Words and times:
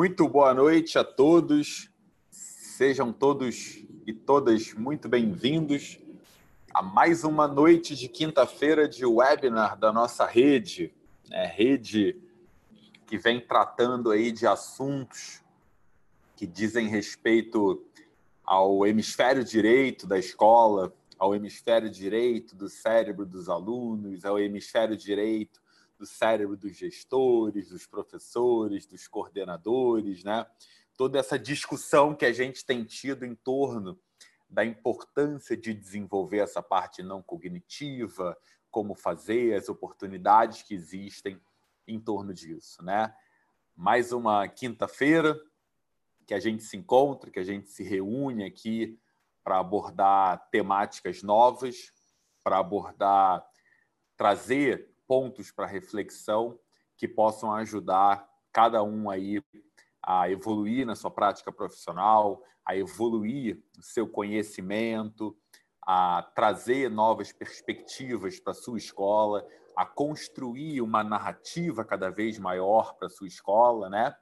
Muito 0.00 0.26
boa 0.26 0.54
noite 0.54 0.98
a 0.98 1.04
todos. 1.04 1.90
Sejam 2.30 3.12
todos 3.12 3.84
e 4.06 4.14
todas 4.14 4.72
muito 4.72 5.10
bem-vindos 5.10 6.00
a 6.72 6.80
mais 6.80 7.22
uma 7.22 7.46
noite 7.46 7.94
de 7.94 8.08
quinta-feira 8.08 8.88
de 8.88 9.04
webinar 9.04 9.78
da 9.78 9.92
nossa 9.92 10.24
rede, 10.24 10.90
né? 11.28 11.44
rede 11.44 12.18
que 13.06 13.18
vem 13.18 13.42
tratando 13.42 14.10
aí 14.10 14.32
de 14.32 14.46
assuntos 14.46 15.42
que 16.34 16.46
dizem 16.46 16.88
respeito 16.88 17.84
ao 18.42 18.86
hemisfério 18.86 19.44
direito 19.44 20.06
da 20.06 20.18
escola, 20.18 20.94
ao 21.18 21.34
hemisfério 21.34 21.90
direito 21.90 22.56
do 22.56 22.70
cérebro 22.70 23.26
dos 23.26 23.50
alunos, 23.50 24.24
ao 24.24 24.38
hemisfério 24.38 24.96
direito 24.96 25.60
do 26.00 26.06
cérebro 26.06 26.56
dos 26.56 26.74
gestores, 26.74 27.68
dos 27.68 27.86
professores, 27.86 28.86
dos 28.86 29.06
coordenadores, 29.06 30.24
né? 30.24 30.46
Toda 30.96 31.18
essa 31.18 31.38
discussão 31.38 32.14
que 32.14 32.24
a 32.24 32.32
gente 32.32 32.64
tem 32.64 32.84
tido 32.84 33.26
em 33.26 33.34
torno 33.34 34.00
da 34.48 34.64
importância 34.64 35.54
de 35.54 35.74
desenvolver 35.74 36.38
essa 36.38 36.62
parte 36.62 37.02
não 37.02 37.22
cognitiva, 37.22 38.34
como 38.70 38.94
fazer, 38.94 39.54
as 39.54 39.68
oportunidades 39.68 40.62
que 40.62 40.72
existem 40.72 41.38
em 41.86 42.00
torno 42.00 42.32
disso, 42.32 42.82
né? 42.82 43.14
Mais 43.76 44.10
uma 44.10 44.48
quinta-feira 44.48 45.38
que 46.26 46.32
a 46.32 46.40
gente 46.40 46.62
se 46.62 46.78
encontra, 46.78 47.30
que 47.30 47.38
a 47.38 47.44
gente 47.44 47.68
se 47.68 47.82
reúne 47.82 48.44
aqui 48.44 48.98
para 49.44 49.58
abordar 49.58 50.48
temáticas 50.50 51.22
novas, 51.22 51.92
para 52.42 52.58
abordar, 52.58 53.46
trazer 54.16 54.89
pontos 55.10 55.50
para 55.50 55.66
reflexão 55.66 56.56
que 56.96 57.08
possam 57.08 57.52
ajudar 57.52 58.30
cada 58.52 58.80
um 58.80 59.10
aí 59.10 59.42
a 60.00 60.30
evoluir 60.30 60.86
na 60.86 60.94
sua 60.94 61.10
prática 61.10 61.50
profissional, 61.50 62.44
a 62.64 62.76
evoluir 62.76 63.60
o 63.76 63.82
seu 63.82 64.08
conhecimento, 64.08 65.36
a 65.84 66.22
trazer 66.32 66.88
novas 66.88 67.32
perspectivas 67.32 68.38
para 68.38 68.52
a 68.52 68.54
sua 68.54 68.78
escola, 68.78 69.44
a 69.76 69.84
construir 69.84 70.80
uma 70.80 71.02
narrativa 71.02 71.84
cada 71.84 72.08
vez 72.08 72.38
maior 72.38 72.94
para 72.94 73.08
a 73.08 73.10
sua 73.10 73.26
escola, 73.26 73.90
né? 73.90 74.14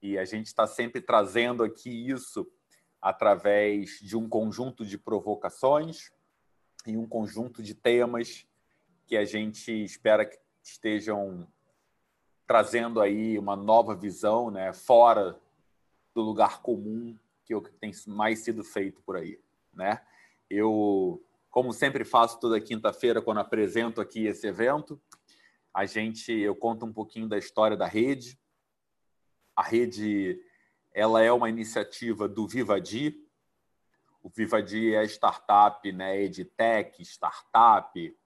E 0.00 0.16
a 0.16 0.24
gente 0.24 0.46
está 0.46 0.66
sempre 0.66 1.02
trazendo 1.02 1.62
aqui 1.62 1.90
isso 2.08 2.50
através 2.98 3.98
de 4.00 4.16
um 4.16 4.26
conjunto 4.26 4.86
de 4.86 4.96
provocações 4.96 6.10
e 6.86 6.96
um 6.96 7.06
conjunto 7.06 7.62
de 7.62 7.74
temas 7.74 8.46
que 9.10 9.16
a 9.16 9.24
gente 9.24 9.72
espera 9.72 10.24
que 10.24 10.38
estejam 10.62 11.44
trazendo 12.46 13.00
aí 13.00 13.36
uma 13.36 13.56
nova 13.56 13.92
visão, 13.92 14.52
né, 14.52 14.72
fora 14.72 15.36
do 16.14 16.22
lugar 16.22 16.62
comum 16.62 17.18
que 17.44 17.52
é 17.52 17.60
que 17.60 17.72
tem 17.72 17.90
mais 18.06 18.38
sido 18.38 18.62
feito 18.62 19.02
por 19.02 19.16
aí, 19.16 19.40
né? 19.74 20.00
Eu, 20.48 21.20
como 21.50 21.72
sempre 21.72 22.04
faço 22.04 22.38
toda 22.38 22.60
quinta-feira 22.60 23.20
quando 23.20 23.40
apresento 23.40 24.00
aqui 24.00 24.26
esse 24.26 24.46
evento, 24.46 25.00
a 25.74 25.84
gente 25.86 26.30
eu 26.32 26.54
conto 26.54 26.86
um 26.86 26.92
pouquinho 26.92 27.28
da 27.28 27.36
história 27.36 27.76
da 27.76 27.86
rede. 27.86 28.38
A 29.56 29.64
rede 29.64 30.40
ela 30.94 31.20
é 31.20 31.32
uma 31.32 31.48
iniciativa 31.48 32.28
do 32.28 32.46
Vivadi. 32.46 33.20
O 34.22 34.28
Vivadi 34.28 34.94
é 34.94 35.02
startup, 35.02 35.90
né, 35.90 36.22
edtech, 36.22 37.02
startup 37.02 38.16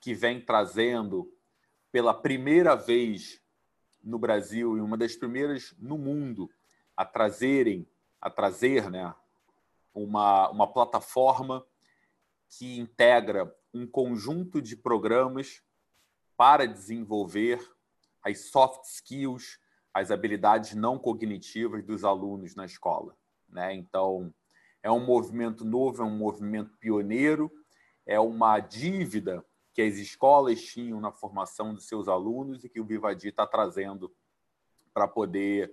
que 0.00 0.14
vem 0.14 0.40
trazendo 0.40 1.32
pela 1.92 2.14
primeira 2.14 2.74
vez 2.74 3.40
no 4.02 4.18
Brasil 4.18 4.76
e 4.76 4.80
uma 4.80 4.96
das 4.96 5.14
primeiras 5.14 5.74
no 5.78 5.98
mundo 5.98 6.50
a 6.96 7.04
trazerem, 7.04 7.86
a 8.20 8.30
trazer, 8.30 8.90
né, 8.90 9.14
uma, 9.94 10.48
uma 10.50 10.72
plataforma 10.72 11.64
que 12.48 12.78
integra 12.78 13.54
um 13.72 13.86
conjunto 13.86 14.60
de 14.60 14.76
programas 14.76 15.62
para 16.36 16.66
desenvolver 16.66 17.60
as 18.22 18.50
soft 18.50 18.84
skills, 18.84 19.58
as 19.92 20.10
habilidades 20.10 20.74
não 20.74 20.98
cognitivas 20.98 21.84
dos 21.84 22.04
alunos 22.04 22.54
na 22.54 22.64
escola. 22.64 23.16
Né? 23.48 23.74
Então, 23.74 24.32
é 24.82 24.90
um 24.90 25.04
movimento 25.04 25.64
novo, 25.64 26.02
é 26.02 26.04
um 26.04 26.16
movimento 26.16 26.76
pioneiro, 26.78 27.50
é 28.06 28.18
uma 28.18 28.58
dívida 28.58 29.44
que 29.72 29.82
as 29.82 29.96
escolas 29.96 30.60
tinham 30.62 31.00
na 31.00 31.12
formação 31.12 31.74
dos 31.74 31.86
seus 31.86 32.08
alunos 32.08 32.64
e 32.64 32.68
que 32.68 32.80
o 32.80 32.84
Vivadi 32.84 33.28
está 33.28 33.46
trazendo 33.46 34.12
para 34.92 35.06
poder 35.06 35.72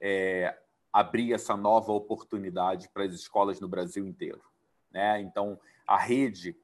é, 0.00 0.58
abrir 0.92 1.32
essa 1.32 1.56
nova 1.56 1.92
oportunidade 1.92 2.88
para 2.88 3.04
as 3.04 3.12
escolas 3.12 3.60
no 3.60 3.68
Brasil 3.68 4.06
inteiro. 4.06 4.42
Né? 4.90 5.20
Então, 5.20 5.60
a 5.86 5.96
rede 5.96 6.56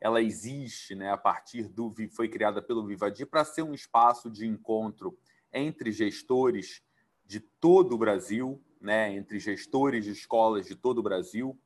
ela 0.00 0.22
existe 0.22 0.94
né, 0.94 1.10
a 1.10 1.16
partir 1.16 1.68
do 1.68 1.92
foi 2.10 2.28
criada 2.28 2.62
pelo 2.62 2.86
Vivadi 2.86 3.26
para 3.26 3.44
ser 3.44 3.62
um 3.62 3.74
espaço 3.74 4.30
de 4.30 4.46
encontro 4.46 5.18
entre 5.52 5.90
gestores 5.90 6.82
de 7.26 7.40
todo 7.40 7.94
o 7.94 7.98
Brasil, 7.98 8.62
né, 8.80 9.12
entre 9.14 9.38
gestores 9.38 10.04
de 10.04 10.12
escolas 10.12 10.66
de 10.66 10.76
todo 10.76 10.98
o 10.98 11.02
Brasil, 11.02 11.58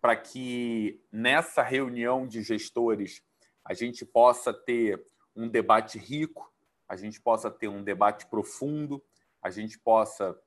para 0.00 0.14
que 0.14 1.00
nessa 1.10 1.62
reunião 1.62 2.26
de 2.26 2.42
gestores 2.42 3.22
a 3.66 3.74
gente 3.74 4.04
possa 4.04 4.54
ter 4.54 5.04
um 5.34 5.48
debate 5.48 5.98
rico, 5.98 6.50
a 6.88 6.96
gente 6.96 7.20
possa 7.20 7.50
ter 7.50 7.68
um 7.68 7.82
debate 7.82 8.26
profundo, 8.26 9.02
a 9.42 9.50
gente 9.50 9.78
possa 9.78 10.38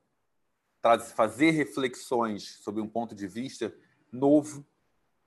fazer 1.14 1.50
reflexões 1.50 2.56
sobre 2.62 2.80
um 2.80 2.88
ponto 2.88 3.14
de 3.14 3.26
vista 3.26 3.72
novo, 4.10 4.66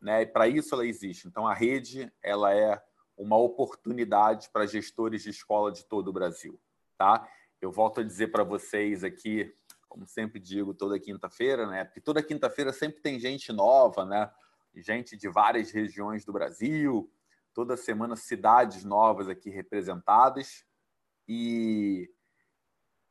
né? 0.01 0.23
E 0.23 0.25
para 0.25 0.47
isso 0.47 0.73
ela 0.73 0.85
existe. 0.85 1.27
Então 1.27 1.47
a 1.47 1.53
rede 1.53 2.11
ela 2.21 2.53
é 2.53 2.83
uma 3.15 3.37
oportunidade 3.37 4.49
para 4.49 4.65
gestores 4.65 5.21
de 5.21 5.29
escola 5.29 5.71
de 5.71 5.85
todo 5.85 6.07
o 6.07 6.13
Brasil, 6.13 6.59
tá? 6.97 7.27
Eu 7.61 7.71
volto 7.71 8.01
a 8.01 8.03
dizer 8.03 8.31
para 8.31 8.43
vocês 8.43 9.03
aqui, 9.03 9.55
como 9.87 10.07
sempre 10.07 10.39
digo 10.39 10.73
toda 10.73 10.99
quinta-feira, 10.99 11.67
né? 11.67 11.85
Porque 11.85 12.01
toda 12.01 12.23
quinta-feira 12.23 12.73
sempre 12.73 13.01
tem 13.01 13.19
gente 13.19 13.53
nova, 13.53 14.03
né? 14.03 14.31
Gente 14.75 15.15
de 15.15 15.29
várias 15.29 15.69
regiões 15.69 16.25
do 16.25 16.33
Brasil, 16.33 17.07
toda 17.53 17.77
semana 17.77 18.15
cidades 18.15 18.83
novas 18.83 19.29
aqui 19.29 19.49
representadas 19.49 20.65
e 21.27 22.09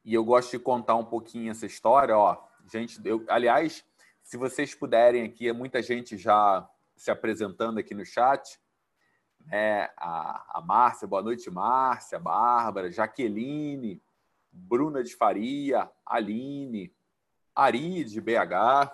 e 0.05 0.15
eu 0.15 0.25
gosto 0.25 0.51
de 0.51 0.59
contar 0.59 0.97
um 0.97 1.05
pouquinho 1.05 1.53
essa 1.53 1.65
história, 1.65 2.19
ó. 2.19 2.37
Gente, 2.67 3.01
eu, 3.05 3.25
aliás, 3.29 3.85
se 4.21 4.37
vocês 4.37 4.75
puderem 4.75 5.23
aqui, 5.23 5.49
é 5.49 5.53
muita 5.53 5.81
gente 5.81 6.17
já 6.17 6.69
se 6.97 7.09
apresentando 7.09 7.79
aqui 7.79 7.95
no 7.95 8.05
chat, 8.05 8.61
né? 9.47 9.91
A, 9.97 10.59
a 10.59 10.61
Márcia, 10.61 11.07
boa 11.07 11.23
noite, 11.23 11.49
Márcia, 11.51 12.19
Bárbara, 12.19 12.91
Jaqueline, 12.91 14.03
Bruna 14.51 15.05
de 15.05 15.15
Faria, 15.15 15.91
Aline, 16.05 16.93
Ari 17.55 18.05
de 18.05 18.21
BH, 18.21 18.93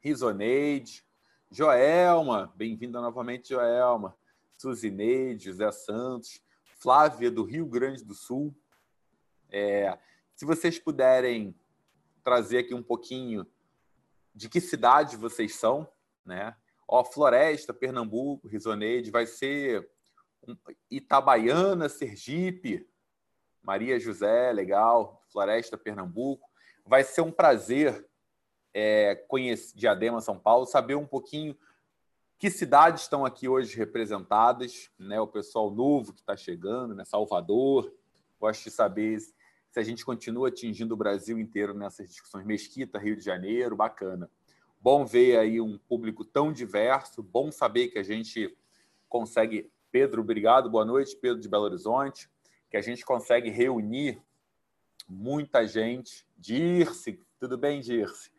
Risoneide, 0.00 1.04
Joelma, 1.52 2.52
bem-vinda 2.54 3.00
novamente, 3.00 3.48
Joelma. 3.48 4.16
Suzineide, 4.56 5.46
José 5.46 5.72
Santos, 5.72 6.40
Flávia, 6.78 7.28
do 7.28 7.42
Rio 7.42 7.66
Grande 7.66 8.04
do 8.04 8.14
Sul. 8.14 8.54
É, 9.50 9.98
se 10.36 10.44
vocês 10.44 10.78
puderem 10.78 11.52
trazer 12.22 12.58
aqui 12.58 12.72
um 12.72 12.84
pouquinho 12.84 13.44
de 14.32 14.48
que 14.48 14.60
cidade 14.60 15.16
vocês 15.16 15.56
são, 15.56 15.88
né? 16.24 16.54
Ó, 16.86 17.02
Floresta, 17.02 17.74
Pernambuco, 17.74 18.46
Risoneide, 18.46 19.10
vai 19.10 19.26
ser 19.26 19.90
Itabaiana, 20.88 21.88
Sergipe, 21.88 22.88
Maria 23.60 23.98
José, 23.98 24.52
legal, 24.52 25.24
Floresta, 25.32 25.76
Pernambuco. 25.76 26.48
Vai 26.86 27.02
ser 27.02 27.22
um 27.22 27.32
prazer 27.32 28.08
é, 28.72 29.14
conhecer 29.28 29.76
Diadema, 29.76 30.20
São 30.20 30.38
Paulo, 30.38 30.66
saber 30.66 30.94
um 30.94 31.06
pouquinho 31.06 31.56
que 32.38 32.48
cidades 32.48 33.02
estão 33.02 33.26
aqui 33.26 33.46
hoje 33.48 33.76
representadas, 33.76 34.90
né? 34.98 35.20
O 35.20 35.26
pessoal 35.26 35.70
novo 35.70 36.14
que 36.14 36.20
está 36.20 36.34
chegando, 36.34 36.94
né? 36.94 37.04
Salvador. 37.04 37.92
Gosto 38.40 38.64
de 38.64 38.70
saber 38.70 39.20
se 39.20 39.78
a 39.78 39.82
gente 39.82 40.04
continua 40.04 40.48
atingindo 40.48 40.94
o 40.94 40.96
Brasil 40.96 41.38
inteiro 41.38 41.74
nessas 41.74 42.08
discussões. 42.08 42.46
Mesquita, 42.46 42.98
Rio 42.98 43.14
de 43.14 43.22
Janeiro, 43.22 43.76
bacana. 43.76 44.30
Bom 44.80 45.04
ver 45.04 45.38
aí 45.38 45.60
um 45.60 45.76
público 45.76 46.24
tão 46.24 46.50
diverso. 46.50 47.22
Bom 47.22 47.52
saber 47.52 47.88
que 47.88 47.98
a 47.98 48.02
gente 48.02 48.56
consegue. 49.06 49.70
Pedro, 49.92 50.22
obrigado. 50.22 50.70
Boa 50.70 50.86
noite, 50.86 51.14
Pedro 51.16 51.40
de 51.40 51.48
Belo 51.48 51.64
Horizonte. 51.64 52.30
Que 52.70 52.78
a 52.78 52.80
gente 52.80 53.04
consegue 53.04 53.50
reunir 53.50 54.18
muita 55.06 55.66
gente. 55.66 56.26
Dirce, 56.38 57.20
tudo 57.38 57.58
bem, 57.58 57.82
Dirce? 57.82 58.30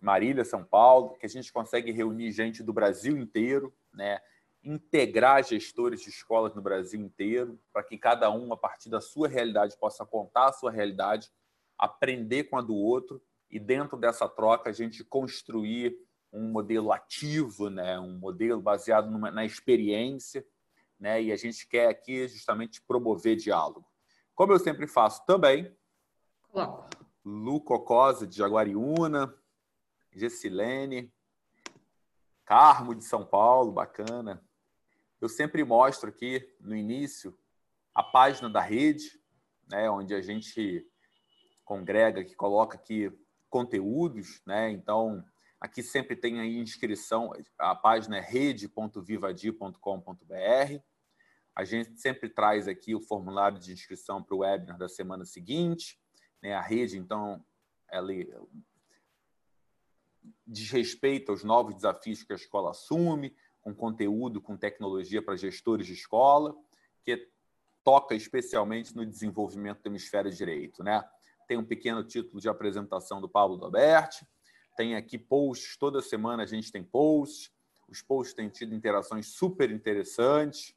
Marília, 0.00 0.44
São 0.44 0.64
Paulo, 0.64 1.16
que 1.18 1.26
a 1.26 1.28
gente 1.28 1.52
consegue 1.52 1.92
reunir 1.92 2.32
gente 2.32 2.62
do 2.62 2.72
Brasil 2.72 3.18
inteiro, 3.18 3.72
né? 3.92 4.20
integrar 4.62 5.42
gestores 5.42 6.02
de 6.02 6.10
escolas 6.10 6.54
no 6.54 6.60
Brasil 6.60 7.00
inteiro, 7.00 7.58
para 7.72 7.82
que 7.82 7.96
cada 7.96 8.30
um, 8.30 8.52
a 8.52 8.56
partir 8.56 8.90
da 8.90 9.00
sua 9.00 9.26
realidade, 9.26 9.76
possa 9.78 10.04
contar 10.04 10.48
a 10.48 10.52
sua 10.52 10.70
realidade 10.70 11.30
aprender 11.78 12.44
com 12.44 12.58
a 12.58 12.60
do 12.60 12.74
outro 12.74 13.22
e 13.50 13.58
dentro 13.58 13.96
dessa 13.96 14.28
troca 14.28 14.68
a 14.68 14.72
gente 14.72 15.02
construir 15.02 15.96
um 16.30 16.50
modelo 16.50 16.92
ativo, 16.92 17.70
né? 17.70 17.98
um 17.98 18.18
modelo 18.18 18.60
baseado 18.60 19.10
numa, 19.10 19.30
na 19.30 19.44
experiência, 19.44 20.46
né? 20.98 21.22
e 21.22 21.32
a 21.32 21.36
gente 21.36 21.66
quer 21.66 21.88
aqui 21.88 22.28
justamente 22.28 22.82
promover 22.82 23.36
diálogo. 23.36 23.84
Como 24.34 24.52
eu 24.52 24.58
sempre 24.58 24.86
faço 24.86 25.24
também. 25.24 25.74
Lu 27.24 27.60
Cocosa, 27.60 28.26
de 28.26 28.36
Jaguariúna, 28.36 29.34
Gessilene, 30.12 31.12
Carmo, 32.44 32.94
de 32.94 33.04
São 33.04 33.24
Paulo, 33.24 33.72
bacana. 33.72 34.42
Eu 35.20 35.28
sempre 35.28 35.64
mostro 35.64 36.08
aqui 36.08 36.48
no 36.60 36.74
início 36.74 37.36
a 37.94 38.02
página 38.02 38.48
da 38.48 38.60
rede, 38.60 39.20
né, 39.70 39.90
onde 39.90 40.14
a 40.14 40.20
gente 40.20 40.86
congrega, 41.64 42.24
que 42.24 42.34
coloca 42.34 42.76
aqui 42.76 43.12
conteúdos, 43.48 44.42
né? 44.46 44.70
Então, 44.70 45.24
aqui 45.60 45.82
sempre 45.82 46.16
tem 46.16 46.40
aí 46.40 46.56
inscrição, 46.56 47.32
a 47.58 47.74
página 47.74 48.16
é 48.16 48.20
rede.vivadi.com.br. 48.20 50.82
A 51.54 51.64
gente 51.64 52.00
sempre 52.00 52.28
traz 52.28 52.66
aqui 52.66 52.94
o 52.94 53.00
formulário 53.00 53.58
de 53.58 53.72
inscrição 53.72 54.22
para 54.22 54.34
o 54.34 54.38
webinar 54.38 54.78
da 54.78 54.88
semana 54.88 55.24
seguinte. 55.24 56.00
Né? 56.42 56.54
A 56.54 56.60
rede, 56.60 56.96
então, 56.96 57.44
ela 57.90 58.12
diz 60.50 60.70
respeito 60.70 61.30
aos 61.30 61.44
novos 61.44 61.76
desafios 61.76 62.24
que 62.24 62.32
a 62.32 62.36
escola 62.36 62.70
assume, 62.70 63.34
com 63.62 63.72
conteúdo, 63.72 64.40
com 64.40 64.56
tecnologia 64.56 65.22
para 65.22 65.36
gestores 65.36 65.86
de 65.86 65.92
escola, 65.92 66.56
que 67.04 67.28
toca 67.84 68.14
especialmente 68.16 68.94
no 68.96 69.06
desenvolvimento 69.06 69.82
do 69.82 69.88
hemisfério 69.88 70.30
direito. 70.30 70.82
Né? 70.82 71.02
Tem 71.46 71.56
um 71.56 71.64
pequeno 71.64 72.02
título 72.02 72.40
de 72.40 72.48
apresentação 72.48 73.20
do 73.20 73.28
Pablo 73.28 73.56
Doberti, 73.56 74.26
tem 74.76 74.96
aqui 74.96 75.18
posts, 75.18 75.76
toda 75.76 76.02
semana 76.02 76.42
a 76.42 76.46
gente 76.46 76.72
tem 76.72 76.82
posts, 76.82 77.52
os 77.88 78.02
posts 78.02 78.34
têm 78.34 78.48
tido 78.48 78.74
interações 78.74 79.26
super 79.28 79.70
interessantes, 79.70 80.74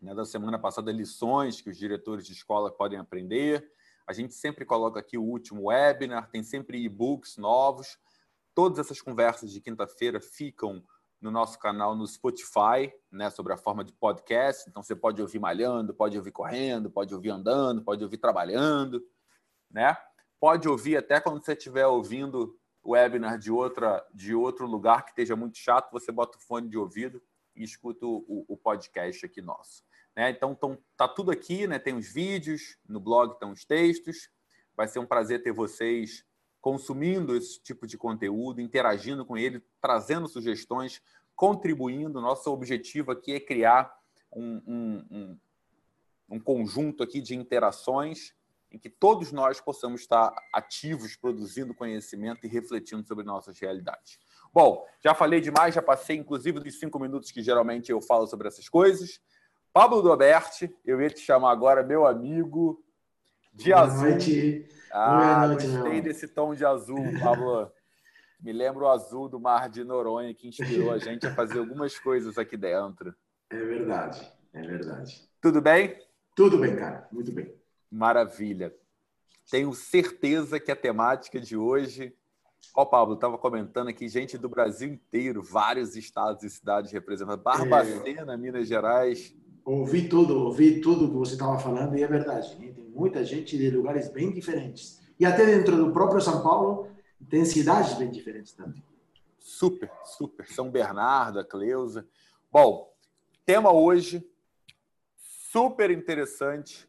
né, 0.00 0.14
da 0.14 0.24
semana 0.24 0.58
passada, 0.58 0.92
lições 0.92 1.60
que 1.60 1.70
os 1.70 1.78
diretores 1.78 2.26
de 2.26 2.32
escola 2.32 2.70
podem 2.70 2.98
aprender. 2.98 3.68
A 4.06 4.12
gente 4.12 4.34
sempre 4.34 4.64
coloca 4.64 5.00
aqui 5.00 5.16
o 5.16 5.22
último 5.22 5.68
webinar, 5.68 6.28
tem 6.30 6.42
sempre 6.42 6.82
e-books 6.84 7.38
novos. 7.38 7.98
Todas 8.54 8.78
essas 8.78 9.00
conversas 9.00 9.50
de 9.50 9.60
quinta-feira 9.60 10.20
ficam 10.20 10.82
no 11.20 11.30
nosso 11.30 11.58
canal 11.58 11.96
no 11.96 12.06
Spotify, 12.06 12.92
né, 13.10 13.30
sobre 13.30 13.52
a 13.52 13.56
forma 13.56 13.82
de 13.82 13.92
podcast. 13.94 14.68
Então 14.68 14.82
você 14.82 14.94
pode 14.94 15.22
ouvir 15.22 15.38
malhando, 15.38 15.94
pode 15.94 16.18
ouvir 16.18 16.30
correndo, 16.30 16.90
pode 16.90 17.14
ouvir 17.14 17.30
andando, 17.30 17.82
pode 17.82 18.04
ouvir 18.04 18.18
trabalhando, 18.18 19.02
né? 19.70 19.96
Pode 20.38 20.68
ouvir 20.68 20.98
até 20.98 21.20
quando 21.20 21.42
você 21.42 21.52
estiver 21.52 21.86
ouvindo 21.86 22.58
o 22.82 22.90
webinar 22.90 23.38
de 23.38 23.50
outra 23.50 24.06
de 24.12 24.34
outro 24.34 24.66
lugar 24.66 25.02
que 25.04 25.12
esteja 25.12 25.34
muito 25.34 25.56
chato, 25.56 25.90
você 25.90 26.12
bota 26.12 26.36
o 26.36 26.40
fone 26.40 26.68
de 26.68 26.76
ouvido 26.76 27.22
e 27.56 27.64
escuta 27.64 28.04
o, 28.04 28.44
o 28.46 28.56
podcast 28.56 29.24
aqui 29.24 29.40
nosso. 29.40 29.82
Né? 30.14 30.30
Então, 30.30 30.54
tão, 30.54 30.78
tá 30.96 31.08
tudo 31.08 31.30
aqui, 31.30 31.66
né? 31.66 31.78
Tem 31.78 31.96
os 31.96 32.12
vídeos, 32.12 32.78
no 32.86 33.00
blog 33.00 33.32
estão 33.32 33.50
os 33.52 33.64
textos. 33.64 34.28
Vai 34.76 34.88
ser 34.88 34.98
um 34.98 35.06
prazer 35.06 35.42
ter 35.42 35.52
vocês 35.52 36.24
consumindo 36.64 37.36
esse 37.36 37.60
tipo 37.60 37.86
de 37.86 37.98
conteúdo, 37.98 38.58
interagindo 38.58 39.22
com 39.22 39.36
ele, 39.36 39.62
trazendo 39.82 40.26
sugestões, 40.26 41.02
contribuindo. 41.36 42.22
Nosso 42.22 42.50
objetivo 42.50 43.12
aqui 43.12 43.34
é 43.34 43.38
criar 43.38 43.94
um, 44.34 44.62
um, 44.66 45.06
um, 45.10 45.38
um 46.30 46.40
conjunto 46.40 47.02
aqui 47.02 47.20
de 47.20 47.34
interações 47.36 48.34
em 48.72 48.78
que 48.78 48.88
todos 48.88 49.30
nós 49.30 49.60
possamos 49.60 50.00
estar 50.00 50.34
ativos, 50.54 51.16
produzindo 51.16 51.74
conhecimento 51.74 52.46
e 52.46 52.48
refletindo 52.48 53.06
sobre 53.06 53.26
nossas 53.26 53.58
realidades. 53.58 54.18
Bom, 54.50 54.86
já 55.02 55.14
falei 55.14 55.42
demais, 55.42 55.74
já 55.74 55.82
passei 55.82 56.16
inclusive 56.16 56.60
dos 56.60 56.78
cinco 56.78 56.98
minutos 56.98 57.30
que 57.30 57.42
geralmente 57.42 57.92
eu 57.92 58.00
falo 58.00 58.26
sobre 58.26 58.48
essas 58.48 58.70
coisas. 58.70 59.20
Pablo 59.70 60.00
Doberti, 60.00 60.74
eu 60.82 60.98
ia 61.02 61.10
te 61.10 61.20
chamar 61.20 61.52
agora, 61.52 61.82
meu 61.82 62.06
amigo, 62.06 62.82
de 63.54 63.70
Boa 63.70 63.82
azul. 63.82 64.10
Noite. 64.10 64.68
Ah, 64.92 65.16
Boa 65.16 65.46
noite, 65.48 65.66
gostei 65.66 65.92
meu. 65.92 66.02
desse 66.02 66.28
tom 66.28 66.54
de 66.54 66.64
azul, 66.64 67.04
Pablo. 67.20 67.70
Me 68.40 68.52
lembro 68.52 68.84
o 68.84 68.88
azul 68.88 69.28
do 69.28 69.40
Mar 69.40 69.68
de 69.68 69.82
Noronha, 69.84 70.34
que 70.34 70.48
inspirou 70.48 70.92
a 70.92 70.98
gente 70.98 71.26
a 71.26 71.34
fazer 71.34 71.58
algumas 71.58 71.98
coisas 71.98 72.36
aqui 72.36 72.56
dentro. 72.56 73.14
É 73.50 73.56
verdade, 73.56 74.30
é 74.52 74.60
verdade. 74.60 75.28
Tudo 75.40 75.60
bem? 75.62 75.98
Tudo 76.34 76.58
bem, 76.58 76.76
cara, 76.76 77.08
muito 77.10 77.32
bem. 77.32 77.54
Maravilha. 77.90 78.74
Tenho 79.50 79.72
certeza 79.72 80.58
que 80.58 80.72
a 80.72 80.76
temática 80.76 81.40
de 81.40 81.56
hoje 81.56 82.14
Ó, 82.76 82.82
oh, 82.82 82.86
Pablo, 82.86 83.14
estava 83.14 83.36
comentando 83.36 83.88
aqui, 83.88 84.08
gente 84.08 84.38
do 84.38 84.48
Brasil 84.48 84.88
inteiro, 84.88 85.42
vários 85.42 85.96
estados 85.96 86.42
e 86.42 86.50
cidades 86.50 86.90
representadas. 86.90 87.42
Barbacena, 87.42 88.32
é... 88.32 88.36
Minas 88.36 88.66
Gerais, 88.66 89.34
ouvi 89.64 90.08
tudo, 90.08 90.38
ouvi 90.38 90.80
tudo 90.80 91.08
que 91.08 91.16
você 91.16 91.34
estava 91.34 91.58
falando 91.58 91.96
e 91.96 92.02
é 92.02 92.06
verdade. 92.06 92.56
Tem 92.56 92.72
muita 92.94 93.24
gente 93.24 93.58
de 93.58 93.70
lugares 93.70 94.08
bem 94.08 94.32
diferentes. 94.32 95.02
E 95.18 95.26
até 95.26 95.44
dentro 95.44 95.76
do 95.76 95.92
próprio 95.92 96.20
São 96.20 96.42
Paulo, 96.42 96.90
tem 97.28 97.44
cidades 97.44 97.94
bem 97.94 98.10
diferentes 98.10 98.52
também. 98.52 98.82
Super, 99.38 99.90
super. 100.04 100.46
São 100.46 100.70
Bernardo, 100.70 101.38
a 101.38 101.44
Cleusa. 101.44 102.06
Bom, 102.50 102.92
tema 103.44 103.72
hoje 103.72 104.26
super 105.50 105.90
interessante, 105.90 106.88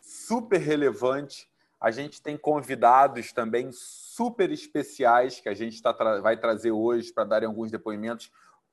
super 0.00 0.58
relevante. 0.58 1.50
A 1.80 1.90
gente 1.90 2.20
tem 2.20 2.36
convidados 2.36 3.32
também 3.32 3.70
super 3.72 4.50
especiais 4.50 5.40
que 5.40 5.48
a 5.48 5.54
gente 5.54 5.80
tá, 5.80 5.92
vai 6.20 6.36
trazer 6.36 6.72
hoje 6.72 7.12
para 7.12 7.24
darem 7.24 7.46
alguns 7.46 7.70
depoimentos, 7.70 8.30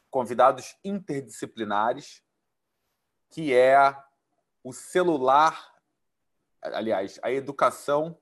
convidados 0.09 0.75
interdisciplinares 0.83 2.23
que 3.35 3.53
é 3.53 3.93
o 4.63 4.71
celular, 4.71 5.74
aliás, 6.73 7.19
a 7.21 7.31
educação 7.31 8.17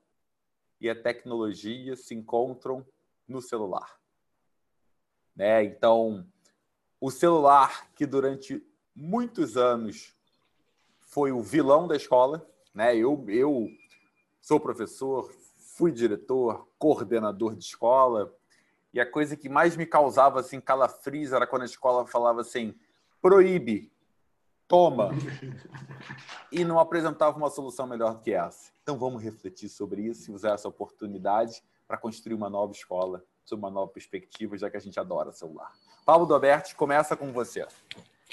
e 0.80 0.90
a 0.90 0.94
tecnologia 0.94 1.96
se 1.96 2.14
encontram 2.14 2.86
no 3.26 3.40
celular. 3.40 3.98
Né? 5.34 5.64
Então, 5.64 6.26
o 7.00 7.10
celular 7.10 7.90
que 7.94 8.06
durante 8.06 8.64
muitos 8.94 9.56
anos 9.56 10.14
foi 11.00 11.32
o 11.32 11.42
vilão 11.42 11.86
da 11.86 11.96
escola, 11.96 12.46
né? 12.72 12.96
Eu, 12.96 13.24
eu 13.28 13.68
sou 14.40 14.58
professor, 14.58 15.32
fui 15.58 15.92
diretor, 15.92 16.68
coordenador 16.78 17.54
de 17.54 17.64
escola, 17.64 18.34
e 18.92 19.00
a 19.00 19.10
coisa 19.10 19.36
que 19.36 19.48
mais 19.48 19.76
me 19.76 19.86
causava 19.86 20.40
assim 20.40 20.60
calafrios 20.60 21.32
era 21.32 21.46
quando 21.46 21.62
a 21.62 21.66
escola 21.66 22.06
falava 22.06 22.40
assim: 22.40 22.74
proíbe, 23.20 23.92
toma, 24.68 25.10
e 26.54 26.64
não 26.64 26.78
apresentava 26.78 27.36
uma 27.36 27.50
solução 27.50 27.86
melhor 27.86 28.14
do 28.14 28.20
que 28.20 28.32
essa. 28.32 28.70
Então 28.82 28.96
vamos 28.96 29.22
refletir 29.22 29.68
sobre 29.68 30.02
isso 30.02 30.30
e 30.30 30.34
usar 30.34 30.54
essa 30.54 30.68
oportunidade 30.68 31.62
para 31.86 31.98
construir 31.98 32.34
uma 32.34 32.48
nova 32.48 32.72
escola, 32.72 33.24
sob 33.44 33.60
uma 33.60 33.70
nova 33.70 33.90
perspectiva, 33.90 34.56
já 34.56 34.70
que 34.70 34.76
a 34.76 34.80
gente 34.80 34.98
adora 34.98 35.32
celular. 35.32 35.72
Paulo 36.06 36.24
Doberti, 36.24 36.76
começa 36.76 37.16
com 37.16 37.32
você. 37.32 37.66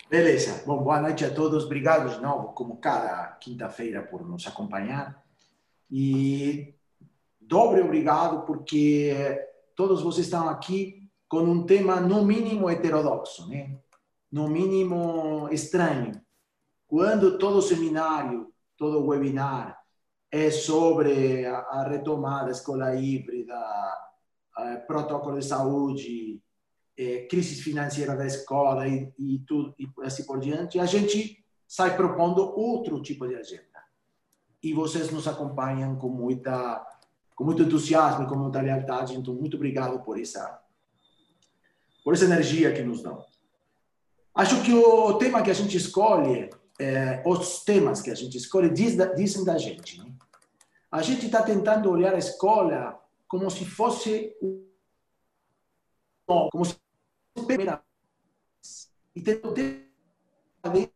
Beleza. 0.09 0.63
Bom, 0.65 0.83
boa 0.83 1.01
noite 1.01 1.25
a 1.25 1.33
todos. 1.33 1.65
Obrigado 1.65 2.13
de 2.13 2.21
novo, 2.21 2.53
como 2.53 2.77
cada 2.77 3.27
quinta-feira, 3.39 4.03
por 4.03 4.25
nos 4.27 4.45
acompanhar. 4.45 5.23
E 5.89 6.75
dobre 7.39 7.81
obrigado 7.81 8.45
porque 8.45 9.47
todos 9.75 10.01
vocês 10.01 10.27
estão 10.27 10.47
aqui 10.47 11.09
com 11.27 11.39
um 11.39 11.65
tema 11.65 11.99
no 11.99 12.23
mínimo 12.23 12.69
heterodoxo, 12.69 13.49
né? 13.49 13.79
no 14.31 14.47
mínimo 14.47 15.49
estranho. 15.51 16.20
Quando 16.91 17.37
todo 17.37 17.61
seminário, 17.61 18.53
todo 18.77 19.07
webinar 19.07 19.81
é 20.29 20.51
sobre 20.51 21.45
a, 21.45 21.87
retomada 21.87 22.47
da 22.47 22.51
escola 22.51 22.93
híbrida, 22.93 23.55
protocolo 24.87 25.39
de 25.39 25.45
saúde, 25.45 26.43
é, 26.97 27.27
crise 27.27 27.61
financeira 27.61 28.13
da 28.13 28.25
escola 28.25 28.89
e, 28.89 29.09
e, 29.17 29.39
tudo, 29.47 29.73
e 29.79 29.87
assim 30.01 30.25
por 30.25 30.41
diante, 30.41 30.79
a 30.79 30.85
gente 30.85 31.41
sai 31.65 31.95
propondo 31.95 32.41
outro 32.59 33.01
tipo 33.01 33.25
de 33.25 33.35
agenda. 33.35 33.63
E 34.61 34.73
vocês 34.73 35.09
nos 35.11 35.29
acompanham 35.29 35.95
com 35.95 36.09
muita 36.09 36.85
com 37.37 37.45
muito 37.45 37.63
entusiasmo 37.63 38.27
com 38.27 38.35
muita 38.35 38.59
lealdade. 38.59 39.15
Então, 39.15 39.33
muito 39.33 39.55
obrigado 39.55 40.03
por 40.03 40.19
essa 40.19 40.61
por 42.03 42.13
essa 42.13 42.25
energia 42.25 42.73
que 42.73 42.83
nos 42.83 43.01
dão. 43.01 43.23
Acho 44.35 44.61
que 44.61 44.73
o 44.73 45.13
tema 45.13 45.41
que 45.41 45.51
a 45.51 45.53
gente 45.53 45.77
escolhe, 45.77 46.49
é, 46.79 47.21
os 47.25 47.63
temas 47.63 48.01
que 48.01 48.09
a 48.09 48.15
gente 48.15 48.37
escolhe, 48.37 48.69
diz, 48.69 48.95
dizem 49.15 49.43
da 49.43 49.57
gente. 49.57 49.99
Né? 49.99 50.11
A 50.91 51.01
gente 51.01 51.25
está 51.25 51.41
tentando 51.41 51.89
olhar 51.89 52.13
a 52.13 52.19
escola 52.19 52.99
como 53.27 53.49
se 53.49 53.65
fosse 53.65 54.35
como 56.25 56.65
se 56.65 56.75
fosse 57.35 57.45
primeira 57.45 57.83
e 59.15 59.21
tentando 59.21 59.53
ver 59.53 60.91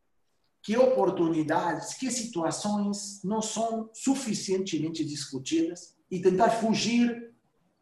que 0.62 0.78
oportunidades, 0.78 1.94
que 1.94 2.10
situações 2.10 3.22
não 3.24 3.42
são 3.42 3.90
suficientemente 3.94 5.06
discutidas 5.06 5.96
e 6.10 6.20
tentar 6.20 6.50
fugir 6.50 7.34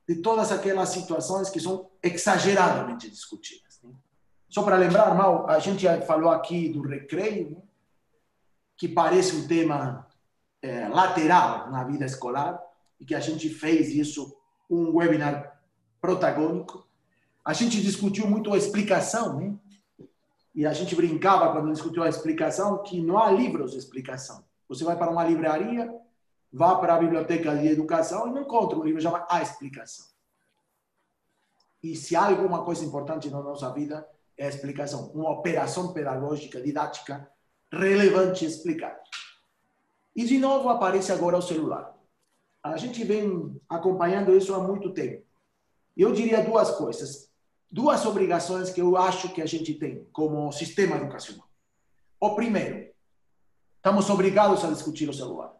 de 0.07 0.15
todas 0.15 0.51
aquelas 0.51 0.89
situações 0.89 1.49
que 1.49 1.59
são 1.59 1.89
exageradamente 2.01 3.09
discutidas. 3.09 3.79
Né? 3.81 3.91
Só 4.49 4.63
para 4.63 4.75
lembrar, 4.75 5.15
Mal, 5.15 5.49
a 5.49 5.59
gente 5.59 5.83
já 5.83 6.01
falou 6.01 6.29
aqui 6.29 6.69
do 6.69 6.81
recreio, 6.81 7.51
né? 7.51 7.61
Que 8.77 8.87
parece 8.87 9.35
um 9.35 9.47
tema 9.47 10.07
é, 10.61 10.87
lateral 10.87 11.69
na 11.71 11.83
vida 11.83 12.05
escolar, 12.05 12.61
e 12.99 13.05
que 13.05 13.15
a 13.15 13.19
gente 13.19 13.49
fez 13.49 13.89
isso, 13.89 14.35
um 14.69 14.95
webinar 14.95 15.59
protagônico. 15.99 16.87
A 17.43 17.53
gente 17.53 17.81
discutiu 17.81 18.27
muito 18.27 18.53
a 18.53 18.57
explicação, 18.57 19.37
né? 19.37 19.55
E 20.55 20.65
a 20.65 20.73
gente 20.73 20.95
brincava 20.95 21.51
quando 21.51 21.71
discutiu 21.71 22.03
a 22.03 22.09
explicação 22.09 22.83
que 22.83 23.01
não 23.01 23.17
há 23.17 23.31
livros 23.31 23.71
de 23.71 23.77
explicação. 23.77 24.45
Você 24.69 24.83
vai 24.83 24.95
para 24.95 25.11
uma 25.11 25.23
livraria, 25.23 25.93
vá 26.51 26.75
para 26.75 26.95
a 26.95 26.99
biblioteca 26.99 27.57
de 27.57 27.67
educação 27.67 28.27
e 28.27 28.31
não 28.31 28.43
encontra 28.43 28.77
um 28.77 28.83
livro 28.83 29.01
chamado 29.01 29.25
A 29.29 29.41
Explicação. 29.41 30.05
E 31.81 31.95
se 31.95 32.15
há 32.15 32.27
alguma 32.27 32.63
coisa 32.63 32.85
importante 32.85 33.29
na 33.29 33.41
nossa 33.41 33.69
vida, 33.73 34.07
é 34.37 34.45
a 34.45 34.49
explicação. 34.49 35.11
Uma 35.13 35.31
operação 35.31 35.91
pedagógica, 35.91 36.61
didática, 36.61 37.29
relevante 37.73 38.45
explicar. 38.45 39.01
E 40.15 40.25
de 40.25 40.37
novo 40.37 40.69
aparece 40.69 41.11
agora 41.11 41.37
o 41.37 41.41
celular. 41.41 41.93
A 42.61 42.77
gente 42.77 43.03
vem 43.03 43.59
acompanhando 43.67 44.35
isso 44.35 44.53
há 44.53 44.59
muito 44.59 44.93
tempo. 44.93 45.25
Eu 45.97 46.13
diria 46.13 46.43
duas 46.43 46.71
coisas, 46.71 47.31
duas 47.69 48.05
obrigações 48.05 48.69
que 48.69 48.81
eu 48.81 48.95
acho 48.95 49.33
que 49.33 49.41
a 49.41 49.45
gente 49.45 49.73
tem 49.73 50.07
como 50.11 50.51
sistema 50.51 50.95
educacional. 50.95 51.47
O 52.19 52.35
primeiro, 52.35 52.91
estamos 53.77 54.09
obrigados 54.09 54.63
a 54.63 54.71
discutir 54.71 55.09
o 55.09 55.13
celular. 55.13 55.53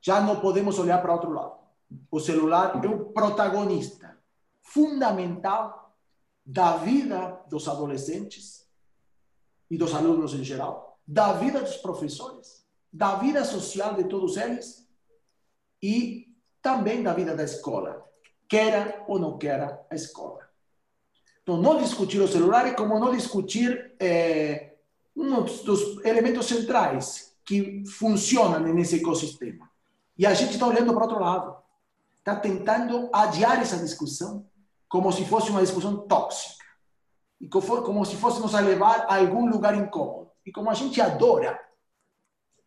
Já 0.00 0.20
não 0.20 0.40
podemos 0.40 0.78
olhar 0.78 1.02
para 1.02 1.12
outro 1.12 1.32
lado. 1.32 1.56
O 2.10 2.20
celular 2.20 2.80
é 2.82 2.88
o 2.88 3.06
protagonista 3.06 4.16
fundamental 4.62 5.94
da 6.44 6.76
vida 6.76 7.42
dos 7.48 7.68
adolescentes 7.68 8.65
e 9.70 9.76
dos 9.76 9.94
alunos 9.94 10.34
em 10.34 10.44
geral, 10.44 10.98
da 11.06 11.32
vida 11.34 11.60
dos 11.60 11.76
professores, 11.76 12.64
da 12.92 13.16
vida 13.16 13.44
social 13.44 13.94
de 13.94 14.04
todos 14.04 14.36
eles 14.36 14.88
e 15.82 16.28
também 16.62 17.02
da 17.02 17.12
vida 17.12 17.34
da 17.34 17.44
escola, 17.44 18.04
queira 18.48 19.04
ou 19.06 19.18
não 19.18 19.38
queira 19.38 19.84
a 19.90 19.94
escola. 19.94 20.46
Então, 21.42 21.56
não 21.56 21.78
discutir 21.80 22.20
o 22.20 22.26
celular 22.26 22.66
é 22.66 22.72
como 22.72 22.98
não 22.98 23.14
discutir 23.14 23.94
é, 24.00 24.74
um 25.14 25.42
dos 25.42 26.04
elementos 26.04 26.46
centrais 26.46 27.36
que 27.44 27.84
funcionam 27.86 28.60
nesse 28.74 28.96
ecossistema. 28.96 29.70
E 30.18 30.26
a 30.26 30.34
gente 30.34 30.54
está 30.54 30.66
olhando 30.66 30.92
para 30.92 31.04
outro 31.04 31.20
lado. 31.20 31.56
Está 32.18 32.34
tentando 32.34 33.08
adiar 33.12 33.60
essa 33.60 33.76
discussão 33.76 34.44
como 34.88 35.12
se 35.12 35.24
fosse 35.24 35.50
uma 35.50 35.60
discussão 35.60 35.98
tóxica. 36.08 36.65
E 37.40 37.48
como 37.48 38.04
se 38.04 38.16
fôssemos 38.16 38.54
a 38.54 38.60
levar 38.60 39.06
a 39.08 39.16
algum 39.16 39.48
lugar 39.48 39.74
incômodo. 39.76 40.30
E 40.44 40.52
como 40.52 40.70
a 40.70 40.74
gente 40.74 41.00
adora 41.00 41.60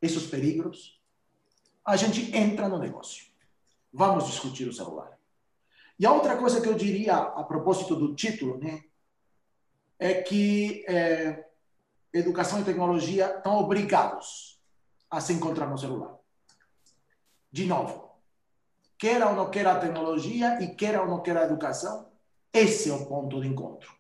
esses 0.02 0.28
perigos, 0.28 1.00
a 1.84 1.96
gente 1.96 2.36
entra 2.36 2.68
no 2.70 2.78
negócio. 2.78 3.26
Vamos 3.92 4.28
discutir 4.28 4.68
o 4.68 4.74
celular. 4.74 5.18
E 5.98 6.06
a 6.06 6.12
outra 6.12 6.38
coisa 6.38 6.62
que 6.62 6.68
eu 6.68 6.76
diria 6.76 7.16
a 7.16 7.44
propósito 7.44 7.96
do 7.96 8.16
título, 8.16 8.58
né, 8.58 8.84
é 9.98 10.22
que 10.22 10.86
é, 10.88 11.46
educação 12.14 12.62
e 12.62 12.64
tecnologia 12.64 13.36
estão 13.38 13.58
obrigados 13.58 14.62
a 15.10 15.20
se 15.20 15.34
encontrar 15.34 15.68
no 15.68 15.78
celular. 15.78 16.16
De 17.52 17.66
novo, 17.66 18.12
queira 18.98 19.28
ou 19.28 19.36
não 19.36 19.50
queira 19.50 19.74
a 19.74 19.80
tecnologia 19.80 20.62
e 20.62 20.76
queira 20.76 21.02
ou 21.02 21.08
não 21.08 21.22
queira 21.22 21.42
a 21.42 21.46
educação, 21.46 22.10
esse 22.54 22.90
é 22.90 22.94
o 22.94 23.06
ponto 23.06 23.42
de 23.42 23.48
encontro. 23.48 23.99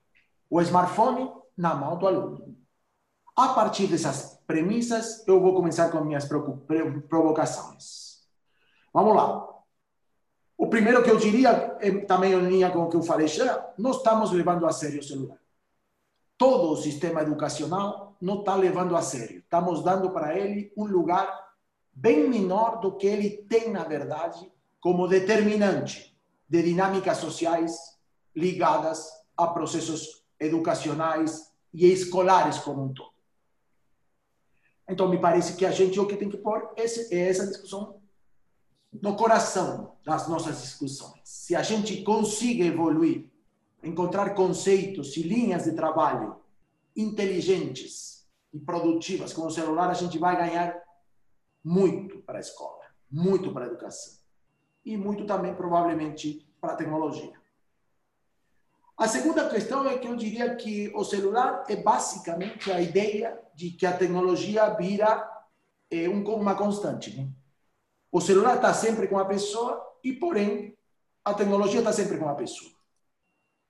O 0.50 0.62
smartphone 0.62 1.32
na 1.56 1.75
mão 1.75 1.98
do 1.98 2.08
aluno. 2.08 2.58
A 3.36 3.50
partir 3.50 3.88
dessas 3.88 4.39
premissas, 4.48 5.25
eu 5.27 5.39
vou 5.39 5.53
começar 5.53 5.89
com 5.89 6.03
minhas 6.03 6.27
provocações. 7.08 8.20
Vamos 8.94 9.15
lá. 9.15 9.48
O 10.58 10.68
primeiro 10.68 11.03
que 11.03 11.10
eu 11.10 11.18
diria, 11.18 11.77
é 11.79 11.91
também 12.01 12.34
em 12.34 12.50
linha 12.50 12.70
com 12.70 12.79
o 12.79 12.89
que 12.89 12.98
eu 12.98 13.03
falei 13.03 13.27
já, 13.27 13.74
nós 13.77 13.98
estamos 13.98 14.32
levando 14.32 14.65
a 14.65 14.74
sério 14.74 15.00
o 15.00 15.03
celular. 15.03 15.38
Todo 16.38 16.72
o 16.72 16.75
sistema 16.75 17.22
educacional 17.22 18.18
não 18.20 18.39
está 18.39 18.56
levando 18.56 18.96
a 18.96 19.01
sério. 19.01 19.39
Estamos 19.39 19.84
dando 19.84 20.10
para 20.10 20.38
ele 20.38 20.74
um 20.75 20.86
lugar 20.86 21.29
bem 21.94 22.29
menor 22.29 22.79
do 22.79 22.98
que 22.98 23.08
ele 23.08 23.29
tem, 23.50 23.72
na 23.72 23.84
verdade, 23.84 24.51
como 24.82 25.08
determinante 25.08 26.18
de 26.48 26.63
dinâmicas 26.63 27.18
sociais 27.18 27.77
ligadas 28.36 29.08
a 29.38 29.48
processos 29.48 30.18
educacionais 30.39 31.51
e 31.74 31.91
escolares 31.91 32.58
como 32.60 32.84
um 32.84 32.93
todo. 32.93 33.13
Então, 34.88 35.08
me 35.08 35.19
parece 35.19 35.55
que 35.55 35.65
a 35.65 35.72
gente 35.72 36.00
o 36.00 36.08
que 36.08 36.17
tem 36.17 36.29
que 36.29 36.38
pôr 36.38 36.74
é 36.75 36.84
essa 36.84 37.46
discussão 37.48 38.01
no 38.91 39.15
coração 39.15 39.96
das 40.03 40.27
nossas 40.27 40.62
discussões. 40.62 41.22
Se 41.24 41.55
a 41.55 41.62
gente 41.62 42.01
consiga 42.01 42.65
evoluir, 42.65 43.29
encontrar 43.84 44.34
conceitos 44.34 45.15
e 45.15 45.22
linhas 45.22 45.65
de 45.65 45.74
trabalho 45.74 46.38
inteligentes 46.96 48.27
e 48.51 48.60
produtivas 48.60 49.31
com 49.31 49.46
o 49.46 49.51
celular, 49.51 49.89
a 49.89 49.93
gente 49.93 50.17
vai 50.17 50.36
ganhar 50.36 50.75
muito 51.63 52.19
para 52.24 52.39
a 52.39 52.41
escola, 52.41 52.84
muito 53.12 53.53
para 53.53 53.65
a 53.65 53.67
educação 53.67 54.19
e 54.84 54.98
muito 54.98 55.25
também, 55.25 55.53
provavelmente, 55.53 56.48
para 56.60 56.74
a 56.74 56.75
tecnologia. 56.75 57.38
A 59.00 59.08
segunda 59.08 59.48
questão 59.48 59.89
é 59.89 59.98
que 59.98 60.10
eu 60.10 60.15
diria 60.18 60.53
que 60.58 60.91
o 60.94 61.06
celular 61.06 61.63
é 61.70 61.75
basicamente 61.77 62.70
a 62.70 62.82
ideia 62.82 63.39
de 63.56 63.72
que 63.72 63.86
a 63.86 63.96
tecnologia 63.96 64.70
vira 64.72 65.25
é, 65.89 66.10
um, 66.10 66.22
uma 66.36 66.53
constante. 66.53 67.15
Né? 67.15 67.29
O 68.12 68.20
celular 68.20 68.58
está 68.58 68.74
sempre 68.74 69.08
com 69.08 69.18
a 69.18 69.24
pessoa 69.24 69.82
e, 70.03 70.12
porém, 70.12 70.77
a 71.24 71.34
tecnologia 71.34 71.79
está 71.79 71.94
sempre 71.94 72.18
com 72.18 72.27
a 72.27 72.36
pessoa. 72.36 72.70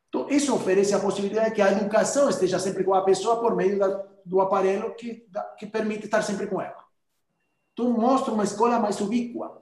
Então, 0.08 0.28
isso 0.32 0.52
oferece 0.56 0.96
a 0.96 1.00
possibilidade 1.00 1.50
de 1.50 1.56
que 1.58 1.62
a 1.62 1.74
educação 1.74 2.28
esteja 2.28 2.58
sempre 2.58 2.84
com 2.84 2.96
a 2.96 3.04
pessoa 3.04 3.40
por 3.40 3.56
meio 3.56 3.78
da, 3.78 4.04
do 4.26 4.42
aparelho 4.42 4.96
que, 4.96 5.28
da, 5.30 5.44
que 5.44 5.68
permite 5.68 6.06
estar 6.06 6.24
sempre 6.24 6.48
com 6.48 6.60
ela. 6.60 6.84
Então, 7.74 7.88
mostra 7.92 8.34
uma 8.34 8.44
escola 8.44 8.80
mais 8.80 9.00
ubíqua, 9.00 9.62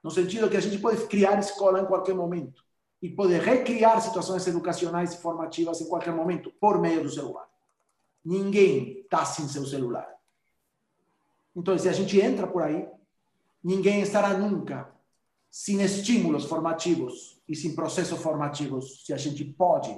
no 0.00 0.12
sentido 0.12 0.48
que 0.48 0.56
a 0.56 0.62
gente 0.62 0.78
pode 0.78 1.04
criar 1.08 1.40
escola 1.40 1.80
em 1.80 1.86
qualquer 1.86 2.14
momento 2.14 2.65
e 3.06 3.08
pode 3.08 3.38
recriar 3.38 4.02
situações 4.02 4.44
educacionais 4.48 5.14
e 5.14 5.18
formativas 5.18 5.80
em 5.80 5.88
qualquer 5.88 6.12
momento 6.12 6.50
por 6.60 6.80
meio 6.80 7.04
do 7.04 7.08
celular. 7.08 7.48
Ninguém 8.24 9.02
está 9.02 9.24
sem 9.24 9.46
seu 9.46 9.64
celular. 9.64 10.12
Então, 11.54 11.78
se 11.78 11.88
a 11.88 11.92
gente 11.92 12.20
entra 12.20 12.48
por 12.48 12.64
aí, 12.64 12.88
ninguém 13.62 14.00
estará 14.00 14.36
nunca 14.36 14.92
sem 15.48 15.82
estímulos 15.82 16.46
formativos 16.46 17.40
e 17.48 17.54
sem 17.54 17.76
processos 17.76 18.20
formativos, 18.20 19.04
se 19.06 19.12
a 19.12 19.16
gente 19.16 19.44
pode 19.44 19.96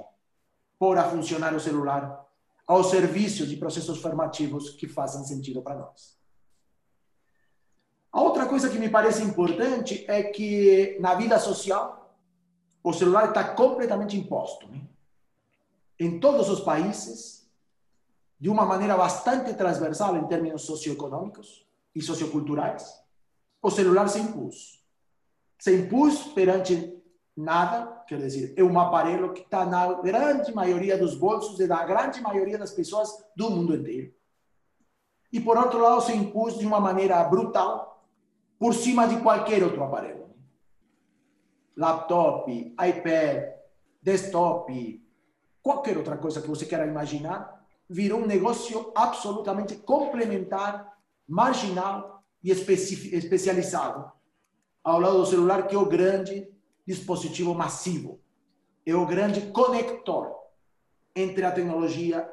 pôr 0.77 0.95
a 0.95 1.09
funcionar 1.09 1.55
o 1.55 1.59
celular 1.59 2.23
ao 2.67 2.83
serviço 2.83 3.47
de 3.47 3.57
processos 3.57 3.99
formativos 3.99 4.69
que 4.69 4.87
façam 4.87 5.23
sentido 5.23 5.63
para 5.63 5.79
nós. 5.79 6.15
A 8.11 8.21
outra 8.21 8.45
coisa 8.45 8.69
que 8.69 8.77
me 8.77 8.87
parece 8.87 9.23
importante 9.23 10.05
é 10.07 10.21
que 10.21 10.95
na 10.99 11.15
vida 11.15 11.39
social 11.39 11.99
o 12.83 12.93
celular 12.93 13.29
está 13.29 13.43
completamente 13.43 14.17
imposto. 14.17 14.67
Né? 14.67 14.81
Em 15.99 16.19
todos 16.19 16.49
os 16.49 16.61
países, 16.61 17.49
de 18.39 18.49
uma 18.49 18.65
maneira 18.65 18.95
bastante 18.95 19.53
transversal 19.53 20.15
em 20.15 20.25
termos 20.27 20.61
socioeconômicos 20.61 21.67
e 21.93 22.01
socioculturais, 22.01 23.03
o 23.61 23.69
celular 23.69 24.07
se 24.07 24.19
impôs. 24.19 24.81
Se 25.57 25.75
impôs 25.75 26.23
perante 26.33 26.97
nada, 27.35 28.03
quer 28.07 28.19
dizer, 28.19 28.53
é 28.57 28.63
um 28.63 28.79
aparelho 28.79 29.33
que 29.33 29.41
está 29.41 29.65
na 29.65 29.93
grande 30.01 30.53
maioria 30.53 30.97
dos 30.97 31.15
bolsos 31.15 31.59
e 31.59 31.67
da 31.67 31.83
grande 31.85 32.21
maioria 32.21 32.57
das 32.57 32.71
pessoas 32.71 33.09
do 33.35 33.49
mundo 33.49 33.75
inteiro. 33.75 34.13
E 35.31 35.39
por 35.39 35.57
outro 35.57 35.79
lado, 35.79 36.01
se 36.01 36.13
impôs 36.13 36.57
de 36.57 36.65
uma 36.65 36.79
maneira 36.79 37.23
brutal 37.23 38.03
por 38.57 38.73
cima 38.73 39.07
de 39.07 39.21
qualquer 39.21 39.63
outro 39.63 39.83
aparelho. 39.83 40.18
Laptop, 41.79 42.51
iPad, 42.51 43.53
desktop, 44.01 45.01
qualquer 45.61 45.97
outra 45.97 46.17
coisa 46.17 46.41
que 46.41 46.47
você 46.49 46.65
queira 46.65 46.85
imaginar, 46.85 47.65
virou 47.89 48.19
um 48.19 48.25
negócio 48.25 48.91
absolutamente 48.93 49.77
complementar, 49.77 50.99
marginal 51.25 52.21
e 52.43 52.51
especializado. 52.51 54.11
Ao 54.83 54.99
lado 54.99 55.19
do 55.19 55.25
celular, 55.25 55.67
que 55.67 55.75
é 55.75 55.79
o 55.79 55.85
grande 55.85 56.53
dispositivo 56.85 57.55
massivo, 57.55 58.19
é 58.85 58.93
o 58.93 59.05
grande 59.05 59.49
conector 59.51 60.35
entre 61.15 61.45
a 61.45 61.51
tecnologia 61.51 62.29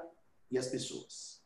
e 0.50 0.58
as 0.58 0.66
pessoas. 0.66 1.40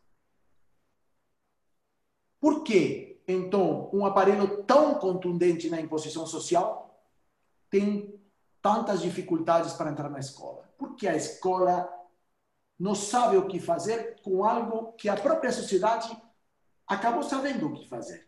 Por 2.41 2.63
que 2.65 3.21
então 3.29 3.91
um 3.93 4.07
aparelho 4.07 4.65
tão 4.65 4.95
contundente 4.95 5.69
na 5.69 5.79
imposição 5.79 6.27
social 6.27 6.90
tem 7.71 8.21
tantas 8.61 9.01
dificuldades 9.01 9.73
para 9.73 9.91
entrar 9.91 10.11
na 10.11 10.19
escola? 10.19 10.69
Porque 10.77 11.07
a 11.09 11.17
escola 11.17 11.89
não 12.79 12.95
sabe 12.95 13.37
o 13.37 13.47
que 13.47 13.61
fazer 13.61 14.21
com 14.23 14.45
algo 14.45 14.93
que 14.95 15.09
a 15.09 15.17
própria 15.17 15.53
sociedade 15.53 16.11
acabou 16.87 17.23
sabendo 17.23 17.69
o 17.69 17.73
que 17.75 17.89
fazer. 17.89 18.27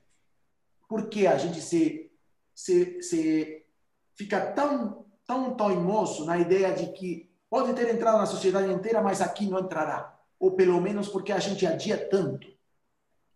Porque 0.88 1.26
a 1.26 1.36
gente 1.36 1.60
se, 1.60 2.12
se, 2.54 3.02
se 3.02 3.66
fica 4.14 4.52
tão, 4.52 5.06
tão 5.26 5.54
teimoso 5.54 6.24
na 6.24 6.38
ideia 6.38 6.72
de 6.74 6.92
que 6.92 7.30
pode 7.48 7.72
ter 7.74 7.92
entrado 7.92 8.18
na 8.18 8.26
sociedade 8.26 8.72
inteira, 8.72 9.02
mas 9.02 9.20
aqui 9.20 9.46
não 9.46 9.58
entrará. 9.58 10.18
Ou 10.38 10.52
pelo 10.52 10.80
menos 10.80 11.08
porque 11.08 11.32
a 11.32 11.38
gente 11.38 11.66
adia 11.66 12.08
tanto 12.08 12.46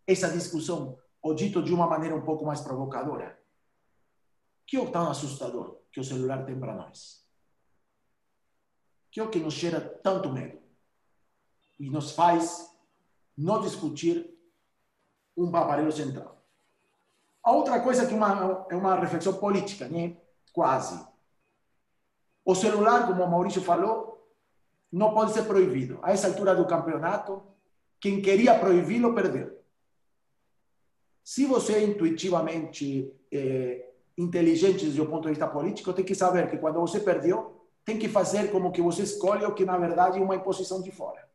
essa 0.07 0.29
discussão, 0.29 0.97
ou 1.21 1.35
dito 1.35 1.63
de 1.63 1.75
uma 1.75 1.87
maneira 1.87 2.15
um 2.15 2.23
pouco 2.23 2.45
mais 2.45 2.61
provocadora. 2.61 3.39
Que 4.67 4.77
é 4.77 4.81
o 4.81 4.91
tão 4.91 5.11
assustador 5.11 5.79
que 5.93 6.01
o 6.01 6.05
celular 6.05 6.45
tem 6.45 6.59
para 6.59 6.75
nós? 6.75 7.25
Que 9.11 9.21
é 9.21 9.23
o 9.23 9.31
que 9.31 9.39
nos 9.39 9.55
gera 9.55 9.81
tanto 9.81 10.33
medo 10.33 10.59
e 11.79 11.91
nos 11.91 12.13
faz 12.13 12.75
não 13.37 13.61
discutir 13.61 14.35
um 15.37 15.55
aparelho 15.55 15.93
central. 15.93 16.43
A 17.43 17.53
outra 17.53 17.81
coisa 17.81 18.07
que 18.07 18.15
uma, 18.15 18.67
é 18.71 18.75
uma 18.75 18.99
reflexão 18.99 19.35
política, 19.35 19.89
né? 19.89 20.17
quase. 20.53 21.07
O 22.43 22.55
celular, 22.55 23.07
como 23.07 23.23
o 23.23 23.31
Maurício 23.31 23.61
falou, 23.61 24.27
não 24.91 25.13
pode 25.13 25.33
ser 25.33 25.45
proibido. 25.45 26.01
A 26.03 26.13
essa 26.13 26.29
altura 26.29 26.55
do 26.55 26.67
campeonato, 26.67 27.43
quem 28.01 28.23
queria 28.23 28.59
proibi-lo, 28.59 29.15
perdeu. 29.15 29.63
Se 31.23 31.45
você 31.45 31.85
intuitivamente 31.85 33.13
é, 33.31 33.93
inteligente 34.17 34.87
do 34.87 35.07
ponto 35.07 35.23
de 35.23 35.31
vista 35.31 35.47
político, 35.47 35.93
tem 35.93 36.05
que 36.05 36.15
saber 36.15 36.51
que 36.51 36.59
quando 36.59 36.81
você 36.81 37.01
perdeu, 37.01 37.57
tem 37.85 37.99
que 37.99 38.09
fazer 38.09 38.51
como 38.51 38.73
que 38.73 38.83
você 38.83 39.03
escolhe 39.03 39.45
o 39.45 39.55
que 39.55 39.65
na 39.65 39.77
verdade 39.77 40.19
é 40.19 40.23
uma 40.23 40.35
imposição 40.35 40.81
de 40.83 40.91
fora. 40.91 41.27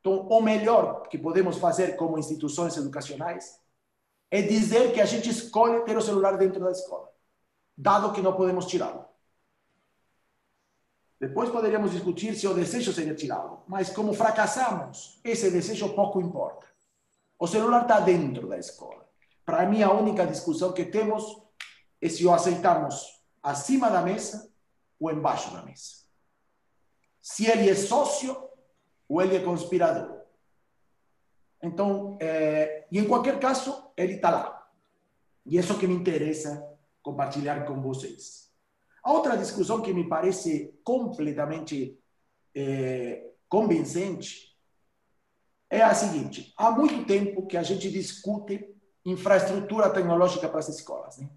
Então, 0.00 0.26
o 0.28 0.40
melhor 0.40 1.08
que 1.08 1.18
podemos 1.18 1.58
fazer 1.58 1.96
como 1.96 2.18
instituições 2.18 2.76
educacionais 2.76 3.60
é 4.30 4.40
dizer 4.42 4.92
que 4.92 5.00
a 5.00 5.06
gente 5.06 5.28
escolhe 5.28 5.84
ter 5.84 5.96
o 5.96 6.02
celular 6.02 6.36
dentro 6.36 6.60
da 6.60 6.70
escola, 6.70 7.08
dado 7.76 8.12
que 8.12 8.22
não 8.22 8.34
podemos 8.34 8.66
tirá-lo. 8.66 9.04
Depois 11.20 11.50
poderíamos 11.50 11.90
discutir 11.90 12.36
se 12.36 12.46
o 12.46 12.54
desejo 12.54 12.92
seria 12.92 13.14
tirá-lo, 13.14 13.64
mas 13.66 13.90
como 13.90 14.14
fracassamos, 14.14 15.20
esse 15.24 15.50
desejo 15.50 15.94
pouco 15.94 16.20
importa. 16.20 16.66
O 17.38 17.46
celular 17.46 17.82
está 17.82 17.98
dentro 17.98 18.48
da 18.48 18.56
escola. 18.56 19.06
Para 19.44 19.66
mim, 19.66 19.82
a 19.82 19.92
única 19.92 20.26
discussão 20.26 20.72
que 20.72 20.84
temos 20.84 21.42
é 22.00 22.08
se 22.08 22.24
o 22.26 22.32
aceitamos 22.32 23.22
acima 23.42 23.90
da 23.90 24.02
mesa 24.02 24.50
ou 24.98 25.10
embaixo 25.10 25.52
da 25.52 25.62
mesa. 25.62 25.98
Se 27.20 27.46
ele 27.46 27.68
é 27.68 27.74
sócio 27.74 28.36
ou 29.08 29.22
ele 29.22 29.36
é 29.36 29.40
conspirador. 29.40 30.18
Então, 31.62 32.16
é, 32.20 32.86
e 32.90 32.98
em 32.98 33.06
qualquer 33.06 33.38
caso, 33.40 33.90
ele 33.96 34.14
está 34.14 34.30
lá. 34.30 34.70
E 35.44 35.56
isso 35.56 35.78
que 35.78 35.86
me 35.86 35.94
interessa 35.94 36.64
compartilhar 37.02 37.64
com 37.64 37.80
vocês. 37.80 38.52
A 39.02 39.12
outra 39.12 39.36
discussão 39.36 39.80
que 39.80 39.92
me 39.92 40.08
parece 40.08 40.78
completamente 40.84 41.98
é, 42.54 43.30
convincente 43.48 44.56
é 45.70 45.82
a 45.82 45.94
seguinte: 45.94 46.52
há 46.56 46.70
muito 46.70 47.04
tempo 47.06 47.46
que 47.46 47.56
a 47.56 47.62
gente 47.62 47.90
discute 47.90 48.74
infraestrutura 49.04 49.90
tecnológica 49.90 50.48
para 50.48 50.58
as 50.58 50.68
escolas. 50.68 51.18
Né? 51.18 51.28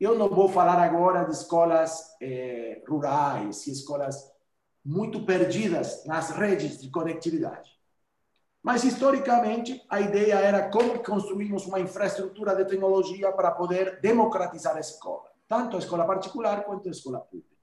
Eu 0.00 0.18
não 0.18 0.28
vou 0.28 0.48
falar 0.48 0.78
agora 0.78 1.24
de 1.24 1.32
escolas 1.32 2.16
é, 2.20 2.82
rurais 2.88 3.66
e 3.66 3.72
escolas 3.72 4.32
muito 4.84 5.24
perdidas 5.24 6.04
nas 6.04 6.30
redes 6.30 6.80
de 6.80 6.90
conectividade. 6.90 7.70
Mas, 8.62 8.82
historicamente, 8.82 9.82
a 9.88 10.00
ideia 10.00 10.34
era 10.34 10.70
como 10.70 11.02
construímos 11.02 11.66
uma 11.66 11.80
infraestrutura 11.80 12.56
de 12.56 12.64
tecnologia 12.64 13.30
para 13.30 13.50
poder 13.50 14.00
democratizar 14.00 14.76
a 14.76 14.80
escola, 14.80 15.30
tanto 15.46 15.76
a 15.76 15.78
escola 15.78 16.06
particular 16.06 16.64
quanto 16.64 16.88
a 16.88 16.90
escola 16.90 17.20
pública. 17.20 17.54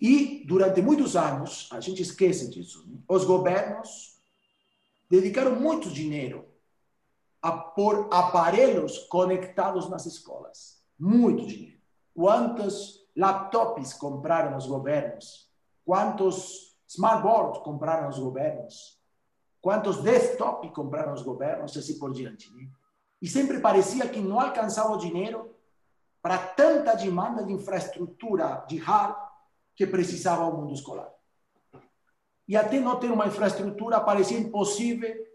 E, 0.00 0.44
durante 0.46 0.80
muitos 0.80 1.16
anos, 1.16 1.68
a 1.72 1.80
gente 1.80 2.00
esquece 2.00 2.48
disso, 2.48 2.86
né? 2.86 2.98
os 3.08 3.24
governos 3.24 4.16
dedicaram 5.10 5.56
muito 5.56 5.90
dinheiro 5.90 6.47
a 7.40 7.52
pôr 7.52 8.08
aparelhos 8.10 8.98
conectados 9.06 9.88
nas 9.88 10.06
escolas. 10.06 10.82
Muito 10.98 11.46
dinheiro. 11.46 11.78
Quantos 12.14 13.06
laptops 13.16 13.92
compraram 13.94 14.56
os 14.56 14.66
governos? 14.66 15.48
Quantos 15.84 16.76
smartboards 16.88 17.62
compraram 17.62 18.08
os 18.08 18.18
governos? 18.18 18.98
Quantos 19.60 20.02
desktops 20.02 20.70
compraram 20.72 21.12
os 21.12 21.22
governos? 21.22 21.74
E 21.76 21.78
assim 21.78 21.98
por 21.98 22.12
diante. 22.12 22.52
Né? 22.54 22.68
E 23.22 23.28
sempre 23.28 23.60
parecia 23.60 24.08
que 24.08 24.20
não 24.20 24.40
alcançava 24.40 24.92
o 24.92 24.98
dinheiro 24.98 25.54
para 26.20 26.38
tanta 26.38 26.94
demanda 26.94 27.44
de 27.44 27.52
infraestrutura 27.52 28.64
de 28.68 28.76
hardware 28.76 29.28
que 29.76 29.86
precisava 29.86 30.44
o 30.44 30.56
mundo 30.56 30.74
escolar. 30.74 31.08
E 32.48 32.56
até 32.56 32.80
não 32.80 32.98
ter 32.98 33.10
uma 33.10 33.26
infraestrutura, 33.26 34.00
parecia 34.00 34.38
impossível 34.38 35.27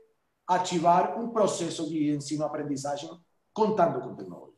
ativar 0.48 1.20
um 1.20 1.30
processo 1.30 1.88
de 1.90 2.12
ensino-aprendizagem 2.12 3.10
contando 3.54 4.02
com 4.02 4.16
tecnologia. 4.16 4.54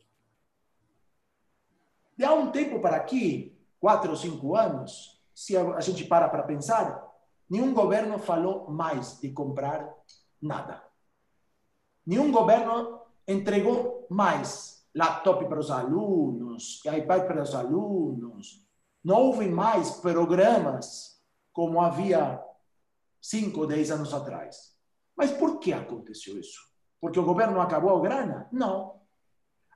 De 2.16 2.24
há 2.24 2.32
um 2.32 2.50
tempo 2.50 2.80
para 2.80 2.96
aqui, 2.96 3.56
quatro 3.78 4.10
ou 4.10 4.16
cinco 4.16 4.56
anos, 4.56 5.22
se 5.34 5.56
a 5.56 5.80
gente 5.80 6.04
para 6.04 6.28
para 6.28 6.44
pensar, 6.44 7.06
nenhum 7.48 7.74
governo 7.74 8.18
falou 8.18 8.70
mais 8.70 9.20
de 9.20 9.30
comprar 9.30 9.94
nada. 10.40 10.82
Nenhum 12.06 12.32
governo 12.32 13.00
entregou 13.28 14.06
mais 14.08 14.86
laptop 14.94 15.44
para 15.46 15.58
os 15.58 15.70
alunos, 15.70 16.82
iPad 16.84 17.26
para 17.26 17.42
os 17.42 17.54
alunos. 17.54 18.64
Não 19.04 19.16
houve 19.16 19.48
mais 19.48 19.90
programas 19.90 21.20
como 21.52 21.80
havia 21.80 22.42
cinco 23.20 23.60
ou 23.60 23.66
dez 23.66 23.90
anos 23.90 24.14
atrás. 24.14 24.75
Mas 25.16 25.30
por 25.30 25.58
que 25.58 25.72
aconteceu 25.72 26.38
isso? 26.38 26.60
Porque 27.00 27.18
o 27.18 27.24
governo 27.24 27.60
acabou 27.60 27.96
a 27.96 28.00
grana? 28.00 28.48
Não. 28.52 29.00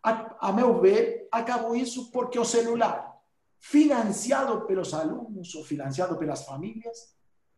A, 0.03 0.49
a 0.49 0.53
meu 0.53 0.81
ver, 0.81 1.29
acabou 1.33 1.75
isso 1.75 2.11
porque 2.11 2.39
o 2.39 2.45
celular, 2.45 3.19
financiado 3.59 4.67
pelos 4.67 4.93
alunos 4.93 5.55
ou 5.55 5.65
financiado 5.65 6.17
pelas 6.17 6.45
famílias, 6.45 7.15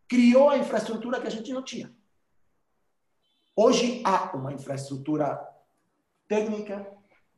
criou 0.07 0.49
a 0.49 0.57
infraestrutura 0.57 1.19
que 1.19 1.27
a 1.27 1.31
gente 1.31 1.51
não 1.51 1.63
tinha. 1.63 1.93
Hoje 3.55 4.01
há 4.05 4.35
uma 4.35 4.51
infraestrutura 4.53 5.39
técnica, 6.27 6.87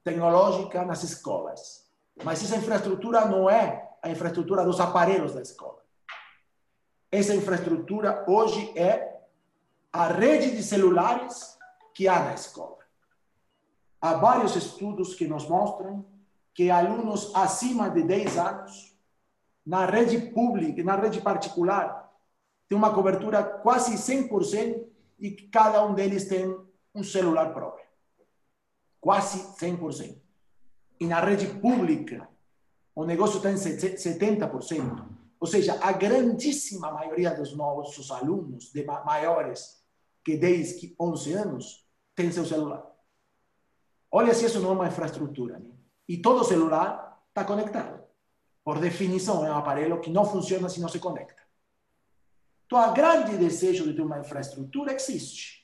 tecnológica 0.03 0.85
nas 0.85 1.03
escolas, 1.03 1.89
mas 2.23 2.43
essa 2.43 2.55
infraestrutura 2.55 3.25
não 3.25 3.49
é 3.49 3.91
a 4.01 4.09
infraestrutura 4.09 4.63
dos 4.63 4.79
aparelhos 4.79 5.33
da 5.33 5.41
escola. 5.41 5.83
Essa 7.11 7.35
infraestrutura 7.35 8.25
hoje 8.27 8.71
é 8.77 9.14
a 9.95 10.07
rede 10.07 10.53
de 10.53 10.61
celulares 10.61 11.57
que 11.93 12.05
há 12.05 12.19
na 12.19 12.33
escola. 12.33 12.79
Há 14.01 14.15
vários 14.15 14.53
estudos 14.57 15.15
que 15.15 15.25
nos 15.25 15.47
mostram 15.47 16.05
que 16.53 16.69
alunos 16.69 17.33
acima 17.33 17.89
de 17.89 18.03
10 18.03 18.37
anos, 18.37 18.93
na 19.65 19.85
rede 19.85 20.19
pública, 20.33 20.83
na 20.83 20.97
rede 20.97 21.21
particular, 21.21 22.13
tem 22.67 22.77
uma 22.77 22.93
cobertura 22.93 23.41
quase 23.41 23.95
100% 23.95 24.85
e 25.17 25.31
cada 25.31 25.85
um 25.85 25.93
deles 25.93 26.27
tem 26.27 26.53
um 26.93 27.01
celular 27.01 27.53
próprio. 27.53 27.85
Quase 28.99 29.55
100%. 29.65 30.13
E 30.99 31.07
na 31.07 31.21
rede 31.21 31.47
pública, 31.47 32.27
o 32.93 33.05
negócio 33.05 33.39
tem 33.39 33.55
70%. 33.55 35.05
Ou 35.39 35.47
seja, 35.47 35.79
a 35.81 35.93
grandíssima 35.93 36.91
maioria 36.91 37.33
dos 37.33 37.55
nossos 37.55 38.11
alunos, 38.11 38.73
de 38.73 38.83
maiores 38.83 39.84
que 40.25 40.35
10, 40.35 40.95
11 40.99 41.33
anos, 41.33 41.87
tem 42.15 42.31
seu 42.31 42.45
celular. 42.45 42.83
Olha 44.11 44.33
se 44.33 44.45
isso 44.45 44.59
não 44.59 44.71
é 44.71 44.73
uma 44.73 44.87
infraestrutura. 44.87 45.59
Né? 45.59 45.69
E 46.09 46.17
todo 46.17 46.43
celular 46.43 47.23
está 47.29 47.45
conectado. 47.45 48.03
Por 48.63 48.79
definição, 48.79 49.45
é 49.45 49.51
um 49.51 49.57
aparelho 49.57 50.01
que 50.01 50.09
não 50.09 50.25
funciona 50.25 50.67
se 50.67 50.81
não 50.81 50.89
se 50.89 50.99
conecta. 50.99 51.43
Então, 52.65 52.89
o 52.89 52.93
grande 52.93 53.37
desejo 53.37 53.83
de 53.83 53.93
ter 53.93 54.01
uma 54.01 54.17
infraestrutura 54.17 54.93
existe. 54.93 55.63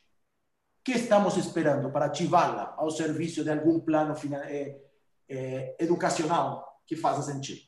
O 0.79 0.83
que 0.83 0.91
estamos 0.91 1.37
esperando 1.37 1.91
para 1.91 2.05
ativá-la 2.05 2.75
ao 2.77 2.91
serviço 2.91 3.43
de 3.43 3.49
algum 3.49 3.79
plano 3.79 4.13
é, 4.45 4.79
é, 5.27 5.75
educacional 5.79 6.79
que 6.85 6.95
faça 6.95 7.23
sentido? 7.23 7.61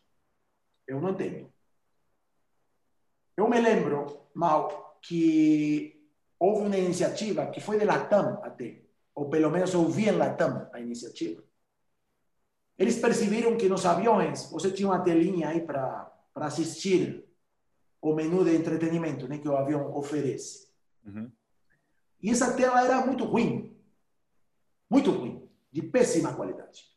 Eu 0.86 1.02
não 1.02 1.10
entendo. 1.10 1.52
Eu 3.36 3.50
me 3.50 3.60
lembro, 3.60 4.28
Mal, 4.36 5.00
que 5.02 5.93
houve 6.44 6.68
uma 6.68 6.78
iniciativa 6.78 7.46
que 7.48 7.62
foi 7.62 7.80
de 7.80 7.86
Latam 7.86 8.42
até, 8.44 8.82
ou 9.16 9.30
pelo 9.30 9.50
menos 9.50 9.74
eu 9.74 9.88
vi 9.88 10.10
em 10.10 10.12
Latam 10.12 10.70
a 10.74 10.80
iniciativa, 10.82 11.42
eles 12.78 13.00
perceberam 13.00 13.56
que 13.56 13.70
nos 13.70 13.86
aviões 13.86 14.50
você 14.52 14.70
tinha 14.70 14.90
uma 14.90 15.00
telinha 15.00 15.48
aí 15.48 15.62
para 15.62 16.12
assistir 16.36 17.26
o 18.02 18.14
menu 18.14 18.44
de 18.44 18.54
entretenimento 18.56 19.26
né, 19.26 19.38
que 19.38 19.48
o 19.48 19.56
avião 19.56 19.96
oferece. 19.96 20.68
Uhum. 21.06 21.32
E 22.22 22.30
essa 22.30 22.54
tela 22.54 22.84
era 22.84 23.06
muito 23.06 23.24
ruim, 23.24 23.78
muito 24.90 25.12
ruim, 25.12 25.50
de 25.72 25.82
péssima 25.82 26.34
qualidade. 26.34 26.92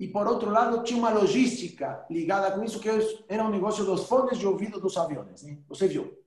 E 0.00 0.08
por 0.08 0.26
outro 0.26 0.50
lado, 0.50 0.82
tinha 0.82 0.98
uma 0.98 1.10
logística 1.10 2.06
ligada 2.08 2.52
com 2.52 2.64
isso, 2.64 2.80
que 2.80 2.88
era 3.28 3.44
um 3.44 3.50
negócio 3.50 3.84
dos 3.84 4.06
fones 4.06 4.38
de 4.38 4.46
ouvido 4.46 4.80
dos 4.80 4.96
aviões. 4.96 5.42
Né? 5.42 5.58
Você 5.68 5.86
viu? 5.88 6.17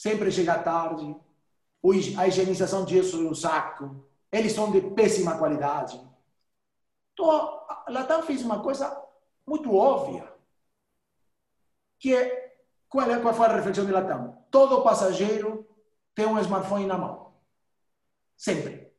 Sempre 0.00 0.32
chega 0.32 0.58
tarde, 0.58 1.14
a 2.16 2.26
higienização 2.26 2.86
disso 2.86 3.18
é 3.18 3.20
um 3.20 3.34
saco, 3.34 4.02
eles 4.32 4.52
são 4.52 4.72
de 4.72 4.80
péssima 4.80 5.36
qualidade. 5.36 6.00
Então, 7.12 7.30
a 7.30 7.84
Latam 7.86 8.22
fez 8.22 8.40
uma 8.40 8.62
coisa 8.62 8.98
muito 9.46 9.76
óbvia, 9.76 10.26
que 11.98 12.16
é 12.16 12.56
qual, 12.88 13.10
é, 13.10 13.20
qual 13.20 13.34
foi 13.34 13.44
a 13.44 13.56
reflexão 13.56 13.84
de 13.84 13.92
Latam? 13.92 14.42
Todo 14.50 14.82
passageiro 14.82 15.68
tem 16.14 16.24
um 16.24 16.38
smartphone 16.38 16.86
na 16.86 16.96
mão. 16.96 17.34
Sempre. 18.38 18.90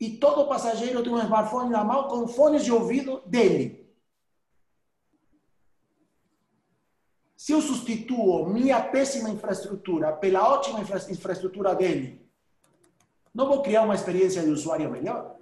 E 0.00 0.18
todo 0.18 0.48
passageiro 0.48 1.00
tem 1.00 1.12
um 1.12 1.22
smartphone 1.22 1.70
na 1.70 1.84
mão 1.84 2.08
com 2.08 2.26
fones 2.26 2.64
de 2.64 2.72
ouvido 2.72 3.22
dele. 3.24 3.87
Se 7.48 7.54
eu 7.54 7.62
substituo 7.62 8.44
minha 8.44 8.78
péssima 8.78 9.30
infraestrutura 9.30 10.12
pela 10.12 10.46
ótima 10.52 10.82
infra 10.82 10.98
infraestrutura 11.10 11.74
dele, 11.74 12.20
não 13.34 13.46
vou 13.46 13.62
criar 13.62 13.84
uma 13.84 13.94
experiência 13.94 14.42
de 14.42 14.50
usuário 14.50 14.90
melhor? 14.90 15.34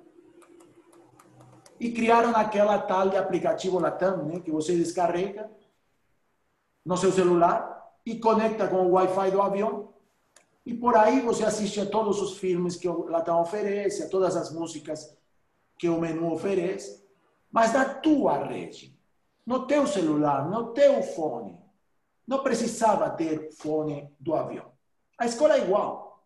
E 1.80 1.90
criaram 1.90 2.30
aquela 2.30 2.78
tal 2.78 3.10
de 3.10 3.16
aplicativo 3.16 3.80
Latam, 3.80 4.24
né, 4.24 4.38
que 4.38 4.52
você 4.52 4.76
descarrega 4.76 5.50
no 6.84 6.96
seu 6.96 7.10
celular 7.10 7.90
e 8.06 8.20
conecta 8.20 8.68
com 8.68 8.86
o 8.86 8.92
Wi-Fi 8.92 9.32
do 9.32 9.42
avião 9.42 9.92
e 10.64 10.72
por 10.72 10.96
aí 10.96 11.20
você 11.20 11.44
assiste 11.44 11.80
a 11.80 11.86
todos 11.86 12.22
os 12.22 12.38
filmes 12.38 12.76
que 12.76 12.88
o 12.88 13.08
Latam 13.08 13.40
oferece, 13.40 14.04
a 14.04 14.08
todas 14.08 14.36
as 14.36 14.52
músicas 14.52 15.12
que 15.76 15.88
o 15.88 16.00
menu 16.00 16.32
oferece, 16.32 17.04
mas 17.50 17.72
na 17.72 17.84
tua 17.84 18.44
rede, 18.44 18.96
no 19.44 19.66
teu 19.66 19.88
celular, 19.88 20.48
no 20.48 20.72
teu 20.72 21.02
fone. 21.02 21.65
Não 22.26 22.42
precisava 22.42 23.10
ter 23.10 23.52
fone 23.52 24.14
do 24.18 24.34
avião. 24.34 24.72
A 25.18 25.26
escola 25.26 25.54
é 25.54 25.62
igual. 25.62 26.24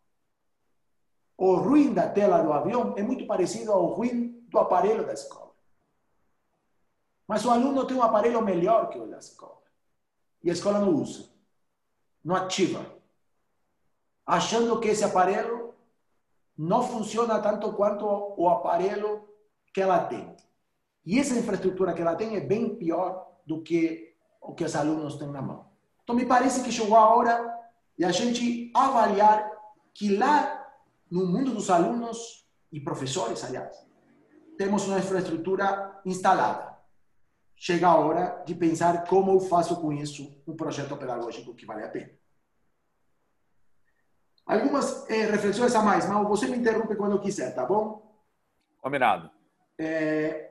O 1.37 1.55
ruim 1.55 1.93
da 1.93 2.09
tela 2.09 2.43
do 2.43 2.53
avião 2.53 2.95
é 2.97 3.03
muito 3.03 3.27
parecido 3.27 3.73
ao 3.73 3.87
ruim 3.87 4.45
do 4.49 4.59
aparelho 4.59 5.07
da 5.07 5.13
escola. 5.13 5.51
Mas 7.27 7.45
o 7.45 7.51
aluno 7.51 7.87
tem 7.87 7.97
um 7.97 8.03
aparelho 8.03 8.43
melhor 8.43 8.89
que 8.89 8.99
o 8.99 9.07
da 9.07 9.19
escola. 9.19 9.61
E 10.43 10.51
a 10.51 10.53
escola 10.53 10.81
não 10.81 10.95
usa, 10.95 11.29
não 12.25 12.35
ativa 12.35 13.01
achando 14.31 14.79
que 14.79 14.87
esse 14.87 15.03
aparelho 15.03 15.75
não 16.57 16.83
funciona 16.83 17.41
tanto 17.41 17.73
quanto 17.73 18.07
o 18.07 18.49
aparelho 18.49 19.29
que 19.75 19.81
ela 19.81 20.05
tem. 20.05 20.37
E 21.05 21.19
essa 21.19 21.37
infraestrutura 21.37 21.93
que 21.93 22.01
ela 22.01 22.15
tem 22.15 22.37
é 22.37 22.41
bem 22.41 22.77
pior 22.77 23.27
do 23.45 23.61
que 23.61 24.15
o 24.41 24.55
que 24.55 24.63
os 24.63 24.77
alunos 24.77 25.17
têm 25.17 25.29
na 25.29 25.43
mão. 25.43 25.70
Então, 26.11 26.19
me 26.19 26.27
parece 26.27 26.65
que 26.65 26.73
chegou 26.73 26.97
a 26.97 27.15
hora 27.15 27.57
de 27.97 28.05
a 28.05 28.11
gente 28.11 28.73
avaliar 28.75 29.49
que 29.95 30.17
lá 30.17 30.69
no 31.09 31.25
mundo 31.25 31.53
dos 31.53 31.71
alunos 31.71 32.45
e 32.73 32.81
professores, 32.81 33.45
aliás, 33.45 33.87
temos 34.59 34.89
uma 34.89 34.99
infraestrutura 34.99 36.01
instalada. 36.05 36.77
Chega 37.55 37.87
a 37.87 37.95
hora 37.95 38.43
de 38.45 38.57
pensar 38.57 39.07
como 39.07 39.31
eu 39.31 39.39
faço 39.39 39.81
com 39.81 39.93
isso 39.93 40.43
um 40.49 40.57
projeto 40.57 40.97
pedagógico 40.97 41.55
que 41.55 41.65
vale 41.65 41.85
a 41.85 41.89
pena. 41.89 42.11
Algumas 44.45 45.09
é, 45.09 45.27
reflexões 45.27 45.73
a 45.77 45.83
mais, 45.83 46.09
mas 46.09 46.27
você 46.27 46.49
me 46.49 46.57
interrompe 46.57 46.97
quando 46.97 47.21
quiser, 47.21 47.55
tá 47.55 47.65
bom? 47.65 48.21
Combinado. 48.83 49.31
É, 49.79 50.51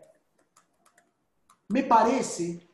me 1.70 1.84
parece, 1.84 2.66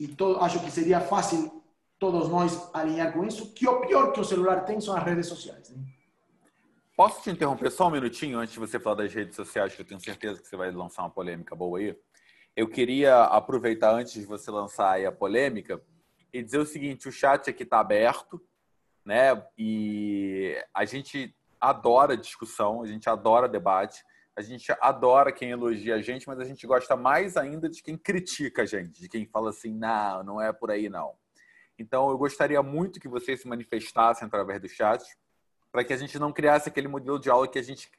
e 0.00 0.08
to, 0.08 0.38
acho 0.40 0.58
que 0.58 0.72
seria 0.72 1.00
fácil 1.00 1.55
todos 1.98 2.28
nós 2.28 2.70
alinhar 2.74 3.12
com 3.12 3.24
isso, 3.24 3.52
que 3.52 3.66
o 3.66 3.80
pior 3.80 4.12
que 4.12 4.20
o 4.20 4.24
celular 4.24 4.64
tem 4.64 4.80
são 4.80 4.96
as 4.96 5.02
redes 5.04 5.26
sociais. 5.26 5.70
Né? 5.70 5.82
Posso 6.96 7.22
te 7.22 7.30
interromper 7.30 7.70
só 7.70 7.88
um 7.88 7.90
minutinho 7.90 8.38
antes 8.38 8.54
de 8.54 8.60
você 8.60 8.78
falar 8.78 8.96
das 8.96 9.12
redes 9.12 9.36
sociais, 9.36 9.74
que 9.74 9.82
eu 9.82 9.86
tenho 9.86 10.00
certeza 10.00 10.40
que 10.40 10.48
você 10.48 10.56
vai 10.56 10.70
lançar 10.70 11.02
uma 11.02 11.10
polêmica 11.10 11.54
boa 11.54 11.78
aí? 11.78 11.96
Eu 12.54 12.68
queria 12.68 13.24
aproveitar 13.24 13.92
antes 13.92 14.14
de 14.14 14.24
você 14.24 14.50
lançar 14.50 14.92
aí 14.92 15.04
a 15.04 15.12
polêmica 15.12 15.80
e 16.32 16.42
dizer 16.42 16.58
o 16.58 16.64
seguinte: 16.64 17.06
o 17.06 17.12
chat 17.12 17.50
aqui 17.50 17.64
está 17.64 17.80
aberto 17.80 18.40
né? 19.06 19.40
E 19.56 20.60
a 20.74 20.84
gente 20.84 21.32
adora 21.60 22.16
discussão, 22.16 22.82
a 22.82 22.86
gente 22.86 23.08
adora 23.08 23.48
debate, 23.48 24.04
a 24.34 24.42
gente 24.42 24.70
adora 24.80 25.32
quem 25.32 25.50
elogia 25.50 25.94
a 25.94 26.02
gente, 26.02 26.26
mas 26.26 26.40
a 26.40 26.44
gente 26.44 26.66
gosta 26.66 26.96
mais 26.96 27.36
ainda 27.36 27.68
de 27.68 27.80
quem 27.82 27.96
critica 27.96 28.62
a 28.62 28.66
gente, 28.66 29.00
de 29.00 29.08
quem 29.08 29.24
fala 29.24 29.50
assim, 29.50 29.72
não, 29.72 30.24
não 30.24 30.42
é 30.42 30.52
por 30.52 30.72
aí 30.72 30.88
não. 30.88 31.14
Então 31.78 32.10
eu 32.10 32.18
gostaria 32.18 32.62
muito 32.62 33.00
que 33.00 33.08
vocês 33.08 33.40
se 33.40 33.48
manifestassem 33.48 34.26
através 34.26 34.60
do 34.60 34.68
chat, 34.68 35.04
para 35.70 35.84
que 35.84 35.92
a 35.92 35.96
gente 35.96 36.18
não 36.18 36.32
criasse 36.32 36.68
aquele 36.68 36.88
modelo 36.88 37.18
de 37.18 37.28
aula 37.28 37.46
que 37.46 37.58
a 37.58 37.62
gente 37.62 37.90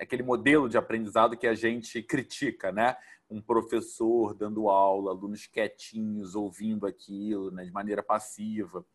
aquele 0.00 0.22
modelo 0.22 0.68
de 0.68 0.78
aprendizado 0.78 1.36
que 1.36 1.46
a 1.46 1.54
gente 1.54 2.02
critica, 2.02 2.70
né? 2.70 2.96
Um 3.28 3.42
professor 3.42 4.32
dando 4.32 4.68
aula, 4.68 5.10
alunos 5.10 5.46
quietinhos 5.46 6.34
ouvindo 6.34 6.86
aquilo, 6.86 7.50
né, 7.50 7.64
de 7.64 7.72
maneira 7.72 8.02
passiva. 8.02 8.86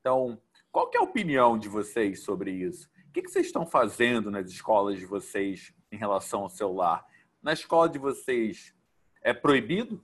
Então, 0.00 0.40
qual 0.70 0.90
é 0.94 0.98
a 0.98 1.02
opinião 1.02 1.58
de 1.58 1.68
vocês 1.68 2.22
sobre 2.22 2.52
isso? 2.52 2.88
O 3.08 3.12
que, 3.12 3.22
que 3.22 3.30
vocês 3.30 3.46
estão 3.46 3.66
fazendo 3.66 4.30
nas 4.30 4.48
escolas 4.48 4.98
de 4.98 5.06
vocês 5.06 5.74
em 5.90 5.96
relação 5.96 6.42
ao 6.42 6.48
celular? 6.48 7.04
Na 7.42 7.52
escola 7.52 7.88
de 7.88 7.98
vocês 7.98 8.74
é 9.22 9.32
proibido? 9.32 10.02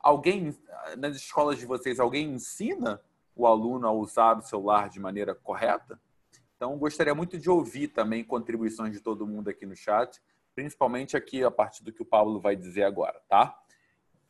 Alguém 0.00 0.56
nas 0.96 1.16
escolas 1.16 1.58
de 1.58 1.66
vocês 1.66 2.00
alguém 2.00 2.32
ensina 2.32 3.00
o 3.36 3.46
aluno 3.46 3.86
a 3.86 3.92
usar 3.92 4.38
o 4.38 4.42
celular 4.42 4.88
de 4.88 4.98
maneira 4.98 5.34
correta? 5.34 6.00
Então, 6.56 6.76
gostaria 6.76 7.14
muito 7.14 7.38
de 7.38 7.48
ouvir 7.48 7.88
também 7.88 8.22
contribuições 8.22 8.92
de 8.92 9.00
todo 9.00 9.26
mundo 9.26 9.48
aqui 9.48 9.64
no 9.64 9.74
chat, 9.74 10.20
principalmente 10.54 11.16
aqui 11.16 11.42
a 11.42 11.50
partir 11.50 11.82
do 11.82 11.92
que 11.92 12.02
o 12.02 12.04
Pablo 12.04 12.38
vai 12.38 12.54
dizer 12.54 12.82
agora, 12.82 13.20
tá? 13.28 13.58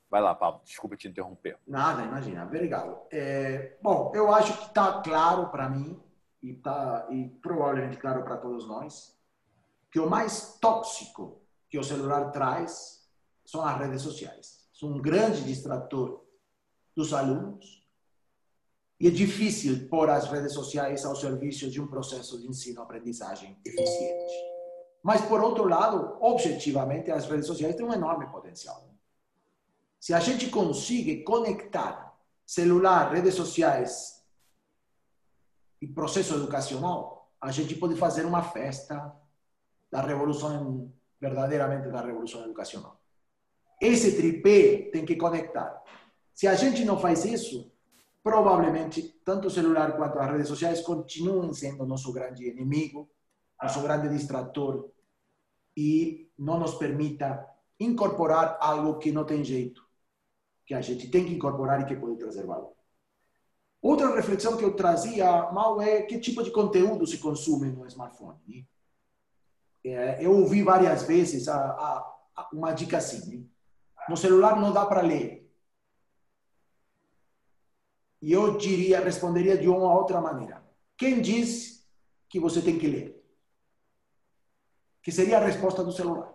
Vai 0.08 0.20
lá, 0.20 0.34
Pablo, 0.34 0.60
desculpa 0.64 0.96
te 0.96 1.08
interromper. 1.08 1.58
Nada, 1.66 2.02
imagina, 2.02 2.44
obrigado. 2.44 3.00
É, 3.10 3.76
bom, 3.82 4.12
eu 4.14 4.32
acho 4.32 4.56
que 4.58 4.66
está 4.66 5.00
claro 5.02 5.48
para 5.48 5.68
mim, 5.68 6.00
e, 6.42 6.54
tá, 6.54 7.06
e 7.10 7.28
provavelmente 7.42 7.96
claro 7.96 8.22
para 8.22 8.36
todos 8.36 8.66
nós, 8.66 9.16
que 9.90 10.00
o 10.00 10.08
mais 10.08 10.58
tóxico 10.60 11.40
que 11.68 11.78
o 11.78 11.84
celular 11.84 12.30
traz 12.30 13.08
são 13.44 13.64
as 13.64 13.78
redes 13.78 14.02
sociais. 14.02 14.59
Um 14.82 15.00
grande 15.00 15.42
distrator 15.42 16.24
dos 16.96 17.12
alunos, 17.12 17.80
e 18.98 19.08
é 19.08 19.10
difícil 19.10 19.88
pôr 19.88 20.10
as 20.10 20.30
redes 20.30 20.52
sociais 20.52 21.06
ao 21.06 21.16
serviço 21.16 21.70
de 21.70 21.80
um 21.80 21.86
processo 21.86 22.38
de 22.38 22.46
ensino-aprendizagem 22.46 23.56
eficiente. 23.64 24.34
Mas, 25.02 25.22
por 25.22 25.40
outro 25.40 25.66
lado, 25.66 26.18
objetivamente, 26.20 27.10
as 27.10 27.26
redes 27.26 27.46
sociais 27.46 27.74
têm 27.74 27.86
um 27.86 27.92
enorme 27.94 28.30
potencial. 28.30 28.90
Se 29.98 30.12
a 30.12 30.20
gente 30.20 30.50
consegue 30.50 31.22
conectar 31.24 32.14
celular, 32.44 33.10
redes 33.10 33.34
sociais 33.34 34.22
e 35.80 35.86
processo 35.86 36.34
educacional, 36.34 37.32
a 37.40 37.50
gente 37.50 37.74
pode 37.74 37.96
fazer 37.96 38.26
uma 38.26 38.42
festa 38.42 39.14
da 39.90 40.02
revolução, 40.02 40.92
verdadeiramente 41.18 41.88
da 41.88 42.02
revolução 42.02 42.44
educacional. 42.44 42.99
Esse 43.80 44.16
tripé 44.16 44.90
tem 44.90 45.04
que 45.04 45.16
conectar. 45.16 45.82
Se 46.34 46.46
a 46.46 46.54
gente 46.54 46.84
não 46.84 46.98
faz 46.98 47.24
isso, 47.24 47.72
provavelmente 48.22 49.02
tanto 49.24 49.48
o 49.48 49.50
celular 49.50 49.96
quanto 49.96 50.18
as 50.18 50.30
redes 50.30 50.48
sociais 50.48 50.80
continuam 50.80 51.52
sendo 51.52 51.86
nosso 51.86 52.12
grande 52.12 52.48
inimigo, 52.48 53.10
nosso 53.62 53.80
grande 53.82 54.08
distrator 54.08 54.90
e 55.76 56.30
não 56.38 56.58
nos 56.58 56.74
permita 56.74 57.46
incorporar 57.78 58.58
algo 58.60 58.98
que 58.98 59.12
não 59.12 59.24
tem 59.24 59.42
jeito 59.42 59.88
que 60.70 60.74
a 60.74 60.80
gente 60.80 61.08
tem 61.08 61.26
que 61.26 61.34
incorporar 61.34 61.80
e 61.80 61.84
que 61.84 61.96
pode 61.96 62.16
trazer 62.16 62.46
valor. 62.46 62.72
Outra 63.82 64.14
reflexão 64.14 64.56
que 64.56 64.62
eu 64.62 64.76
trazia, 64.76 65.50
Mal, 65.50 65.82
é 65.82 66.02
que 66.02 66.20
tipo 66.20 66.44
de 66.44 66.52
conteúdo 66.52 67.04
se 67.08 67.18
consome 67.18 67.72
no 67.72 67.84
smartphone. 67.86 68.38
Né? 68.46 68.64
É, 69.84 70.24
eu 70.24 70.32
ouvi 70.32 70.62
várias 70.62 71.02
vezes 71.02 71.48
a, 71.48 71.56
a, 71.56 72.48
uma 72.52 72.72
dica 72.72 72.98
assim: 72.98 73.36
né? 73.36 73.44
No 74.08 74.16
celular 74.16 74.60
não 74.60 74.72
dá 74.72 74.86
para 74.86 75.02
ler. 75.02 75.48
E 78.22 78.32
eu 78.32 78.58
diria, 78.58 79.00
responderia 79.00 79.56
de 79.56 79.68
uma 79.68 79.94
outra 79.94 80.20
maneira: 80.20 80.62
quem 80.96 81.20
diz 81.20 81.86
que 82.28 82.38
você 82.38 82.60
tem 82.60 82.78
que 82.78 82.86
ler? 82.86 83.20
que 85.02 85.10
seria 85.10 85.38
a 85.38 85.44
resposta 85.44 85.82
do 85.82 85.92
celular. 85.92 86.32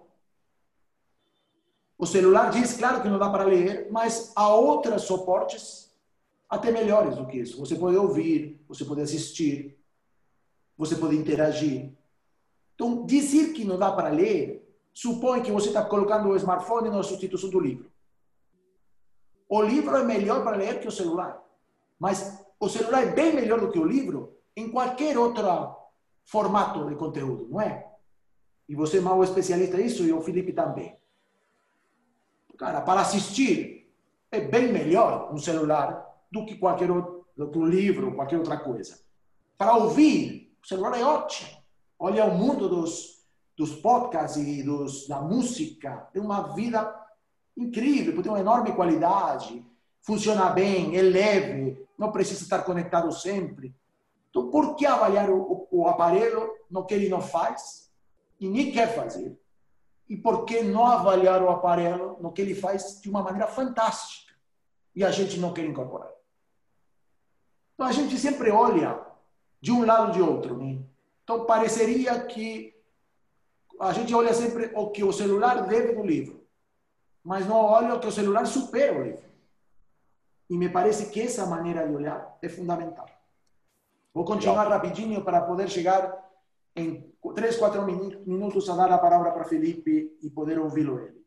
O 1.97 2.06
celular 2.06 2.49
diz, 2.49 2.73
claro 2.73 3.01
que 3.01 3.08
não 3.08 3.17
dá 3.19 3.30
para 3.30 3.45
ler, 3.45 3.88
mas 3.91 4.32
há 4.36 4.54
outros 4.54 5.04
suportes 5.04 5.95
até 6.49 6.71
melhores 6.71 7.15
do 7.15 7.25
que 7.25 7.38
isso. 7.38 7.58
Você 7.60 7.75
pode 7.75 7.95
ouvir, 7.95 8.62
você 8.67 8.84
pode 8.84 9.01
assistir, 9.01 9.78
você 10.78 10.95
pode 10.95 11.15
interagir. 11.15 11.93
Então, 12.73 13.06
dizer 13.06 13.54
que 13.54 13.63
não 13.63 13.78
dá 13.78 13.91
para 13.91 14.10
ler 14.10 14.64
supõe 14.95 15.43
que 15.43 15.51
você 15.51 15.67
está 15.67 15.84
colocando 15.84 16.29
o 16.29 16.36
smartphone 16.38 16.89
na 16.89 17.03
substituição 17.03 17.49
do 17.49 17.60
livro. 17.60 17.91
O 19.49 19.62
livro 19.62 19.95
é 19.97 20.03
melhor 20.03 20.41
para 20.41 20.55
ler 20.55 20.79
que 20.79 20.88
o 20.88 20.91
celular, 20.91 21.43
mas 21.99 22.41
o 22.60 22.69
celular 22.69 23.03
é 23.03 23.12
bem 23.12 23.36
melhor 23.36 23.60
do 23.60 23.69
que 23.69 23.77
o 23.77 23.84
livro 23.84 24.38
em 24.55 24.71
qualquer 24.71 25.17
outro 25.17 25.75
formato 26.23 26.88
de 26.88 26.95
conteúdo, 26.95 27.47
não 27.49 27.60
é? 27.60 27.91
E 28.67 28.73
você 28.73 28.97
é 28.97 29.01
mal 29.01 29.21
especialista 29.21 29.77
nisso 29.77 30.03
e 30.03 30.13
o 30.13 30.21
Felipe 30.21 30.53
também. 30.53 30.97
Cara, 32.58 32.79
para 32.81 33.01
assistir 33.01 33.93
é 34.31 34.39
bem 34.39 34.71
melhor 34.71 35.31
um 35.31 35.38
celular 35.38 36.05
do 36.31 36.45
que 36.45 36.55
qualquer 36.55 36.89
outro 36.89 37.65
livro, 37.65 38.15
qualquer 38.15 38.38
outra 38.38 38.58
coisa. 38.58 38.99
Para 39.58 39.75
ouvir, 39.75 40.58
o 40.63 40.67
celular 40.67 40.97
é 40.97 41.03
ótimo. 41.03 41.49
Olha 41.99 42.25
o 42.25 42.34
mundo 42.34 42.67
dos, 42.67 43.14
dos 43.58 43.76
podcasts 43.76 44.41
e 44.41 44.63
dos, 44.63 45.08
da 45.08 45.22
música. 45.22 46.08
Tem 46.12 46.22
uma 46.22 46.54
vida 46.54 46.94
incrível, 47.56 48.22
tem 48.22 48.32
uma 48.32 48.39
enorme 48.39 48.74
qualidade, 48.74 49.65
funciona 50.02 50.50
bem, 50.50 50.96
é 50.98 51.02
leve, 51.02 51.86
não 51.98 52.12
precisa 52.12 52.44
estar 52.44 52.63
conectado 52.63 53.12
sempre. 53.12 53.74
Então, 54.30 54.50
por 54.50 54.76
que 54.76 54.86
avaliar 54.86 55.30
o, 55.30 55.68
o, 55.72 55.84
o 55.84 55.88
aparelho 55.88 56.52
no 56.70 56.86
que 56.86 56.94
ele 56.94 57.08
não 57.08 57.22
faz 57.22 57.89
e 58.39 58.50
nem 58.50 58.72
quer 58.72 58.94
fazer? 58.94 59.39
E 60.10 60.18
por 60.18 60.46
que 60.46 60.62
não 60.62 60.86
avaliar 60.86 61.41
o 61.41 61.50
aparelho 61.50 62.18
no 62.20 62.32
que 62.32 62.41
ele 62.41 62.54
faz 62.54 63.02
de 63.02 63.10
uma 63.10 63.24
maneira 63.24 63.48
fantástica 63.48 64.34
e 64.94 65.04
a 65.04 65.10
gente 65.10 65.39
não 65.39 65.54
quer 65.54 65.65
incorporar? 65.65 66.12
Então, 67.74 67.88
a 67.88 67.91
gente 67.91 68.18
sempre 68.18 68.52
olha 68.52 69.00
de 69.62 69.72
um 69.72 69.86
lado 69.86 70.08
ou 70.08 70.12
de 70.12 70.22
outro. 70.22 70.58
Né? 70.58 70.80
Então, 71.24 71.46
pareceria 71.46 72.20
que 72.26 72.75
a 73.80 73.92
gente 73.94 74.14
olha 74.14 74.34
sempre 74.34 74.72
o 74.76 74.90
que 74.90 75.04
o 75.04 75.12
celular 75.12 75.68
deve 75.68 75.94
do 75.94 76.04
livro, 76.04 76.46
mas 77.24 77.46
não 77.46 77.58
olha 77.58 77.96
o 77.96 78.00
que 78.00 78.08
o 78.08 78.12
celular 78.12 78.46
supera 78.46 78.98
o 78.98 79.04
livro. 79.04 79.26
E 80.50 80.58
me 80.58 80.70
parece 80.70 81.10
que 81.10 81.22
essa 81.22 81.46
maneira 81.46 81.88
de 81.88 81.94
olhar 81.94 82.38
é 82.42 82.48
fundamental. 82.48 83.08
Vou 84.14 84.24
continuar 84.24 84.68
rapidinho 84.68 85.24
para 85.24 85.42
poder 85.42 85.70
chegar 85.70 86.24
em 86.76 87.14
três, 87.34 87.58
quatro 87.58 87.84
minutos 87.86 88.70
a 88.70 88.76
dar 88.76 88.92
a 88.92 88.98
palavra 88.98 89.32
para 89.32 89.46
Felipe 89.46 90.18
e 90.22 90.30
poder 90.30 90.60
ouvi-lo 90.60 91.00
ele. 91.00 91.26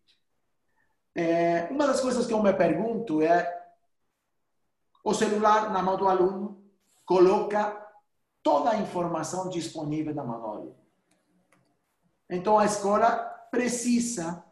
É, 1.15 1.69
uma 1.71 1.87
das 1.87 2.01
coisas 2.01 2.27
que 2.27 2.33
eu 2.33 2.43
me 2.43 2.53
pergunto 2.53 3.21
é 3.21 3.59
o 5.03 5.13
celular 5.13 5.73
na 5.73 5.83
mão 5.83 5.97
do 5.97 6.09
aluno 6.09 6.63
coloca 7.05 7.87
toda 8.43 8.71
a 8.71 8.77
informação 8.77 9.49
disponível 9.49 10.15
na 10.15 10.25
mão 10.25 10.41
do 10.41 10.47
aluno. 10.47 10.88
Então 12.29 12.59
a 12.59 12.67
escola 12.67 13.17
precisa 13.51 14.45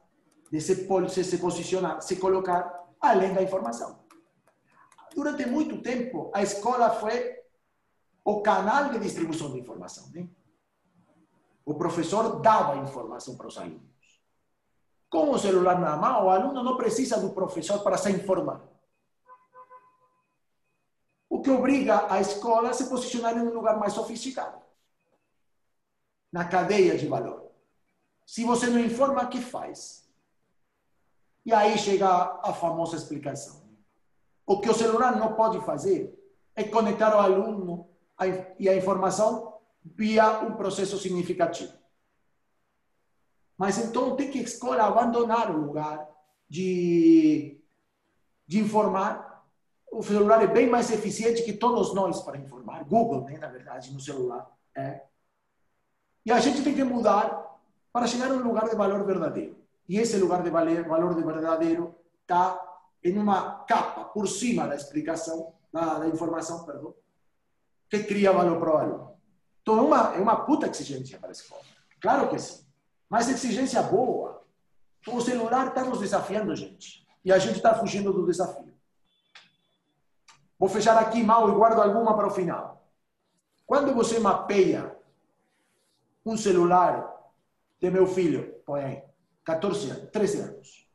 de 0.50 0.60
se, 0.60 1.24
se 1.24 1.38
posicionar, 1.38 2.00
se 2.00 2.16
colocar 2.16 2.86
além 3.00 3.34
da 3.34 3.42
informação. 3.42 4.04
Durante 5.14 5.46
muito 5.46 5.80
tempo, 5.82 6.30
a 6.34 6.42
escola 6.42 6.90
foi 6.90 7.36
o 8.24 8.42
canal 8.42 8.90
de 8.90 8.98
distribuição 8.98 9.52
de 9.52 9.60
informação. 9.60 10.08
Né? 10.10 10.28
O 11.64 11.74
professor 11.74 12.40
dava 12.40 12.76
informação 12.76 13.36
para 13.36 13.46
os 13.46 13.58
alunos. 13.58 13.96
Com 15.08 15.30
o 15.30 15.38
celular 15.38 15.78
na 15.78 15.96
mão, 15.96 16.26
o 16.26 16.30
aluno 16.30 16.62
não 16.62 16.76
precisa 16.76 17.20
do 17.20 17.30
professor 17.30 17.82
para 17.82 17.96
se 17.96 18.10
informar. 18.10 18.62
O 21.28 21.40
que 21.40 21.50
obriga 21.50 22.12
a 22.12 22.20
escola 22.20 22.70
a 22.70 22.72
se 22.72 22.88
posicionar 22.88 23.36
em 23.36 23.40
um 23.40 23.52
lugar 23.52 23.78
mais 23.78 23.92
sofisticado 23.92 24.60
na 26.32 26.44
cadeia 26.44 26.98
de 26.98 27.06
valor. 27.06 27.45
Se 28.26 28.44
você 28.44 28.66
não 28.66 28.80
informa, 28.80 29.22
o 29.22 29.28
que 29.28 29.40
faz? 29.40 30.06
E 31.44 31.54
aí 31.54 31.78
chega 31.78 32.08
a 32.42 32.52
famosa 32.52 32.96
explicação. 32.96 33.62
O 34.44 34.60
que 34.60 34.68
o 34.68 34.74
celular 34.74 35.16
não 35.16 35.34
pode 35.34 35.64
fazer 35.64 36.12
é 36.56 36.64
conectar 36.64 37.14
o 37.14 37.20
aluno 37.20 37.88
e 38.58 38.68
a 38.68 38.76
informação 38.76 39.60
via 39.84 40.40
um 40.40 40.56
processo 40.56 40.98
significativo. 40.98 41.72
Mas 43.56 43.78
então 43.78 44.16
tem 44.16 44.30
que 44.30 44.40
a 44.40 44.42
escola 44.42 44.82
abandonar 44.82 45.50
o 45.54 45.58
lugar 45.58 46.08
de, 46.48 47.60
de 48.46 48.58
informar. 48.58 49.44
O 49.90 50.02
celular 50.02 50.42
é 50.42 50.48
bem 50.48 50.68
mais 50.68 50.90
eficiente 50.90 51.44
que 51.44 51.52
todos 51.52 51.94
nós 51.94 52.20
para 52.22 52.36
informar. 52.36 52.84
Google, 52.84 53.24
né, 53.24 53.38
na 53.38 53.48
verdade, 53.48 53.92
no 53.92 54.00
celular. 54.00 54.50
É. 54.76 55.02
E 56.24 56.32
a 56.32 56.40
gente 56.40 56.62
tem 56.62 56.74
que 56.74 56.84
mudar 56.84 57.55
para 57.96 58.06
chegar 58.06 58.30
a 58.30 58.34
um 58.34 58.42
lugar 58.42 58.68
de 58.68 58.76
valor 58.76 59.06
verdadeiro. 59.06 59.56
E 59.88 59.98
esse 59.98 60.18
lugar 60.18 60.42
de 60.42 60.50
valor 60.50 61.14
de 61.14 61.22
verdadeiro 61.22 61.94
está 62.20 62.62
em 63.02 63.16
uma 63.16 63.64
capa 63.64 64.04
por 64.04 64.28
cima 64.28 64.68
da 64.68 64.76
explicação, 64.76 65.54
da, 65.72 66.00
da 66.00 66.06
informação, 66.06 66.66
perdão, 66.66 66.94
que 67.88 68.04
cria 68.04 68.34
valor 68.34 68.60
para 68.60 68.74
o 68.74 68.76
aluno. 68.76 69.16
Então, 69.62 69.78
é 69.78 69.80
uma, 69.80 70.14
é 70.14 70.18
uma 70.18 70.44
puta 70.44 70.68
exigência 70.68 71.18
para 71.18 71.30
a 71.30 71.32
escola. 71.32 71.62
Claro 71.98 72.28
que 72.28 72.38
sim. 72.38 72.66
Mas 73.08 73.30
exigência 73.30 73.82
boa. 73.82 74.44
O 75.08 75.18
celular 75.22 75.68
está 75.68 75.82
nos 75.82 76.00
desafiando, 76.00 76.54
gente. 76.54 77.08
E 77.24 77.32
a 77.32 77.38
gente 77.38 77.56
está 77.56 77.74
fugindo 77.76 78.12
do 78.12 78.26
desafio. 78.26 78.74
Vou 80.58 80.68
fechar 80.68 80.98
aqui 80.98 81.22
mal 81.22 81.48
e 81.48 81.54
guardo 81.54 81.80
alguma 81.80 82.14
para 82.14 82.26
o 82.26 82.30
final. 82.30 82.86
Quando 83.64 83.94
você 83.94 84.18
mapeia 84.18 84.94
um 86.26 86.36
celular 86.36 87.15
de 87.80 87.90
meu 87.90 88.06
filho, 88.06 88.60
põe 88.64 88.82
aí, 88.82 89.02
14 89.44 89.90
anos, 89.90 90.10
13 90.10 90.38
anos, 90.40 90.86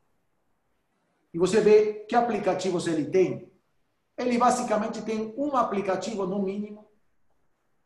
e 1.32 1.38
você 1.38 1.60
vê 1.60 2.04
que 2.04 2.14
aplicativos 2.14 2.86
ele 2.86 3.06
tem, 3.06 3.50
ele 4.18 4.36
basicamente 4.36 5.02
tem 5.02 5.34
um 5.36 5.56
aplicativo 5.56 6.26
no 6.26 6.42
mínimo 6.42 6.86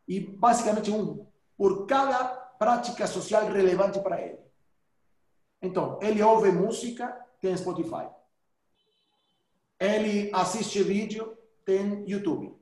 e 0.07 0.19
basicamente 0.19 0.91
um 0.91 1.25
por 1.57 1.85
cada 1.85 2.25
prática 2.25 3.07
social 3.07 3.47
relevante 3.47 3.99
para 3.99 4.21
ele. 4.21 4.39
Então, 5.61 5.97
ele 6.01 6.21
ouve 6.21 6.51
música, 6.51 7.07
tem 7.39 7.55
Spotify. 7.55 8.09
Ele 9.79 10.29
assiste 10.33 10.83
vídeo, 10.83 11.37
tem 11.63 12.03
YouTube. 12.07 12.55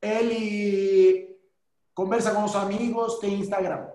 Ele 0.00 1.38
conversa 1.94 2.34
com 2.34 2.44
os 2.44 2.56
amigos, 2.56 3.18
tem 3.18 3.38
Instagram. 3.38 3.90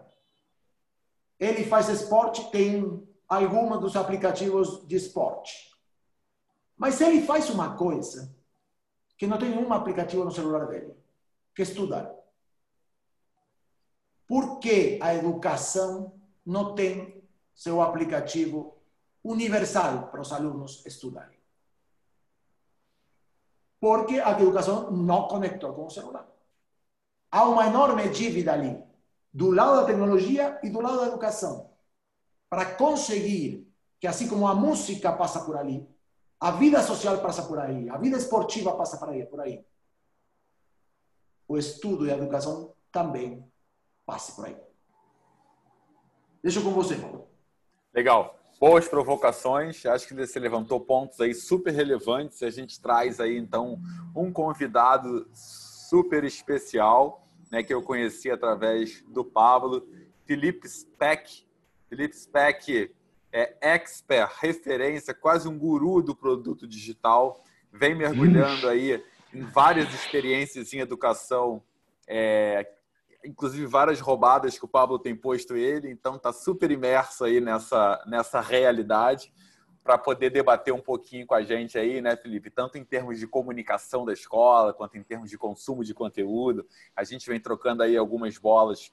Ele 1.39 1.65
faz 1.65 1.89
esporte, 1.89 2.49
tem 2.51 3.05
alguma 3.27 3.77
dos 3.77 3.95
aplicativos 3.95 4.87
de 4.87 4.95
esporte. 4.95 5.71
Mas 6.77 6.99
ele 7.01 7.21
faz 7.21 7.49
uma 7.49 7.75
coisa 7.75 8.35
que 9.17 9.27
não 9.27 9.37
tem 9.37 9.57
um 9.57 9.71
aplicativo 9.71 10.23
no 10.23 10.31
celular 10.31 10.67
dele, 10.67 10.95
que 11.53 11.61
estudar. 11.61 12.13
Por 14.27 14.59
que 14.59 14.99
a 15.01 15.13
educação 15.15 16.13
não 16.45 16.75
tem 16.75 17.23
seu 17.53 17.81
aplicativo 17.81 18.77
universal 19.23 20.07
para 20.07 20.21
os 20.21 20.33
alunos 20.33 20.85
estudarem? 20.85 21.37
Porque 23.79 24.19
a 24.19 24.31
educação 24.31 24.91
não 24.91 25.27
conectou 25.27 25.73
com 25.73 25.85
o 25.85 25.91
celular. 25.91 26.27
Há 27.29 27.45
uma 27.45 27.67
enorme 27.67 28.09
dívida 28.09 28.53
ali, 28.53 28.81
do 29.35 29.51
lado 29.51 29.81
da 29.81 29.85
tecnologia 29.85 30.57
e 30.63 30.69
do 30.69 30.79
lado 30.79 31.01
da 31.01 31.07
educação, 31.07 31.69
para 32.49 32.73
conseguir 32.75 33.69
que, 33.99 34.07
assim 34.07 34.29
como 34.29 34.47
a 34.47 34.55
música 34.55 35.11
passa 35.11 35.41
por 35.41 35.57
ali, 35.57 35.85
a 36.39 36.51
vida 36.51 36.81
social 36.81 37.17
passa 37.19 37.43
por 37.43 37.59
aí, 37.59 37.89
a 37.89 37.97
vida 37.97 38.17
esportiva 38.17 38.75
passa 38.75 38.97
por 38.97 39.09
aí, 39.09 39.25
por 39.25 39.41
aí 39.41 39.65
o 41.47 41.57
estudo 41.57 42.05
e 42.05 42.11
a 42.11 42.17
educação 42.17 42.73
também 42.91 43.45
passe 44.05 44.35
por 44.35 44.45
aí. 44.45 44.57
Deixa 46.41 46.61
com 46.61 46.71
você, 46.71 46.95
Paulo. 46.95 47.27
Legal. 47.93 48.39
Boas 48.59 48.87
provocações. 48.87 49.85
Acho 49.85 50.07
que 50.07 50.13
você 50.13 50.39
levantou 50.39 50.79
pontos 50.79 51.19
aí 51.19 51.33
super 51.33 51.73
relevantes. 51.73 52.41
A 52.41 52.49
gente 52.49 52.81
traz 52.81 53.19
aí, 53.19 53.37
então, 53.37 53.79
um 54.15 54.31
convidado 54.31 55.27
super 55.33 56.23
especial, 56.23 57.24
né, 57.55 57.63
que 57.63 57.73
eu 57.73 57.81
conheci 57.81 58.29
através 58.29 59.01
do 59.07 59.23
Pablo, 59.23 59.87
Felipe 60.25 60.67
Speck. 60.67 61.47
Felipe 61.87 62.13
Speck 62.13 62.91
é 63.31 63.55
expert, 63.61 64.29
referência, 64.41 65.13
quase 65.13 65.47
um 65.47 65.57
guru 65.57 66.01
do 66.01 66.13
produto 66.13 66.67
digital. 66.67 67.41
Vem 67.71 67.95
mergulhando 67.95 68.67
aí 68.67 69.01
em 69.33 69.43
várias 69.43 69.93
experiências 69.93 70.73
em 70.73 70.79
educação 70.79 71.63
é, 72.05 72.67
inclusive 73.23 73.65
várias 73.65 74.01
roubadas 74.01 74.59
que 74.59 74.65
o 74.65 74.67
Pablo 74.67 74.99
tem 74.99 75.15
posto 75.15 75.55
ele, 75.55 75.89
então 75.89 76.17
está 76.17 76.33
super 76.33 76.69
imerso 76.69 77.23
aí 77.23 77.39
nessa, 77.39 78.03
nessa 78.05 78.41
realidade 78.41 79.31
para 79.85 79.99
poder 79.99 80.31
debater 80.31 80.73
um 80.73 80.81
pouquinho 80.81 81.27
com 81.27 81.35
a 81.35 81.43
gente 81.43 81.77
aí, 81.77 82.01
né, 82.01 82.15
Felipe? 82.17 82.49
Tanto 82.49 82.75
em 82.75 82.83
termos 82.83 83.19
de 83.19 83.27
comunicação 83.27 84.03
da 84.03 84.11
escola, 84.11 84.73
quanto 84.73 84.97
em 84.97 85.03
termos 85.03 85.29
de 85.29 85.37
consumo 85.37 85.83
de 85.83 85.93
conteúdo. 85.93 86.67
A 86.95 87.03
gente 87.03 87.29
vem 87.29 87.39
trocando 87.39 87.83
aí 87.83 87.95
algumas 87.95 88.35
bolas 88.39 88.91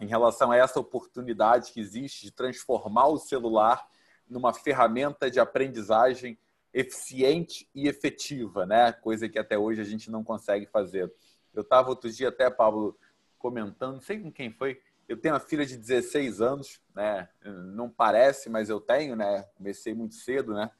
em 0.00 0.06
relação 0.06 0.50
a 0.50 0.56
essa 0.56 0.80
oportunidade 0.80 1.70
que 1.70 1.78
existe 1.78 2.24
de 2.24 2.32
transformar 2.32 3.08
o 3.08 3.18
celular 3.18 3.86
numa 4.26 4.54
ferramenta 4.54 5.30
de 5.30 5.38
aprendizagem 5.38 6.38
eficiente 6.72 7.68
e 7.74 7.86
efetiva, 7.86 8.64
né? 8.64 8.92
Coisa 8.92 9.28
que 9.28 9.38
até 9.38 9.58
hoje 9.58 9.82
a 9.82 9.84
gente 9.84 10.10
não 10.10 10.24
consegue 10.24 10.64
fazer. 10.64 11.12
Eu 11.52 11.60
estava 11.60 11.90
outro 11.90 12.10
dia 12.10 12.30
até, 12.30 12.48
Pablo, 12.48 12.96
comentando, 13.38 13.96
não 13.96 14.00
sei 14.00 14.18
com 14.18 14.32
quem 14.32 14.50
foi, 14.50 14.80
eu 15.10 15.16
tenho 15.16 15.34
uma 15.34 15.40
filha 15.40 15.66
de 15.66 15.76
16 15.76 16.40
anos, 16.40 16.80
né? 16.94 17.28
Não 17.74 17.90
parece, 17.90 18.48
mas 18.48 18.70
eu 18.70 18.80
tenho, 18.80 19.16
né? 19.16 19.44
Comecei 19.56 19.92
muito 19.92 20.14
cedo, 20.14 20.54
né? 20.54 20.70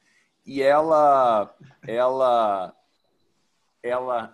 E 0.47 0.63
ela, 0.63 1.53
ela, 1.83 2.73
ela, 3.83 4.33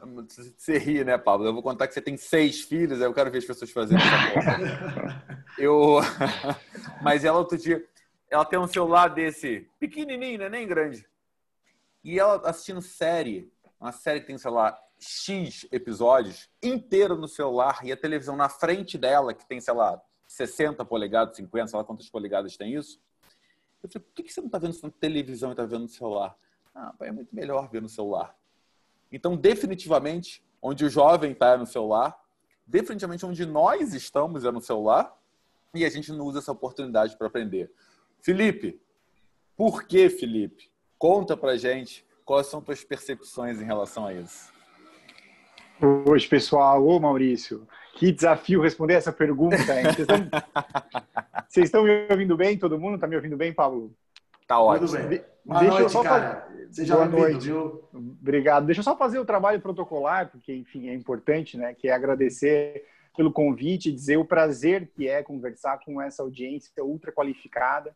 você 0.54 0.76
ri, 0.76 1.02
né, 1.02 1.16
Pablo? 1.16 1.46
Eu 1.46 1.54
vou 1.54 1.62
contar 1.62 1.88
que 1.88 1.94
você 1.94 2.02
tem 2.02 2.14
seis 2.18 2.60
filhos, 2.60 3.00
eu 3.00 3.14
quero 3.14 3.30
ver 3.30 3.38
as 3.38 3.46
pessoas 3.46 3.70
fazendo 3.70 3.98
essa 4.02 5.46
Eu, 5.56 6.00
mas 7.00 7.24
ela 7.24 7.38
outro 7.38 7.56
dia, 7.56 7.82
ela 8.30 8.44
tem 8.44 8.58
um 8.58 8.68
celular 8.68 9.08
desse 9.08 9.66
pequenininho, 9.80 10.40
né? 10.40 10.50
Nem 10.50 10.66
grande. 10.66 11.08
E 12.04 12.20
ela 12.20 12.36
assistindo 12.46 12.82
série, 12.82 13.50
uma 13.80 13.92
série 13.92 14.20
que 14.20 14.26
tem, 14.26 14.36
sei 14.36 14.50
lá, 14.50 14.78
X 14.98 15.66
episódios 15.70 16.48
inteiro 16.62 17.16
no 17.16 17.28
celular 17.28 17.80
e 17.84 17.92
a 17.92 17.96
televisão 17.96 18.36
na 18.36 18.48
frente 18.48 18.96
dela, 18.96 19.34
que 19.34 19.46
tem, 19.46 19.60
sei 19.60 19.74
lá, 19.74 20.00
60 20.26 20.84
polegadas, 20.84 21.36
50, 21.36 21.68
sei 21.68 21.78
lá 21.78 21.84
quantas 21.84 22.08
polegadas 22.08 22.56
tem 22.56 22.74
isso. 22.74 23.00
Eu 23.82 23.88
falei, 23.88 24.06
por 24.06 24.24
que 24.24 24.32
você 24.32 24.40
não 24.40 24.46
está 24.46 24.58
vendo 24.58 24.72
isso 24.72 24.86
na 24.86 24.92
televisão 24.92 25.50
e 25.50 25.52
está 25.52 25.64
vendo 25.64 25.82
no 25.82 25.88
celular? 25.88 26.36
Ah, 26.74 26.94
é 27.00 27.12
muito 27.12 27.34
melhor 27.34 27.68
ver 27.68 27.80
no 27.80 27.88
celular. 27.88 28.36
Então, 29.12 29.36
definitivamente, 29.36 30.44
onde 30.60 30.84
o 30.84 30.90
jovem 30.90 31.32
está 31.32 31.50
é 31.50 31.56
no 31.56 31.66
celular, 31.66 32.18
definitivamente 32.66 33.24
onde 33.24 33.46
nós 33.46 33.94
estamos 33.94 34.44
é 34.44 34.50
no 34.50 34.60
celular, 34.60 35.16
e 35.74 35.84
a 35.84 35.90
gente 35.90 36.10
não 36.10 36.24
usa 36.24 36.38
essa 36.38 36.52
oportunidade 36.52 37.16
para 37.16 37.26
aprender. 37.26 37.70
Felipe, 38.20 38.80
por 39.56 39.84
que, 39.84 40.08
Felipe? 40.10 40.70
Conta 40.98 41.36
pra 41.36 41.56
gente 41.56 42.04
quais 42.24 42.46
são 42.46 42.60
tuas 42.60 42.82
percepções 42.82 43.60
em 43.60 43.64
relação 43.64 44.06
a 44.06 44.12
isso. 44.12 44.55
Hoje, 45.80 46.26
pessoal. 46.26 46.86
Ô, 46.86 46.98
Maurício, 46.98 47.66
que 47.94 48.10
desafio 48.10 48.62
responder 48.62 48.94
essa 48.94 49.12
pergunta, 49.12 49.56
hein? 49.56 49.84
Vocês 49.84 49.98
estão, 49.98 50.16
Vocês 51.48 51.64
estão 51.66 51.84
me 51.84 52.06
ouvindo 52.10 52.36
bem? 52.36 52.58
Todo 52.58 52.78
mundo 52.78 52.94
está 52.94 53.06
me 53.06 53.16
ouvindo 53.16 53.36
bem, 53.36 53.52
Pablo? 53.52 53.94
Tá 54.46 54.58
ótimo. 54.58 54.88
Tudo 54.88 55.08
bem. 55.08 55.22
Boa 55.44 55.60
Deixa 55.60 55.78
noite, 55.78 56.02
cara. 56.02 56.48
Seja 56.70 56.94
Boa 56.94 57.06
noite. 57.06 57.46
Viu? 57.46 57.84
Obrigado. 57.92 58.66
Deixa 58.66 58.80
eu 58.80 58.84
só 58.84 58.96
fazer 58.96 59.18
o 59.18 59.24
trabalho 59.24 59.60
protocolar, 59.60 60.30
porque, 60.30 60.54
enfim, 60.54 60.88
é 60.88 60.94
importante, 60.94 61.58
né? 61.58 61.74
Que 61.74 61.88
é 61.88 61.92
agradecer 61.92 62.84
pelo 63.14 63.32
convite, 63.32 63.92
dizer 63.92 64.16
o 64.16 64.24
prazer 64.24 64.90
que 64.94 65.08
é 65.08 65.22
conversar 65.22 65.78
com 65.84 66.00
essa 66.00 66.22
audiência 66.22 66.72
ultra 66.82 67.12
qualificada, 67.12 67.94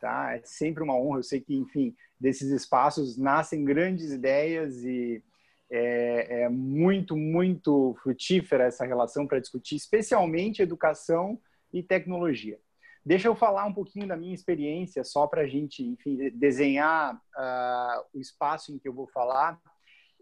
tá? 0.00 0.34
É 0.34 0.40
sempre 0.44 0.82
uma 0.82 0.96
honra. 0.96 1.18
Eu 1.18 1.24
sei 1.24 1.40
que, 1.40 1.54
enfim, 1.54 1.94
desses 2.18 2.50
espaços 2.50 3.18
nascem 3.18 3.64
grandes 3.64 4.12
ideias 4.12 4.82
e 4.82 5.22
é, 5.70 6.42
é 6.42 6.48
muito, 6.48 7.16
muito 7.16 7.96
frutífera 8.02 8.64
essa 8.64 8.84
relação 8.84 9.26
para 9.26 9.40
discutir, 9.40 9.76
especialmente 9.76 10.62
educação 10.62 11.38
e 11.72 11.82
tecnologia. 11.82 12.58
Deixa 13.04 13.28
eu 13.28 13.34
falar 13.34 13.64
um 13.64 13.72
pouquinho 13.72 14.06
da 14.06 14.16
minha 14.16 14.34
experiência, 14.34 15.02
só 15.04 15.26
para 15.26 15.42
a 15.42 15.46
gente, 15.46 15.82
enfim, 15.82 16.30
desenhar 16.34 17.14
uh, 17.14 18.04
o 18.12 18.20
espaço 18.20 18.72
em 18.72 18.78
que 18.78 18.88
eu 18.88 18.92
vou 18.92 19.06
falar. 19.06 19.58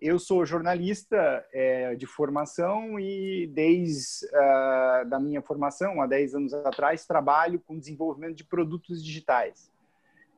Eu 0.01 0.19
sou 0.19 0.45
jornalista 0.45 1.45
é, 1.53 1.95
de 1.95 2.07
formação 2.07 3.01
e 3.01 3.47
desde 3.47 4.27
uh, 4.27 5.09
da 5.09 5.19
minha 5.19 5.41
formação, 5.41 6.03
há 6.03 6.07
10 6.07 6.35
anos 6.35 6.55
atrás, 6.55 7.07
trabalho 7.07 7.59
com 7.59 7.79
desenvolvimento 7.79 8.37
de 8.37 8.45
produtos 8.45 9.03
digitais. 9.03 9.71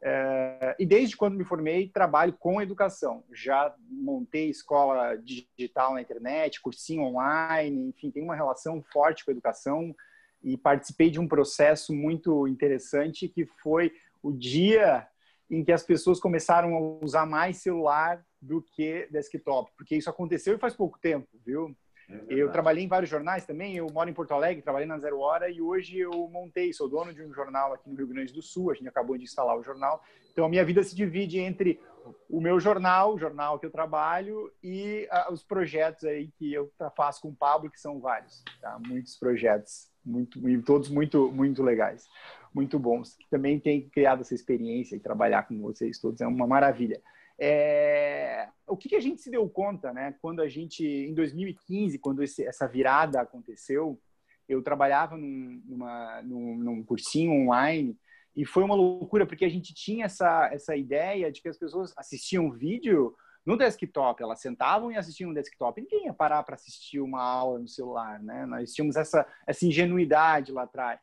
É, 0.00 0.76
e 0.78 0.86
desde 0.86 1.16
quando 1.16 1.36
me 1.36 1.44
formei, 1.44 1.88
trabalho 1.88 2.32
com 2.32 2.62
educação. 2.62 3.24
Já 3.32 3.74
montei 3.90 4.48
escola 4.48 5.16
digital 5.16 5.94
na 5.94 6.00
internet, 6.00 6.60
cursinho 6.60 7.02
online, 7.02 7.88
enfim, 7.88 8.10
tenho 8.10 8.26
uma 8.26 8.36
relação 8.36 8.82
forte 8.92 9.24
com 9.24 9.30
a 9.30 9.32
educação 9.32 9.94
e 10.42 10.56
participei 10.56 11.10
de 11.10 11.18
um 11.18 11.26
processo 11.26 11.92
muito 11.92 12.46
interessante 12.46 13.28
que 13.28 13.44
foi 13.44 13.92
o 14.22 14.32
dia 14.32 15.06
em 15.50 15.64
que 15.64 15.72
as 15.72 15.82
pessoas 15.82 16.20
começaram 16.20 16.74
a 16.74 17.04
usar 17.04 17.26
mais 17.26 17.56
celular 17.56 18.24
do 18.40 18.62
que 18.62 19.08
desktop, 19.10 19.72
porque 19.76 19.96
isso 19.96 20.10
aconteceu 20.10 20.54
e 20.54 20.58
faz 20.58 20.74
pouco 20.74 20.98
tempo, 21.00 21.26
viu? 21.44 21.74
É 22.08 22.24
eu 22.28 22.50
trabalhei 22.50 22.84
em 22.84 22.88
vários 22.88 23.10
jornais 23.10 23.44
também. 23.44 23.76
Eu 23.76 23.86
moro 23.92 24.08
em 24.08 24.14
Porto 24.14 24.32
Alegre, 24.32 24.62
trabalhei 24.62 24.88
na 24.88 24.98
Zero 24.98 25.20
Hora 25.20 25.50
e 25.50 25.60
hoje 25.60 25.98
eu 25.98 26.10
montei, 26.32 26.72
sou 26.72 26.88
dono 26.88 27.12
de 27.12 27.22
um 27.22 27.32
jornal 27.32 27.74
aqui 27.74 27.88
no 27.88 27.96
Rio 27.96 28.06
Grande 28.06 28.32
do 28.32 28.42
Sul. 28.42 28.70
A 28.70 28.74
gente 28.74 28.88
acabou 28.88 29.16
de 29.18 29.24
instalar 29.24 29.58
o 29.58 29.62
jornal. 29.62 30.02
Então 30.32 30.44
a 30.44 30.48
minha 30.48 30.64
vida 30.64 30.82
se 30.82 30.94
divide 30.94 31.38
entre 31.38 31.80
o 32.28 32.40
meu 32.40 32.58
jornal, 32.58 33.14
o 33.14 33.18
jornal 33.18 33.58
que 33.58 33.66
eu 33.66 33.70
trabalho 33.70 34.50
e 34.62 35.06
os 35.30 35.42
projetos 35.42 36.04
aí 36.04 36.28
que 36.38 36.52
eu 36.52 36.70
faço 36.96 37.20
com 37.20 37.28
o 37.28 37.36
Pablo, 37.36 37.70
que 37.70 37.80
são 37.80 38.00
vários, 38.00 38.42
tá? 38.60 38.78
Muitos 38.86 39.16
projetos, 39.16 39.90
muito, 40.04 40.40
todos 40.62 40.88
muito, 40.88 41.30
muito 41.32 41.62
legais, 41.62 42.06
muito 42.54 42.78
bons. 42.78 43.18
Também 43.30 43.60
tem 43.60 43.88
criado 43.88 44.22
essa 44.22 44.34
experiência 44.34 44.96
e 44.96 45.00
trabalhar 45.00 45.46
com 45.46 45.60
vocês 45.60 45.98
todos 45.98 46.20
é 46.20 46.26
uma 46.26 46.46
maravilha. 46.46 47.02
É, 47.40 48.48
o 48.66 48.76
que, 48.76 48.88
que, 48.88 48.96
a 48.96 49.00
gente 49.00 49.20
se 49.20 49.30
deu 49.30 49.48
conta, 49.48 49.92
né? 49.92 50.14
Quando 50.20 50.42
a 50.42 50.48
gente, 50.48 50.84
em 50.84 51.14
2015, 51.14 51.98
quando 51.98 52.22
esse, 52.22 52.44
essa 52.44 52.66
virada 52.66 53.20
aconteceu, 53.20 54.00
eu 54.48 54.62
trabalhava 54.62 55.16
num, 55.16 55.62
numa, 55.64 56.22
num, 56.22 56.56
num, 56.56 56.82
cursinho 56.82 57.32
online 57.32 57.96
e 58.34 58.44
foi 58.44 58.64
uma 58.64 58.74
loucura 58.74 59.26
porque 59.26 59.44
a 59.44 59.48
gente 59.48 59.74
tinha 59.74 60.06
essa, 60.06 60.48
essa 60.52 60.76
ideia 60.76 61.30
de 61.30 61.40
que 61.40 61.48
as 61.48 61.58
pessoas 61.58 61.92
assistiam 61.96 62.50
vídeo 62.50 63.14
no 63.44 63.56
desktop, 63.56 64.22
elas 64.22 64.40
sentavam 64.40 64.90
e 64.90 64.96
assistiam 64.96 65.28
no 65.28 65.34
desktop. 65.34 65.80
Ninguém 65.80 66.06
ia 66.06 66.12
parar 66.12 66.42
para 66.42 66.54
assistir 66.54 67.00
uma 67.00 67.22
aula 67.22 67.58
no 67.58 67.68
celular, 67.68 68.20
né? 68.20 68.44
Nós 68.46 68.72
tínhamos 68.72 68.96
essa, 68.96 69.26
essa 69.46 69.64
ingenuidade 69.64 70.52
lá 70.52 70.64
atrás. 70.64 71.00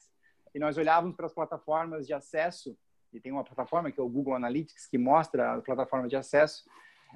E 0.53 0.59
nós 0.59 0.77
olhávamos 0.77 1.15
para 1.15 1.25
as 1.25 1.33
plataformas 1.33 2.05
de 2.05 2.13
acesso 2.13 2.77
e 3.15 3.19
tem 3.19 3.31
uma 3.31 3.43
plataforma 3.43 3.91
que 3.91 3.99
é 3.99 4.03
o 4.03 4.09
Google 4.09 4.35
Analytics 4.35 4.87
que 4.87 4.97
mostra 4.97 5.55
a 5.55 5.61
plataforma 5.61 6.07
de 6.07 6.15
acesso. 6.15 6.63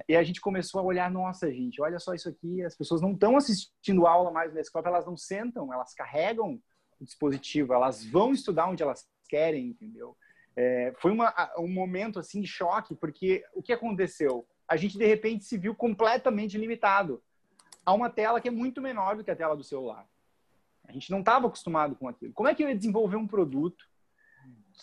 E 0.08 0.16
a 0.16 0.22
gente 0.22 0.40
começou 0.40 0.80
a 0.80 0.84
olhar, 0.84 1.10
nossa, 1.10 1.52
gente, 1.52 1.80
olha 1.80 1.98
só 1.98 2.14
isso 2.14 2.28
aqui, 2.28 2.62
as 2.62 2.74
pessoas 2.74 3.00
não 3.00 3.12
estão 3.12 3.36
assistindo 3.36 4.06
aula 4.06 4.30
mais 4.30 4.50
no 4.50 4.56
desktop, 4.56 4.86
elas 4.86 5.04
não 5.04 5.16
sentam, 5.16 5.72
elas 5.72 5.92
carregam 5.92 6.60
o 6.98 7.04
dispositivo, 7.04 7.74
elas 7.74 8.04
vão 8.04 8.32
estudar 8.32 8.68
onde 8.68 8.82
elas 8.82 9.06
querem, 9.28 9.66
entendeu? 9.66 10.16
É, 10.56 10.92
foi 10.98 11.12
uma, 11.12 11.32
um 11.58 11.68
momento 11.68 12.18
assim 12.18 12.40
de 12.40 12.48
choque, 12.48 12.94
porque 12.94 13.44
o 13.54 13.62
que 13.62 13.72
aconteceu? 13.72 14.46
A 14.66 14.76
gente 14.76 14.96
de 14.96 15.06
repente 15.06 15.44
se 15.44 15.58
viu 15.58 15.74
completamente 15.74 16.56
limitado 16.56 17.22
a 17.84 17.92
uma 17.92 18.10
tela 18.10 18.40
que 18.40 18.48
é 18.48 18.52
muito 18.52 18.80
menor 18.80 19.16
do 19.16 19.24
que 19.24 19.30
a 19.30 19.36
tela 19.36 19.56
do 19.56 19.64
celular. 19.64 20.06
A 20.86 20.92
gente 20.92 21.10
não 21.10 21.20
estava 21.20 21.46
acostumado 21.46 21.94
com 21.94 22.08
aquilo. 22.08 22.32
Como 22.32 22.48
é 22.48 22.54
que 22.54 22.62
eu 22.62 22.68
ia 22.68 22.76
desenvolver 22.76 23.16
um 23.16 23.26
produto 23.26 23.89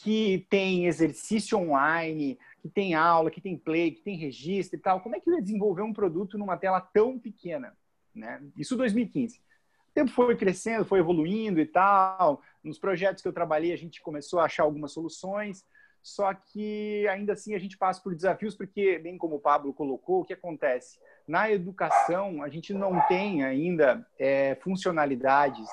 que 0.01 0.45
tem 0.49 0.85
exercício 0.85 1.57
online, 1.57 2.37
que 2.61 2.69
tem 2.69 2.93
aula, 2.93 3.31
que 3.31 3.41
tem 3.41 3.57
play, 3.57 3.91
que 3.91 4.01
tem 4.01 4.17
registro 4.17 4.77
e 4.77 4.81
tal, 4.81 5.01
como 5.01 5.15
é 5.15 5.19
que 5.19 5.29
eu 5.29 5.35
ia 5.35 5.41
desenvolver 5.41 5.81
um 5.81 5.93
produto 5.93 6.37
numa 6.37 6.57
tela 6.57 6.79
tão 6.79 7.17
pequena? 7.17 7.75
Né? 8.13 8.41
Isso 8.57 8.75
2015. 8.75 9.37
O 9.37 9.93
tempo 9.93 10.11
foi 10.11 10.35
crescendo, 10.35 10.85
foi 10.85 10.99
evoluindo 10.99 11.59
e 11.59 11.65
tal. 11.65 12.41
Nos 12.63 12.77
projetos 12.77 13.21
que 13.21 13.27
eu 13.27 13.33
trabalhei, 13.33 13.73
a 13.73 13.77
gente 13.77 14.01
começou 14.01 14.39
a 14.39 14.45
achar 14.45 14.63
algumas 14.63 14.91
soluções, 14.91 15.65
só 16.01 16.33
que 16.33 17.07
ainda 17.07 17.33
assim 17.33 17.55
a 17.55 17.59
gente 17.59 17.77
passa 17.77 18.01
por 18.01 18.15
desafios, 18.15 18.55
porque, 18.55 18.99
bem 18.99 19.17
como 19.17 19.35
o 19.35 19.39
Pablo 19.39 19.73
colocou, 19.73 20.21
o 20.21 20.25
que 20.25 20.33
acontece? 20.33 20.99
Na 21.27 21.51
educação, 21.51 22.43
a 22.43 22.49
gente 22.49 22.73
não 22.73 23.01
tem 23.07 23.43
ainda 23.43 24.07
é, 24.17 24.55
funcionalidades, 24.61 25.67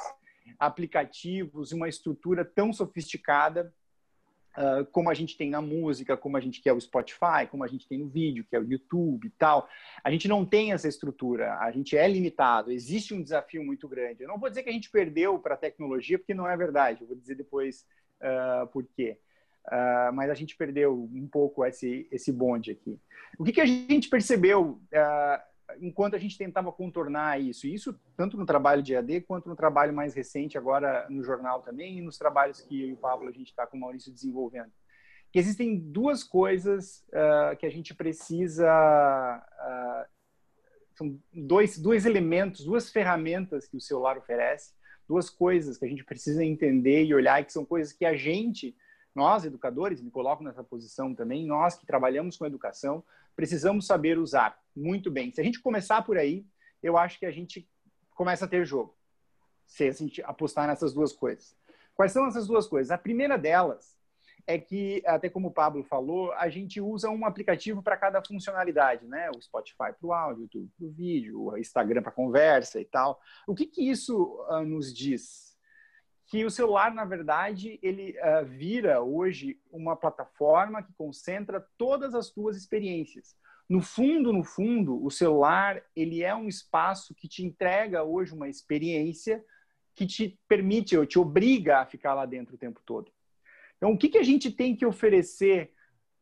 aplicativos, 0.59 1.72
uma 1.72 1.89
estrutura 1.89 2.45
tão 2.45 2.72
sofisticada 2.72 3.72
Uh, 4.57 4.85
como 4.93 5.11
a 5.11 5.15
gente 5.15 5.37
tem 5.37 5.51
na 5.51 5.61
música, 5.61 6.17
como 6.17 6.37
a 6.37 6.41
gente 6.41 6.61
quer 6.61 6.73
o 6.73 6.81
Spotify, 6.81 7.47
como 7.51 7.65
a 7.65 7.67
gente 7.67 7.89
tem 7.89 7.99
no 7.99 8.09
vídeo, 8.09 8.45
que 8.49 8.55
é 8.55 8.61
o 8.61 8.65
YouTube 8.65 9.27
e 9.27 9.31
tal. 9.31 9.69
A 10.03 10.11
gente 10.11 10.29
não 10.29 10.45
tem 10.45 10.73
essa 10.73 10.87
estrutura, 10.87 11.59
a 11.59 11.73
gente 11.73 11.97
é 11.97 12.07
limitado, 12.07 12.71
existe 12.71 13.13
um 13.13 13.23
desafio 13.23 13.65
muito 13.65 13.89
grande. 13.89 14.23
Eu 14.23 14.29
não 14.29 14.39
vou 14.39 14.49
dizer 14.49 14.63
que 14.63 14.71
a 14.71 14.73
gente 14.73 14.91
perdeu 14.91 15.39
para 15.41 15.55
a 15.55 15.59
tecnologia, 15.59 16.19
porque 16.19 16.35
não 16.35 16.49
é 16.49 16.57
verdade, 16.57 17.03
eu 17.03 17.09
vou 17.09 17.17
dizer 17.17 17.35
depois 17.35 17.85
uh, 18.21 18.67
por 18.69 18.87
quê. 18.95 19.19
Uh, 19.67 20.13
mas 20.13 20.31
a 20.31 20.35
gente 20.35 20.57
perdeu 20.57 21.09
um 21.13 21.27
pouco 21.27 21.65
esse, 21.65 22.07
esse 22.13 22.31
bonde 22.31 22.71
aqui. 22.71 23.01
O 23.39 23.45
que, 23.45 23.53
que 23.53 23.61
a 23.61 23.67
gente 23.67 24.09
percebeu 24.09 24.81
enquanto 25.81 26.15
a 26.15 26.19
gente 26.19 26.37
tentava 26.37 26.71
contornar 26.73 27.41
isso, 27.41 27.67
isso 27.67 27.99
tanto 28.17 28.37
no 28.37 28.47
trabalho 28.47 28.83
de 28.83 28.95
AD 28.95 29.23
quanto 29.23 29.49
no 29.49 29.57
trabalho 29.57 29.93
mais 29.93 30.15
recente 30.15 30.59
agora 30.59 31.07
no 31.09 31.23
jornal 31.23 31.62
também 31.62 31.99
e 31.99 32.03
nos 32.03 32.19
trabalhos 32.19 32.61
que 32.61 32.83
eu 32.83 32.89
e 32.89 32.93
o 32.93 32.97
Pablo 32.97 33.29
a 33.29 33.33
gente 33.33 33.49
está 33.49 33.67
com 33.67 33.77
o 33.77 33.81
Maurício 33.81 34.12
desenvolvendo, 34.12 34.71
que 35.33 35.39
existem 35.39 35.79
duas 35.79 36.23
coisas 36.23 37.05
uh, 37.09 37.57
que 37.57 37.67
a 37.67 37.71
gente 37.71 37.95
precisa 37.95 38.67
uh, 39.43 40.09
são 40.95 41.19
dois 41.33 41.79
dois 41.79 42.07
elementos, 42.07 42.65
duas 42.65 42.91
ferramentas 42.91 43.67
que 43.67 43.77
o 43.77 43.81
celular 43.81 44.17
oferece, 44.19 44.73
duas 45.09 45.29
coisas 45.29 45.79
que 45.79 45.85
a 45.85 45.89
gente 45.89 46.05
precisa 46.05 46.45
entender 46.45 47.05
e 47.05 47.15
olhar 47.15 47.41
e 47.41 47.45
que 47.45 47.53
são 47.53 47.65
coisas 47.65 47.93
que 47.93 48.05
a 48.05 48.17
gente 48.17 48.77
nós 49.15 49.45
educadores, 49.45 50.03
me 50.03 50.11
coloco 50.11 50.43
nessa 50.43 50.65
posição 50.65 51.15
também, 51.15 51.47
nós 51.47 51.77
que 51.77 51.87
trabalhamos 51.87 52.37
com 52.37 52.45
educação, 52.45 53.05
precisamos 53.35 53.87
saber 53.87 54.18
usar 54.18 54.59
muito 54.74 55.11
bem. 55.11 55.32
Se 55.32 55.41
a 55.41 55.45
gente 55.45 55.61
começar 55.61 56.03
por 56.03 56.16
aí, 56.16 56.47
eu 56.82 56.97
acho 56.97 57.18
que 57.18 57.26
a 57.26 57.30
gente 57.30 57.68
começa 58.11 58.45
a 58.45 58.49
ter 58.49 58.64
jogo. 58.64 58.97
Se 59.66 59.89
a 59.89 59.93
gente 59.93 60.22
apostar 60.22 60.66
nessas 60.66 60.93
duas 60.93 61.12
coisas. 61.12 61.57
Quais 61.95 62.12
são 62.12 62.26
essas 62.26 62.47
duas 62.47 62.66
coisas? 62.66 62.91
A 62.91 62.99
primeira 62.99 63.39
delas 63.39 63.97
é 64.47 64.59
que, 64.59 65.03
até 65.07 65.28
como 65.28 65.49
o 65.49 65.53
Pablo 65.53 65.82
falou, 65.82 66.32
a 66.35 66.49
gente 66.49 66.80
usa 66.80 67.09
um 67.09 67.24
aplicativo 67.24 67.82
para 67.82 67.97
cada 67.97 68.22
funcionalidade, 68.22 69.07
né? 69.07 69.30
O 69.30 69.41
Spotify 69.41 69.93
para 69.99 70.07
o 70.07 70.12
áudio, 70.12 70.41
o 70.41 70.43
YouTube 70.43 70.70
para 70.76 70.87
o 70.87 70.91
vídeo, 70.91 71.43
o 71.43 71.57
Instagram 71.57 72.03
para 72.03 72.12
conversa 72.12 72.80
e 72.80 72.85
tal. 72.85 73.20
O 73.47 73.55
que, 73.55 73.66
que 73.66 73.89
isso 73.89 74.45
uh, 74.51 74.61
nos 74.61 74.93
diz? 74.93 75.54
Que 76.27 76.45
o 76.45 76.51
celular, 76.51 76.93
na 76.95 77.05
verdade, 77.05 77.79
ele 77.83 78.16
uh, 78.18 78.45
vira 78.47 79.03
hoje 79.03 79.61
uma 79.70 79.95
plataforma 79.95 80.83
que 80.83 80.93
concentra 80.95 81.66
todas 81.77 82.14
as 82.14 82.31
tuas 82.31 82.57
experiências. 82.57 83.37
No 83.68 83.81
fundo, 83.81 84.33
no 84.33 84.45
fundo, 84.45 85.03
o 85.05 85.11
celular 85.11 85.83
ele 85.95 86.22
é 86.22 86.35
um 86.35 86.49
espaço 86.49 87.14
que 87.14 87.29
te 87.29 87.45
entrega 87.45 88.03
hoje 88.03 88.35
uma 88.35 88.49
experiência 88.49 89.45
que 89.95 90.07
te 90.07 90.39
permite, 90.49 90.97
ou 90.97 91.07
te 91.07 91.18
obriga 91.18 91.79
a 91.81 91.87
ficar 91.87 92.14
lá 92.14 92.27
dentro 92.27 92.57
o 92.57 92.59
tempo 92.59 92.81
todo. 92.85 93.12
Então, 93.77 93.93
o 93.93 93.99
que, 93.99 94.09
que 94.09 94.18
a 94.18 94.22
gente 94.22 94.51
tem 94.51 94.75
que 94.75 94.85
oferecer, 94.85 95.72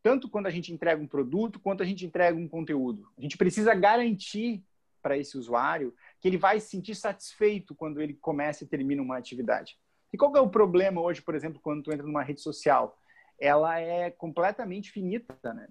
tanto 0.01 0.29
quando 0.29 0.47
a 0.47 0.51
gente 0.51 0.71
entrega 0.71 1.01
um 1.01 1.07
produto, 1.07 1.59
quanto 1.59 1.81
a 1.81 1.85
gente 1.85 2.05
entrega 2.05 2.37
um 2.37 2.47
conteúdo? 2.47 3.09
A 3.17 3.21
gente 3.21 3.37
precisa 3.37 3.73
garantir 3.73 4.63
para 5.01 5.17
esse 5.17 5.37
usuário 5.37 5.93
que 6.21 6.27
ele 6.27 6.37
vai 6.37 6.59
se 6.59 6.69
sentir 6.69 6.95
satisfeito 6.95 7.75
quando 7.75 8.01
ele 8.01 8.13
começa 8.13 8.63
e 8.63 8.67
termina 8.67 9.01
uma 9.01 9.17
atividade. 9.17 9.77
E 10.13 10.17
qual 10.17 10.35
é 10.37 10.39
o 10.39 10.49
problema 10.49 11.01
hoje, 11.01 11.21
por 11.23 11.33
exemplo, 11.33 11.59
quando 11.59 11.81
tu 11.81 11.91
entra 11.91 12.05
numa 12.05 12.21
rede 12.21 12.39
social? 12.39 12.95
Ela 13.39 13.79
é 13.79 14.11
completamente 14.11 14.91
finita, 14.91 15.35
né? 15.53 15.67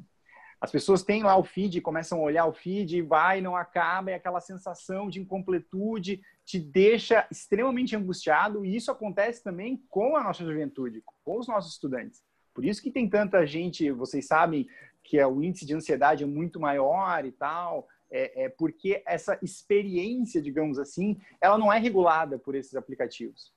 As 0.61 0.71
pessoas 0.71 1.03
têm 1.03 1.23
lá 1.23 1.37
o 1.37 1.43
feed, 1.43 1.81
começam 1.81 2.19
a 2.19 2.23
olhar 2.23 2.47
o 2.47 2.53
feed, 2.53 2.99
e 2.99 3.03
vai, 3.03 3.41
não 3.41 3.57
acaba, 3.57 4.11
e 4.11 4.15
aquela 4.15 4.41
sensação 4.41 5.09
de 5.09 5.21
incompletude 5.21 6.21
te 6.45 6.59
deixa 6.59 7.27
extremamente 7.31 7.97
angustiado, 7.97 8.65
e 8.65 8.77
isso 8.77 8.91
acontece 8.91 9.43
também 9.43 9.83
com 9.89 10.17
a 10.17 10.23
nossa 10.23 10.45
juventude, 10.45 11.03
com 11.25 11.39
os 11.39 11.49
nossos 11.49 11.73
estudantes. 11.73 12.23
Por 12.55 12.65
isso 12.65 12.83
que 12.83 12.93
tem 12.93 13.09
tanta 13.09 13.45
gente, 13.47 13.91
vocês 13.91 14.27
sabem 14.27 14.69
que 15.03 15.19
é, 15.19 15.27
o 15.27 15.43
índice 15.43 15.67
de 15.67 15.75
ansiedade 15.75 16.23
é 16.23 16.27
muito 16.27 16.61
maior 16.61 17.25
e 17.25 17.33
tal, 17.33 17.89
é, 18.09 18.45
é 18.45 18.49
porque 18.49 19.03
essa 19.05 19.39
experiência, 19.43 20.41
digamos 20.41 20.79
assim, 20.79 21.17
ela 21.41 21.59
não 21.59 21.73
é 21.73 21.79
regulada 21.79 22.39
por 22.39 22.55
esses 22.55 22.75
aplicativos. 22.77 23.53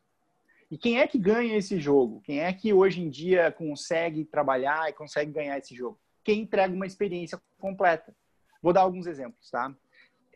E 0.70 0.78
quem 0.78 0.99
é 0.99 1.07
que 1.07 1.18
ganha 1.18 1.55
esse 1.55 1.80
jogo? 1.80 2.22
Quem 2.22 2.39
é 2.39 2.51
que 2.51 2.74
hoje 2.74 3.01
em 3.01 3.09
dia 3.09 3.51
consegue 3.51 4.26
trabalhar 4.26 4.89
e 4.89 4.93
consegue 4.93 5.32
ganhar 5.32 5.57
esse 5.57 5.76
jogo? 5.76 5.99
Quem 6.24 6.41
entrega 6.41 6.74
uma 6.74 6.88
experiência 6.88 7.39
completa. 7.59 8.16
Vou 8.61 8.74
dar 8.74 8.82
alguns 8.82 9.05
exemplos, 9.05 9.49
tá? 9.51 9.74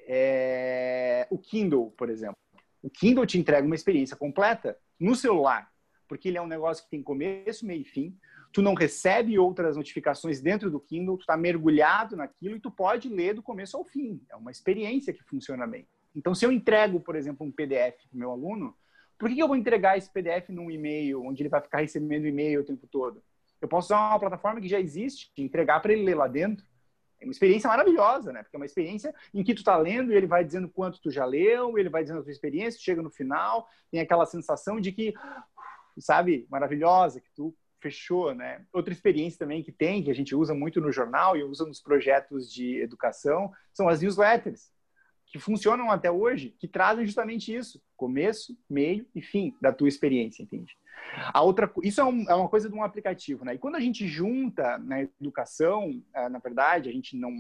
É... 0.07 1.27
O 1.31 1.37
Kindle, 1.37 1.91
por 1.97 2.09
exemplo. 2.09 2.37
O 2.81 2.89
Kindle 2.89 3.25
te 3.25 3.39
entrega 3.39 3.65
uma 3.65 3.75
experiência 3.75 4.15
completa 4.15 4.77
no 4.99 5.15
celular, 5.15 5.69
porque 6.07 6.29
ele 6.29 6.37
é 6.37 6.41
um 6.41 6.47
negócio 6.47 6.83
que 6.83 6.91
tem 6.91 7.01
começo, 7.01 7.65
meio 7.65 7.81
e 7.81 7.85
fim. 7.85 8.15
Tu 8.53 8.61
não 8.61 8.73
recebe 8.73 9.37
outras 9.37 9.75
notificações 9.75 10.41
dentro 10.41 10.71
do 10.71 10.79
Kindle, 10.79 11.17
tu 11.17 11.21
está 11.21 11.35
mergulhado 11.35 12.15
naquilo 12.15 12.55
e 12.55 12.59
tu 12.59 12.71
pode 12.71 13.09
ler 13.09 13.33
do 13.33 13.43
começo 13.43 13.75
ao 13.77 13.83
fim. 13.83 14.21
É 14.29 14.35
uma 14.35 14.51
experiência 14.51 15.13
que 15.13 15.23
funciona 15.23 15.67
bem. 15.67 15.87
Então, 16.15 16.33
se 16.33 16.45
eu 16.45 16.51
entrego, 16.51 16.99
por 16.99 17.15
exemplo, 17.15 17.45
um 17.45 17.51
PDF 17.51 18.07
para 18.09 18.19
meu 18.19 18.31
aluno, 18.31 18.75
por 19.19 19.29
que 19.29 19.37
eu 19.37 19.47
vou 19.47 19.57
entregar 19.57 19.97
esse 19.97 20.09
PDF 20.09 20.49
num 20.49 20.71
e-mail, 20.71 21.21
onde 21.25 21.43
ele 21.43 21.49
vai 21.49 21.59
ficar 21.59 21.79
recebendo 21.79 22.25
e-mail 22.25 22.61
o 22.61 22.63
tempo 22.63 22.87
todo? 22.87 23.21
Eu 23.61 23.67
posso 23.67 23.87
usar 23.87 24.11
uma 24.11 24.19
plataforma 24.19 24.61
que 24.61 24.69
já 24.69 24.79
existe, 24.79 25.29
entregar 25.37 25.81
para 25.81 25.91
ele 25.91 26.03
ler 26.03 26.15
lá 26.15 26.25
dentro. 26.25 26.65
É 27.19 27.25
uma 27.25 27.31
experiência 27.31 27.67
maravilhosa, 27.67 28.31
né? 28.31 28.41
Porque 28.41 28.55
é 28.55 28.59
uma 28.59 28.65
experiência 28.65 29.13
em 29.33 29.43
que 29.43 29.53
tu 29.53 29.57
está 29.57 29.75
lendo 29.75 30.13
e 30.13 30.15
ele 30.15 30.25
vai 30.25 30.45
dizendo 30.45 30.69
quanto 30.69 31.01
tu 31.01 31.11
já 31.11 31.25
leu, 31.25 31.77
ele 31.77 31.89
vai 31.89 32.01
dizendo 32.01 32.21
a 32.21 32.23
tua 32.23 32.31
experiência, 32.31 32.79
chega 32.79 33.01
no 33.01 33.09
final, 33.09 33.67
tem 33.91 33.99
aquela 33.99 34.25
sensação 34.25 34.79
de 34.79 34.93
que, 34.93 35.13
sabe, 35.99 36.47
maravilhosa, 36.49 37.19
que 37.19 37.29
tu 37.35 37.53
fechou, 37.81 38.33
né? 38.33 38.65
Outra 38.71 38.93
experiência 38.93 39.39
também 39.39 39.61
que 39.61 39.71
tem, 39.73 40.01
que 40.01 40.11
a 40.11 40.15
gente 40.15 40.33
usa 40.33 40.53
muito 40.53 40.79
no 40.79 40.93
jornal 40.93 41.35
e 41.35 41.43
usa 41.43 41.65
nos 41.65 41.81
projetos 41.81 42.49
de 42.49 42.79
educação, 42.79 43.51
são 43.73 43.89
as 43.89 44.01
newsletters 44.01 44.71
que 45.29 45.39
funcionam 45.39 45.91
até 45.91 46.11
hoje, 46.11 46.55
que 46.59 46.67
trazem 46.67 47.05
justamente 47.05 47.53
isso, 47.55 47.81
começo, 47.95 48.57
meio 48.69 49.05
e 49.13 49.21
fim 49.21 49.55
da 49.61 49.71
tua 49.71 49.87
experiência, 49.87 50.41
entende? 50.41 50.75
A 51.31 51.41
outra, 51.41 51.71
isso 51.83 52.01
é, 52.01 52.03
um, 52.03 52.29
é, 52.29 52.33
uma 52.33 52.49
coisa 52.49 52.67
de 52.69 52.75
um 52.75 52.83
aplicativo, 52.83 53.45
né? 53.45 53.53
E 53.53 53.57
quando 53.57 53.75
a 53.75 53.79
gente 53.79 54.07
junta 54.07 54.77
na 54.79 55.01
educação, 55.01 56.01
eh, 56.13 56.29
na 56.29 56.39
verdade, 56.39 56.89
a 56.89 56.91
gente 56.91 57.15
não 57.15 57.31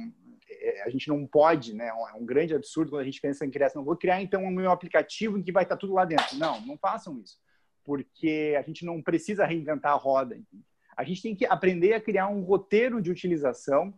eh, 0.49 0.83
a 0.85 0.89
gente 0.89 1.07
não 1.07 1.25
pode, 1.25 1.73
né? 1.73 1.87
É 1.87 2.17
um 2.17 2.25
grande 2.25 2.55
absurdo 2.55 2.91
quando 2.91 3.01
a 3.01 3.05
gente 3.05 3.21
pensa 3.21 3.45
em 3.45 3.51
criação. 3.51 3.83
Vou 3.83 3.97
criar 3.97 4.21
então 4.21 4.43
um 4.43 4.51
meu 4.51 4.71
aplicativo 4.71 5.37
em 5.37 5.43
que 5.43 5.51
vai 5.51 5.63
estar 5.63 5.77
tudo 5.77 5.93
lá 5.93 6.05
dentro. 6.05 6.37
Não, 6.37 6.61
não 6.61 6.77
façam 6.77 7.19
isso, 7.19 7.37
porque 7.83 8.55
a 8.57 8.61
gente 8.61 8.85
não 8.85 9.01
precisa 9.01 9.45
reinventar 9.45 9.91
a 9.91 9.97
roda. 9.97 10.35
Entende? 10.35 10.63
A 10.95 11.03
gente 11.03 11.21
tem 11.21 11.35
que 11.35 11.45
aprender 11.45 11.93
a 11.93 12.01
criar 12.01 12.27
um 12.27 12.41
roteiro 12.41 13.01
de 13.01 13.11
utilização 13.11 13.93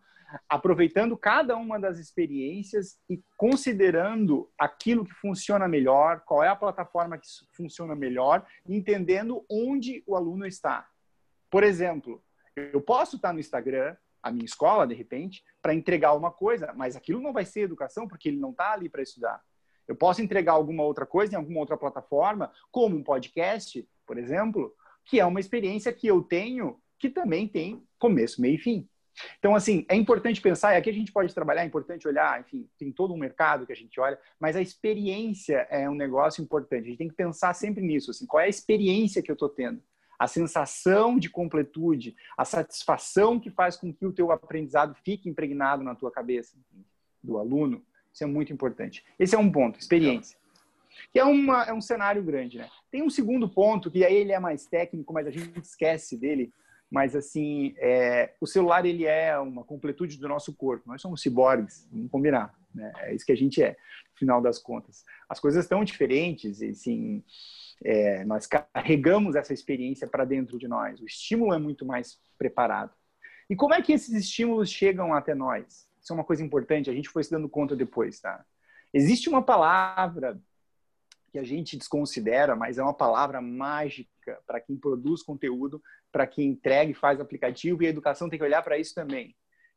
aproveitando 0.48 1.18
cada 1.18 1.56
uma 1.58 1.80
das 1.80 1.98
experiências 1.98 2.98
e 3.10 3.22
considerando 3.38 4.50
aquilo 4.58 5.06
que 5.06 5.14
funciona 5.14 5.68
melhor, 5.68 6.22
qual 6.22 6.44
é 6.44 6.48
a 6.48 6.56
plataforma 6.56 7.18
que 7.18 7.28
funciona 7.54 7.96
melhor, 7.96 8.46
entendendo 8.68 9.46
onde 9.50 10.04
o 10.06 10.16
aluno 10.16 10.46
está. 10.46 10.88
Por 11.50 11.64
exemplo, 11.64 12.24
eu 12.56 12.82
posso 12.82 13.16
estar 13.16 13.34
no 13.34 13.40
Instagram, 13.40 13.96
a 14.24 14.32
minha 14.32 14.46
escola, 14.46 14.88
de 14.88 14.94
repente, 14.94 15.44
para 15.62 15.74
entregar 15.74 16.14
uma 16.14 16.32
coisa, 16.32 16.74
mas 16.76 16.96
aquilo 16.96 17.20
não 17.20 17.34
vai 17.34 17.46
ser 17.46 17.62
educação 17.62 18.08
porque 18.08 18.30
ele 18.30 18.40
não 18.40 18.52
está 18.52 18.74
ali 18.74 18.88
para 18.88 19.02
estudar. 19.02 19.42
Eu 19.88 19.96
posso 19.96 20.22
entregar 20.22 20.54
alguma 20.54 20.84
outra 20.84 21.06
coisa 21.06 21.34
em 21.34 21.38
alguma 21.38 21.60
outra 21.60 21.76
plataforma, 21.76 22.52
como 22.72 22.96
um 22.96 23.04
podcast, 23.04 23.88
por 24.06 24.18
exemplo, 24.18 24.74
que 25.04 25.20
é 25.20 25.26
uma 25.26 25.40
experiência 25.40 25.92
que 25.92 26.08
eu 26.08 26.22
tenho 26.22 26.80
que 27.02 27.10
também 27.10 27.48
tem 27.48 27.84
começo, 27.98 28.40
meio 28.40 28.56
e 28.56 28.60
fim. 28.60 28.88
Então, 29.40 29.56
assim, 29.56 29.86
é 29.90 29.96
importante 29.96 30.42
pensar, 30.42 30.74
e 30.74 30.78
aqui 30.78 30.90
a 30.90 30.94
gente 30.94 31.12
pode 31.12 31.34
trabalhar, 31.34 31.64
é 31.64 31.66
importante 31.66 32.08
olhar, 32.08 32.40
enfim, 32.40 32.68
tem 32.78 32.92
todo 32.92 33.14
um 33.14 33.18
mercado 33.18 33.66
que 33.66 33.74
a 33.74 33.76
gente 33.76 34.00
olha, 34.00 34.18
mas 34.40 34.56
a 34.56 34.62
experiência 34.62 35.68
é 35.70 35.90
um 35.90 35.96
negócio 35.96 36.42
importante. 36.42 36.86
A 36.86 36.90
gente 36.90 36.98
tem 36.98 37.10
que 37.10 37.16
pensar 37.16 37.54
sempre 37.54 37.84
nisso, 37.84 38.12
assim, 38.12 38.26
qual 38.26 38.42
é 38.42 38.46
a 38.46 38.50
experiência 38.50 39.22
que 39.22 39.30
eu 39.30 39.34
estou 39.34 39.50
tendo? 39.50 39.82
A 40.18 40.28
sensação 40.28 41.18
de 41.18 41.30
completude, 41.30 42.16
a 42.38 42.46
satisfação 42.46 43.40
que 43.40 43.50
faz 43.50 43.76
com 43.76 43.94
que 43.94 44.06
o 44.06 44.14
teu 44.14 44.32
aprendizado 44.32 44.96
fique 45.04 45.28
impregnado 45.28 45.84
na 45.84 45.96
tua 45.96 46.12
cabeça, 46.12 46.56
do 47.24 47.38
aluno, 47.38 47.84
isso 48.14 48.24
é 48.24 48.28
muito 48.28 48.52
importante. 48.52 49.04
Esse 49.18 49.36
é 49.36 49.40
um 49.40 49.52
ponto, 49.52 49.80
experiência. 49.80 50.38
Que 51.12 51.20
é, 51.20 51.24
uma, 51.24 51.64
é 51.64 51.74
um 51.74 51.82
cenário 51.82 52.22
grande, 52.22 52.58
né? 52.58 52.70
Tem 52.92 53.02
um 53.02 53.10
segundo 53.10 53.48
ponto, 53.48 53.90
que 53.90 54.04
aí 54.04 54.14
ele 54.14 54.32
é 54.32 54.40
mais 54.40 54.66
técnico, 54.66 55.14
mas 55.14 55.26
a 55.26 55.32
gente 55.32 55.58
esquece 55.60 56.18
dele, 56.18 56.54
mas 56.92 57.16
assim 57.16 57.74
é, 57.78 58.34
o 58.42 58.46
celular 58.46 58.86
ele 58.86 59.06
é 59.06 59.40
uma 59.40 59.64
completude 59.64 60.18
do 60.18 60.28
nosso 60.28 60.54
corpo. 60.54 60.84
Nós 60.88 61.02
somos 61.02 61.22
ciborgues 61.22 61.88
vamos 61.90 62.12
combinar 62.12 62.54
né? 62.76 62.92
é 62.98 63.16
isso 63.16 63.26
que 63.26 63.32
a 63.32 63.38
gente 63.38 63.64
é 63.64 63.72
no 63.72 64.20
final 64.20 64.42
das 64.42 64.60
contas. 64.60 65.04
As 65.30 65.40
coisas 65.40 65.64
estão 65.64 65.84
diferentes 65.84 66.62
e 66.62 66.70
assim 66.70 67.24
é, 67.84 68.26
nós 68.26 68.46
carregamos 68.46 69.36
essa 69.36 69.54
experiência 69.54 70.08
para 70.08 70.26
dentro 70.26 70.60
de 70.60 70.68
nós. 70.68 71.00
O 71.00 71.06
estímulo 71.06 71.54
é 71.54 71.58
muito 71.58 71.86
mais 71.86 72.20
preparado. 72.38 72.94
E 73.50 73.56
como 73.56 73.74
é 73.74 73.82
que 73.82 73.94
esses 73.94 74.14
estímulos 74.14 74.70
chegam 74.70 75.14
até 75.14 75.34
nós? 75.34 75.90
Isso 76.02 76.12
é 76.12 76.16
uma 76.16 76.24
coisa 76.24 76.44
importante 76.44 76.90
a 76.90 76.94
gente 76.94 77.10
foi 77.10 77.24
se 77.24 77.32
dando 77.32 77.48
conta 77.48 77.76
depois 77.76 78.20
tá? 78.20 78.44
Existe 78.94 79.30
uma 79.30 79.42
palavra 79.42 80.40
que 81.32 81.40
a 81.40 81.44
gente 81.44 81.78
desconsidera, 81.78 82.56
mas 82.56 82.78
é 82.78 82.84
uma 82.84 82.94
palavra 82.94 83.40
mágica 83.40 84.10
para 84.46 84.60
quem 84.60 84.78
produz 84.78 85.24
conteúdo, 85.24 85.82
para 86.12 86.28
quem 86.28 86.50
entrega 86.50 86.92
e 86.92 86.96
faz 86.96 87.20
aplicativo, 87.20 87.82
e 87.82 87.88
a 87.88 87.90
educação 87.90 88.30
tem 88.30 88.40
que 88.40 88.46
olhar 88.46 88.62
para 88.62 88.78
isso 88.78 88.94
também, 88.94 89.36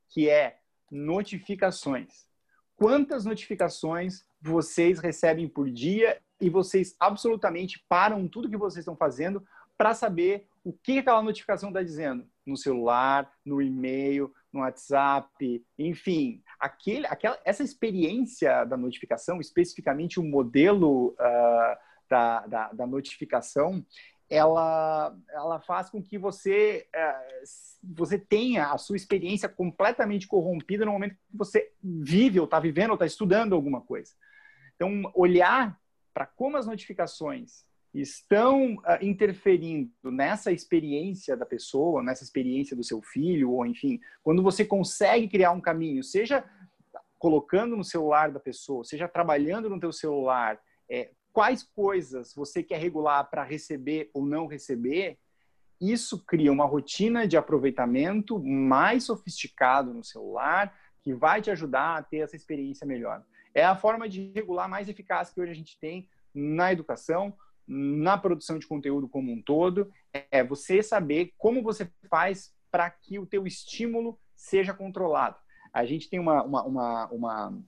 que 0.08 0.28
é 0.28 0.58
notificações. 0.90 2.26
Quantas 2.76 3.24
notificações 3.24 4.24
vocês 4.40 4.98
recebem 4.98 5.48
por 5.48 5.70
dia 5.70 6.20
e 6.40 6.50
vocês 6.50 6.96
absolutamente 6.98 7.84
param 7.88 8.28
tudo 8.28 8.50
que 8.50 8.56
vocês 8.56 8.82
estão 8.82 8.96
fazendo 8.96 9.44
para 9.76 9.94
saber 9.94 10.46
o 10.62 10.72
que 10.72 10.98
aquela 10.98 11.22
notificação 11.22 11.68
está 11.68 11.82
dizendo 11.82 12.26
no 12.44 12.56
celular, 12.56 13.30
no 13.44 13.60
e-mail, 13.60 14.32
no 14.52 14.60
WhatsApp, 14.60 15.64
enfim, 15.78 16.42
aquele, 16.58 17.06
aquela, 17.06 17.38
essa 17.44 17.62
experiência 17.62 18.64
da 18.64 18.76
notificação, 18.76 19.40
especificamente 19.40 20.20
o 20.20 20.22
modelo 20.22 21.08
uh, 21.12 21.76
da, 22.08 22.46
da, 22.46 22.72
da, 22.72 22.86
notificação, 22.86 23.84
ela, 24.28 25.16
ela 25.30 25.60
faz 25.60 25.90
com 25.90 26.02
que 26.02 26.16
você, 26.16 26.86
uh, 26.94 27.44
você 27.82 28.18
tenha 28.18 28.72
a 28.72 28.78
sua 28.78 28.96
experiência 28.96 29.48
completamente 29.48 30.26
corrompida 30.26 30.84
no 30.84 30.92
momento 30.92 31.14
que 31.14 31.36
você 31.36 31.72
vive, 31.82 32.40
ou 32.40 32.44
está 32.44 32.58
vivendo, 32.58 32.90
ou 32.90 32.94
está 32.94 33.06
estudando 33.06 33.54
alguma 33.54 33.80
coisa. 33.80 34.12
Então, 34.74 35.10
olhar 35.14 35.78
para 36.12 36.26
como 36.26 36.56
as 36.56 36.66
notificações 36.66 37.64
estão 37.92 38.74
uh, 38.74 38.98
interferindo 39.02 39.90
nessa 40.02 40.50
experiência 40.50 41.36
da 41.36 41.46
pessoa, 41.46 42.02
nessa 42.02 42.24
experiência 42.24 42.76
do 42.76 42.82
seu 42.82 43.00
filho, 43.00 43.52
ou 43.52 43.64
enfim, 43.64 44.00
quando 44.22 44.42
você 44.42 44.64
consegue 44.64 45.28
criar 45.28 45.52
um 45.52 45.60
caminho, 45.60 46.02
seja 46.02 46.44
colocando 47.18 47.76
no 47.76 47.84
celular 47.84 48.30
da 48.30 48.40
pessoa, 48.40 48.84
seja 48.84 49.08
trabalhando 49.08 49.70
no 49.70 49.80
teu 49.80 49.92
celular, 49.92 50.60
é, 50.90 51.10
quais 51.34 51.64
coisas 51.64 52.32
você 52.32 52.62
quer 52.62 52.78
regular 52.78 53.28
para 53.28 53.42
receber 53.42 54.08
ou 54.14 54.24
não 54.24 54.46
receber, 54.46 55.18
isso 55.80 56.24
cria 56.24 56.52
uma 56.52 56.64
rotina 56.64 57.26
de 57.26 57.36
aproveitamento 57.36 58.38
mais 58.38 59.02
sofisticado 59.02 59.92
no 59.92 60.04
celular, 60.04 60.72
que 61.02 61.12
vai 61.12 61.42
te 61.42 61.50
ajudar 61.50 61.98
a 61.98 62.02
ter 62.04 62.18
essa 62.18 62.36
experiência 62.36 62.86
melhor. 62.86 63.22
É 63.52 63.64
a 63.64 63.74
forma 63.74 64.08
de 64.08 64.30
regular 64.32 64.68
mais 64.68 64.88
eficaz 64.88 65.30
que 65.30 65.40
hoje 65.40 65.50
a 65.50 65.56
gente 65.56 65.76
tem 65.78 66.08
na 66.32 66.72
educação, 66.72 67.34
na 67.66 68.16
produção 68.16 68.56
de 68.56 68.68
conteúdo 68.68 69.08
como 69.08 69.32
um 69.32 69.42
todo, 69.42 69.92
é 70.30 70.44
você 70.44 70.84
saber 70.84 71.34
como 71.36 71.62
você 71.62 71.90
faz 72.08 72.54
para 72.70 72.88
que 72.88 73.18
o 73.18 73.26
teu 73.26 73.44
estímulo 73.44 74.18
seja 74.36 74.72
controlado. 74.72 75.36
A 75.72 75.84
gente 75.84 76.08
tem 76.08 76.20
uma, 76.20 76.44
uma, 76.44 76.62
uma, 76.62 77.06
uma, 77.08 77.64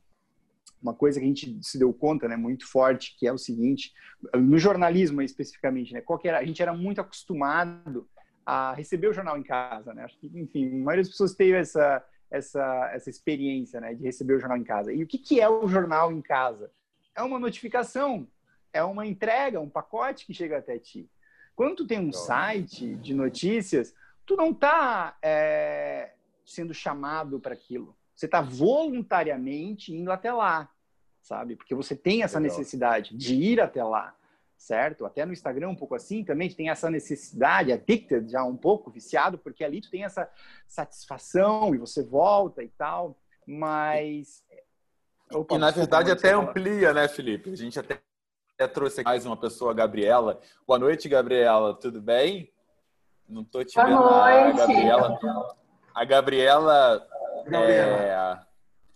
uma 0.83 0.95
coisa 0.95 1.18
que 1.18 1.24
a 1.24 1.29
gente 1.29 1.59
se 1.62 1.79
deu 1.79 1.93
conta, 1.93 2.29
né, 2.29 2.37
muito 2.37 2.66
forte, 2.66 3.16
que 3.18 3.27
é 3.27 3.33
o 3.33 3.39
seguinte, 3.39 3.93
no 4.35 4.59
jornalismo 4.59 5.22
especificamente, 5.22 5.93
né, 5.93 6.01
qual 6.01 6.20
era, 6.24 6.39
a 6.39 6.45
gente 6.45 6.62
era 6.62 6.72
muito 6.72 7.01
acostumado 7.01 8.09
a 8.45 8.72
receber 8.74 9.09
o 9.09 9.12
jornal 9.12 9.37
em 9.37 9.43
casa, 9.43 9.93
né, 9.93 10.05
acho 10.05 10.18
que, 10.18 10.27
enfim, 10.35 10.66
a 10.66 10.85
maioria 10.85 11.03
das 11.03 11.11
pessoas 11.11 11.35
teve 11.35 11.57
essa, 11.57 12.05
essa, 12.31 12.91
essa 12.93 13.11
experiência, 13.11 13.81
né, 13.81 13.95
de 13.95 14.05
receber 14.05 14.35
o 14.35 14.41
jornal 14.41 14.59
em 14.59 14.64
casa. 14.64 14.93
E 14.93 15.03
o 15.03 15.07
que, 15.07 15.18
que 15.18 15.41
é 15.41 15.49
o 15.49 15.66
jornal 15.66 16.12
em 16.12 16.22
casa? 16.22 16.70
É 17.14 17.22
uma 17.22 17.39
notificação 17.39 18.29
é 18.77 18.83
uma 18.85 19.07
entrega, 19.07 19.61
um 19.61 19.68
pacote 19.68 20.27
que 20.27 20.35
chega 20.35 20.59
até 20.59 20.79
ti. 20.79 21.09
Quando 21.55 21.77
tu 21.77 21.87
tem 21.87 21.99
um 21.99 22.12
site 22.12 22.95
de 22.97 23.14
notícias, 23.14 23.95
tu 24.27 24.37
não 24.37 24.51
está 24.51 25.16
é, 25.22 26.12
sendo 26.45 26.74
chamado 26.74 27.41
para 27.41 27.55
aquilo. 27.55 27.97
Você 28.16 28.24
está 28.24 28.40
voluntariamente 28.40 29.94
indo 29.94 30.10
até 30.10 30.32
lá, 30.32 30.70
sabe? 31.20 31.54
Porque 31.54 31.74
você 31.74 31.94
tem 31.94 32.22
essa 32.22 32.38
Legal. 32.38 32.56
necessidade 32.56 33.14
de 33.14 33.34
ir 33.34 33.60
até 33.60 33.84
lá, 33.84 34.16
certo? 34.56 35.04
Até 35.04 35.26
no 35.26 35.34
Instagram 35.34 35.68
um 35.68 35.76
pouco 35.76 35.94
assim 35.94 36.24
também 36.24 36.48
tem 36.48 36.70
essa 36.70 36.88
necessidade, 36.88 37.72
addicted 37.72 38.30
já 38.30 38.42
um 38.42 38.56
pouco, 38.56 38.90
viciado, 38.90 39.36
porque 39.36 39.62
ali 39.62 39.82
tu 39.82 39.90
tem 39.90 40.04
essa 40.04 40.30
satisfação 40.66 41.74
e 41.74 41.78
você 41.78 42.02
volta 42.02 42.62
e 42.62 42.68
tal, 42.68 43.18
mas... 43.46 44.42
Opa, 45.30 45.56
e 45.56 45.58
na 45.58 45.70
verdade 45.70 46.10
até 46.10 46.32
amplia, 46.32 46.94
né, 46.94 47.06
Felipe? 47.08 47.50
A 47.50 47.56
gente 47.56 47.78
até 47.78 48.00
trouxe 48.72 49.02
aqui 49.02 49.10
mais 49.10 49.26
uma 49.26 49.36
pessoa, 49.36 49.72
a 49.72 49.74
Gabriela. 49.74 50.40
Boa 50.66 50.78
noite, 50.78 51.06
Gabriela. 51.06 51.74
Tudo 51.74 52.00
bem? 52.00 52.50
Não 53.28 53.42
estou 53.42 53.62
te 53.62 53.76
vendo. 53.76 53.98
Boa 53.98 54.54
noite. 54.54 54.60
A 54.60 54.66
Gabriela, 54.66 55.18
a 55.94 56.04
Gabriela, 56.04 57.08
é, 57.55 58.38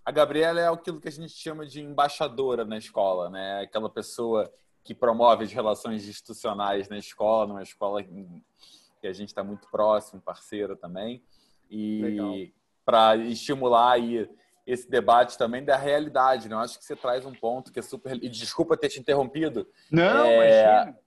a 0.04 0.10
Gabriela 0.10 0.60
é 0.60 0.68
aquilo 0.68 1.00
que 1.00 1.08
a 1.08 1.12
gente 1.12 1.32
chama 1.32 1.66
de 1.66 1.80
embaixadora 1.80 2.64
na 2.64 2.78
escola, 2.78 3.30
né? 3.30 3.60
Aquela 3.62 3.88
pessoa 3.88 4.52
que 4.82 4.94
promove 4.94 5.44
as 5.44 5.52
relações 5.52 6.08
institucionais 6.08 6.88
na 6.88 6.98
escola, 6.98 7.46
numa 7.46 7.62
escola 7.62 8.02
que 8.02 9.06
a 9.06 9.12
gente 9.12 9.28
está 9.28 9.44
muito 9.44 9.68
próximo, 9.70 10.20
parceira 10.20 10.74
também. 10.74 11.22
E 11.70 12.52
para 12.84 13.16
estimular 13.16 13.92
aí 13.92 14.28
esse 14.66 14.88
debate 14.88 15.36
também 15.38 15.64
da 15.64 15.76
realidade, 15.76 16.48
né? 16.48 16.54
Eu 16.54 16.60
acho 16.60 16.78
que 16.78 16.84
você 16.84 16.96
traz 16.96 17.24
um 17.24 17.32
ponto 17.32 17.72
que 17.72 17.78
é 17.78 17.82
super. 17.82 18.16
E 18.22 18.28
desculpa 18.28 18.76
ter 18.76 18.88
te 18.88 19.00
interrompido. 19.00 19.68
Não, 19.90 20.26
é... 20.26 20.72
imagina. 20.72 20.98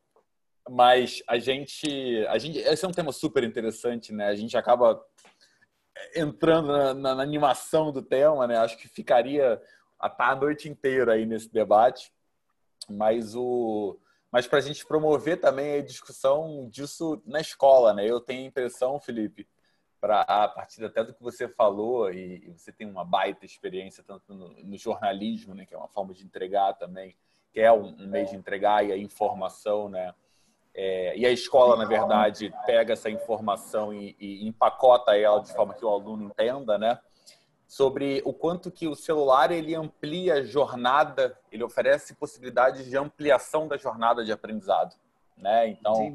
Mas 0.69 1.21
a 1.27 1.37
gente, 1.37 2.25
a 2.27 2.37
gente. 2.37 2.59
Esse 2.59 2.85
é 2.85 2.87
um 2.87 2.91
tema 2.91 3.11
super 3.11 3.43
interessante, 3.43 4.13
né? 4.13 4.27
A 4.27 4.35
gente 4.35 4.55
acaba 4.55 5.03
entrando 6.15 6.67
na, 6.67 6.93
na, 6.93 7.15
na 7.15 7.23
animação 7.23 7.91
do 7.91 8.01
tema, 8.01 8.47
né? 8.47 8.57
Acho 8.57 8.77
que 8.77 8.87
ficaria 8.87 9.61
a, 9.99 10.31
a 10.31 10.35
noite 10.35 10.69
inteira 10.69 11.13
aí 11.13 11.25
nesse 11.25 11.51
debate. 11.51 12.11
Mas 12.89 13.35
o. 13.35 13.99
Mas 14.31 14.47
para 14.47 14.57
a 14.57 14.61
gente 14.61 14.85
promover 14.85 15.39
também 15.39 15.75
a 15.75 15.83
discussão 15.83 16.67
disso 16.69 17.21
na 17.25 17.39
escola, 17.39 17.93
né? 17.93 18.05
Eu 18.09 18.19
tenho 18.19 18.43
a 18.43 18.47
impressão, 18.47 18.99
Felipe, 18.99 19.47
para 20.03 20.21
a 20.21 20.49
partir 20.49 20.83
até 20.83 21.01
do 21.03 21.13
que 21.13 21.23
você 21.23 21.47
falou 21.47 22.11
e, 22.11 22.43
e 22.45 22.51
você 22.51 22.73
tem 22.73 22.85
uma 22.85 23.05
baita 23.05 23.45
experiência 23.45 24.03
tanto 24.03 24.33
no, 24.33 24.49
no, 24.49 24.77
jornalismo, 24.77 25.53
né, 25.55 25.65
que 25.65 25.73
é 25.73 25.77
uma 25.77 25.87
forma 25.87 26.13
de 26.13 26.25
entregar 26.25 26.73
também, 26.73 27.15
que 27.53 27.61
é 27.61 27.71
um, 27.71 27.95
um 27.97 28.07
meio 28.07 28.27
de 28.27 28.35
entregar 28.35 28.85
e 28.85 28.91
a 28.91 28.97
informação, 28.97 29.87
né? 29.87 30.13
É, 30.75 31.15
e 31.17 31.25
a 31.25 31.29
escola, 31.29 31.75
na 31.75 31.85
verdade, 31.85 32.53
pega 32.65 32.93
essa 32.93 33.09
informação 33.09 33.93
e, 33.93 34.15
e, 34.19 34.47
empacota 34.47 35.15
ela 35.15 35.39
de 35.39 35.53
forma 35.53 35.73
que 35.73 35.85
o 35.85 35.89
aluno 35.89 36.23
entenda, 36.23 36.77
né? 36.77 36.99
Sobre 37.67 38.21
o 38.25 38.33
quanto 38.33 38.71
que 38.71 38.87
o 38.87 38.95
celular 38.95 39.51
ele 39.51 39.75
amplia 39.75 40.35
a 40.35 40.43
jornada, 40.43 41.37
ele 41.51 41.63
oferece 41.63 42.15
possibilidades 42.15 42.85
de 42.85 42.97
ampliação 42.97 43.67
da 43.67 43.77
jornada 43.77 44.25
de 44.25 44.31
aprendizado 44.31 44.95
né? 45.37 45.67
Então, 45.67 46.11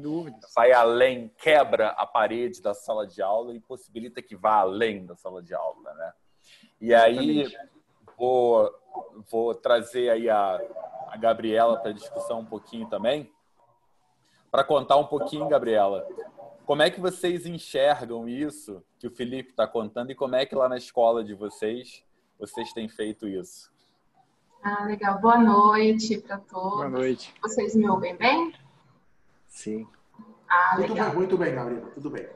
vai 0.55 0.71
além, 0.71 1.31
quebra 1.37 1.89
a 1.89 2.05
parede 2.05 2.61
da 2.61 2.73
sala 2.73 3.05
de 3.05 3.21
aula 3.21 3.53
e 3.53 3.59
possibilita 3.59 4.21
que 4.21 4.35
vá 4.35 4.59
além 4.59 5.05
da 5.05 5.15
sala 5.15 5.41
de 5.41 5.53
aula, 5.53 5.93
né? 5.93 6.13
E 6.81 6.93
aí 6.93 7.45
vou, 8.17 8.71
vou 9.29 9.53
trazer 9.53 10.09
aí 10.09 10.29
a, 10.29 10.59
a 11.07 11.17
Gabriela 11.17 11.77
para 11.77 11.91
discussão 11.91 12.39
um 12.39 12.45
pouquinho 12.45 12.87
também, 12.87 13.31
para 14.51 14.63
contar 14.63 14.97
um 14.97 15.05
pouquinho, 15.05 15.47
Gabriela, 15.47 16.07
como 16.65 16.81
é 16.81 16.89
que 16.89 16.99
vocês 16.99 17.45
enxergam 17.45 18.27
isso 18.27 18.83
que 18.99 19.07
o 19.07 19.11
Felipe 19.11 19.51
está 19.51 19.67
contando 19.67 20.11
e 20.11 20.15
como 20.15 20.35
é 20.35 20.45
que 20.45 20.55
lá 20.55 20.69
na 20.69 20.77
escola 20.77 21.23
de 21.23 21.33
vocês 21.33 22.03
vocês 22.37 22.71
têm 22.71 22.87
feito 22.87 23.27
isso? 23.27 23.71
Ah, 24.63 24.85
legal. 24.85 25.19
Boa 25.19 25.37
noite 25.37 26.17
para 26.19 26.37
todos. 26.37 26.77
Boa 26.77 26.89
noite. 26.89 27.33
Vocês 27.41 27.75
me 27.75 27.89
ouvem 27.89 28.15
bem? 28.15 28.53
Sim. 29.47 29.87
Ah, 30.47 30.75
muito 30.77 30.93
bem, 30.93 31.13
muito 31.13 31.37
bem, 31.37 31.55
Gabriela, 31.55 31.91
tudo 31.91 32.09
bem. 32.09 32.27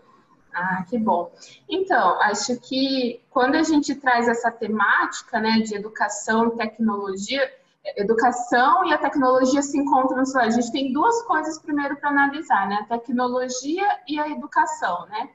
Ah, 0.53 0.83
que 0.87 0.97
bom. 0.99 1.31
Então, 1.67 2.21
acho 2.21 2.59
que 2.59 3.21
quando 3.29 3.55
a 3.55 3.63
gente 3.63 3.95
traz 3.95 4.27
essa 4.27 4.51
temática, 4.51 5.39
né, 5.39 5.59
de 5.61 5.75
educação 5.75 6.47
e 6.47 6.57
tecnologia, 6.57 7.51
educação 7.97 8.85
e 8.85 8.93
a 8.93 8.97
tecnologia 8.97 9.61
se 9.61 9.77
encontram 9.77 10.17
no 10.17 10.25
celular. 10.25 10.47
A 10.47 10.51
gente 10.51 10.71
tem 10.71 10.93
duas 10.93 11.21
coisas 11.23 11.59
primeiro 11.59 11.97
para 11.97 12.09
analisar, 12.09 12.67
né, 12.67 12.79
a 12.81 12.97
tecnologia 12.97 13.85
e 14.07 14.19
a 14.19 14.29
educação, 14.29 15.05
né. 15.07 15.29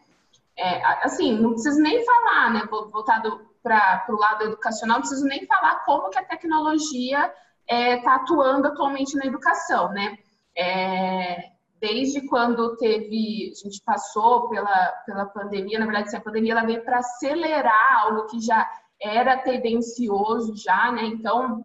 É, 0.57 0.85
assim, 1.05 1.39
não 1.39 1.53
preciso 1.53 1.81
nem 1.81 2.05
falar, 2.05 2.53
né, 2.53 2.63
voltado 2.71 3.47
para 3.63 4.07
o 4.09 4.17
lado 4.17 4.45
educacional, 4.45 4.97
não 4.97 5.03
preciso 5.03 5.27
nem 5.27 5.47
falar 5.47 5.85
como 5.85 6.11
que 6.11 6.19
a 6.19 6.25
tecnologia 6.25 7.27
está 7.27 7.77
é, 7.77 7.97
tá 7.99 8.15
atuando 8.17 8.67
atualmente 8.67 9.17
na 9.17 9.27
educação, 9.27 9.91
né. 9.91 10.19
É, 10.57 11.51
desde 11.81 12.27
quando 12.27 12.77
teve, 12.77 13.53
a 13.53 13.69
gente 13.69 13.83
passou 13.85 14.49
pela, 14.49 14.89
pela 15.07 15.27
pandemia, 15.27 15.79
na 15.79 15.87
verdade, 15.87 16.17
a 16.17 16.21
pandemia 16.21 16.53
ela 16.53 16.65
veio 16.65 16.83
para 16.83 16.99
acelerar 16.99 18.03
algo 18.03 18.27
que 18.27 18.41
já 18.41 18.69
era 19.01 19.37
tendencioso 19.39 20.57
já, 20.57 20.91
né? 20.91 21.05
Então, 21.05 21.65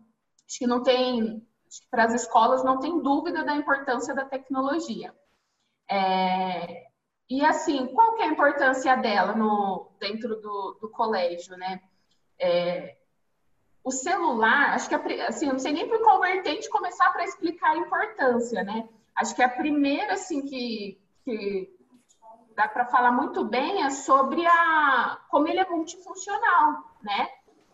acho 0.53 0.59
que 0.59 0.67
não 0.67 0.83
tem, 0.83 1.43
para 1.89 2.03
as 2.05 2.13
escolas 2.13 2.63
não 2.63 2.79
tem 2.79 3.01
dúvida 3.01 3.43
da 3.43 3.55
importância 3.55 4.13
da 4.13 4.23
tecnologia. 4.23 5.13
É, 5.89 6.85
e 7.27 7.43
assim, 7.43 7.87
qual 7.87 8.15
que 8.15 8.21
é 8.21 8.25
a 8.25 8.31
importância 8.31 8.95
dela 8.95 9.33
no, 9.33 9.91
dentro 9.99 10.39
do, 10.39 10.77
do 10.79 10.89
colégio, 10.89 11.57
né? 11.57 11.81
É, 12.39 12.97
o 13.83 13.91
celular, 13.91 14.75
acho 14.75 14.87
que 14.87 14.95
assim, 14.95 15.47
eu 15.47 15.53
não 15.53 15.59
sei 15.59 15.73
nem 15.73 15.89
por 15.89 15.99
qual 16.03 16.21
vertente 16.21 16.69
começar 16.69 17.11
para 17.11 17.23
explicar 17.23 17.71
a 17.71 17.77
importância, 17.77 18.63
né? 18.63 18.87
Acho 19.15 19.35
que 19.35 19.41
a 19.41 19.49
primeira, 19.49 20.13
assim, 20.13 20.43
que, 20.43 21.01
que 21.25 21.75
dá 22.55 22.67
para 22.67 22.85
falar 22.85 23.11
muito 23.11 23.43
bem 23.43 23.83
é 23.83 23.89
sobre 23.89 24.45
a, 24.45 25.19
como 25.29 25.47
ele 25.47 25.59
é 25.59 25.69
multifuncional, 25.69 26.83
né? 27.01 27.27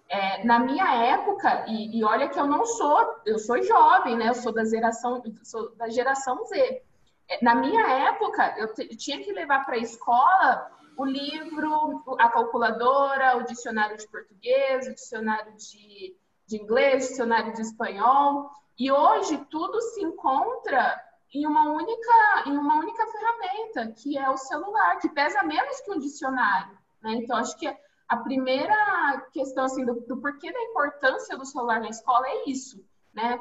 É, 0.10 0.44
na 0.44 0.58
minha 0.58 0.92
época, 1.06 1.66
e, 1.68 2.00
e, 2.00 2.04
olha 2.04 2.28
que 2.28 2.40
eu 2.40 2.48
não 2.48 2.66
sou, 2.66 3.22
eu 3.28 3.38
sou 3.38 3.62
jovem, 3.62 4.18
né? 4.18 4.30
Eu 4.30 4.34
sou 4.34 4.52
da 4.52 4.66
geração, 4.66 5.22
sou 5.44 5.76
da 5.76 5.88
geração 5.88 6.44
Z. 6.46 6.82
É, 7.30 7.44
na 7.44 7.54
minha 7.54 7.88
época, 8.10 8.56
eu, 8.58 8.74
tinha 8.98 9.24
que 9.24 9.32
levar 9.32 9.66
para 9.66 9.76
a 9.76 9.80
escola 9.80 10.72
o 10.98 11.06
livro, 11.06 12.04
a 12.20 12.28
calculadora, 12.28 13.38
o 13.38 13.44
dicionário 13.44 13.98
de 13.98 14.08
português, 14.08 14.88
o 14.88 14.94
dicionário 14.96 15.54
de, 15.56 16.16
de 16.48 16.58
inglês, 16.58 17.06
o 17.06 17.10
dicionário 17.10 17.54
de 17.54 17.62
espanhol. 17.62 18.50
E 18.80 18.92
hoje 18.92 19.38
tudo 19.52 19.80
se 19.80 20.02
encontra 20.02 21.00
em 21.32 21.46
uma 21.46 21.72
única 21.72 22.44
em 22.48 22.58
uma 22.58 22.80
única 22.80 23.06
ferramenta, 23.06 23.94
que 23.96 24.18
é 24.18 24.28
o 24.28 24.38
celular, 24.38 24.98
que 24.98 25.10
pesa 25.10 25.44
menos 25.44 25.80
que 25.82 25.92
um 25.92 26.00
dicionário. 26.00 26.76
Né? 27.04 27.14
Então, 27.14 27.38
acho 27.38 27.56
que 27.58 27.68
a 28.10 28.18
primeira 28.18 29.22
questão 29.32 29.66
assim, 29.66 29.86
do, 29.86 30.02
do 30.02 30.18
porquê 30.18 30.52
da 30.52 30.62
importância 30.64 31.38
do 31.38 31.46
celular 31.46 31.80
na 31.80 31.90
escola 31.90 32.28
é 32.28 32.50
isso. 32.50 32.84
Né? 33.14 33.40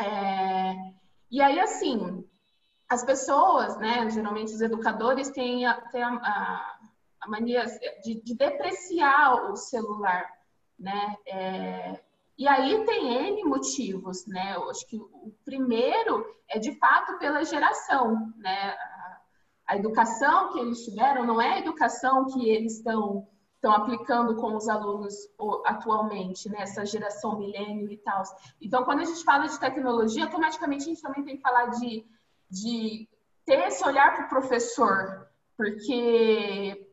É... 0.00 0.74
E 1.30 1.42
aí, 1.42 1.60
assim, 1.60 2.26
as 2.88 3.04
pessoas, 3.04 3.76
né, 3.76 4.08
geralmente 4.08 4.54
os 4.54 4.62
educadores, 4.62 5.28
têm 5.28 5.66
a, 5.66 5.78
têm 5.90 6.02
a, 6.02 6.08
a, 6.08 6.78
a 7.20 7.28
mania 7.28 7.66
de, 8.02 8.22
de, 8.22 8.34
depreciar 8.34 9.50
o 9.50 9.56
celular. 9.56 10.26
Né? 10.78 11.16
É... 11.26 12.00
E 12.38 12.48
aí 12.48 12.84
tem 12.86 13.28
N 13.28 13.44
motivos, 13.44 14.26
né? 14.26 14.56
Eu 14.56 14.70
acho 14.70 14.86
que 14.86 14.96
o 14.96 15.34
primeiro 15.44 16.26
é 16.48 16.58
de 16.58 16.72
fato 16.78 17.18
pela 17.18 17.44
geração, 17.44 18.32
né? 18.38 18.74
A 19.66 19.76
educação 19.76 20.50
que 20.52 20.58
eles 20.58 20.82
tiveram 20.82 21.26
não 21.26 21.40
é 21.40 21.52
a 21.52 21.58
educação 21.58 22.24
que 22.24 22.48
eles 22.48 22.78
estão 22.78 23.28
estão 23.62 23.72
aplicando 23.72 24.34
com 24.34 24.56
os 24.56 24.68
alunos 24.68 25.14
atualmente, 25.64 26.50
nessa 26.50 26.80
né? 26.80 26.86
geração 26.86 27.38
milênio 27.38 27.92
e 27.92 27.96
tal. 27.96 28.24
Então, 28.60 28.84
quando 28.84 29.00
a 29.00 29.04
gente 29.04 29.22
fala 29.22 29.46
de 29.46 29.58
tecnologia, 29.60 30.24
automaticamente 30.24 30.82
a 30.82 30.86
gente 30.88 31.00
também 31.00 31.22
tem 31.22 31.36
que 31.36 31.42
falar 31.42 31.66
de, 31.66 32.04
de 32.50 33.08
ter 33.46 33.68
esse 33.68 33.86
olhar 33.86 34.16
para 34.16 34.26
o 34.26 34.28
professor, 34.28 35.28
porque 35.56 36.92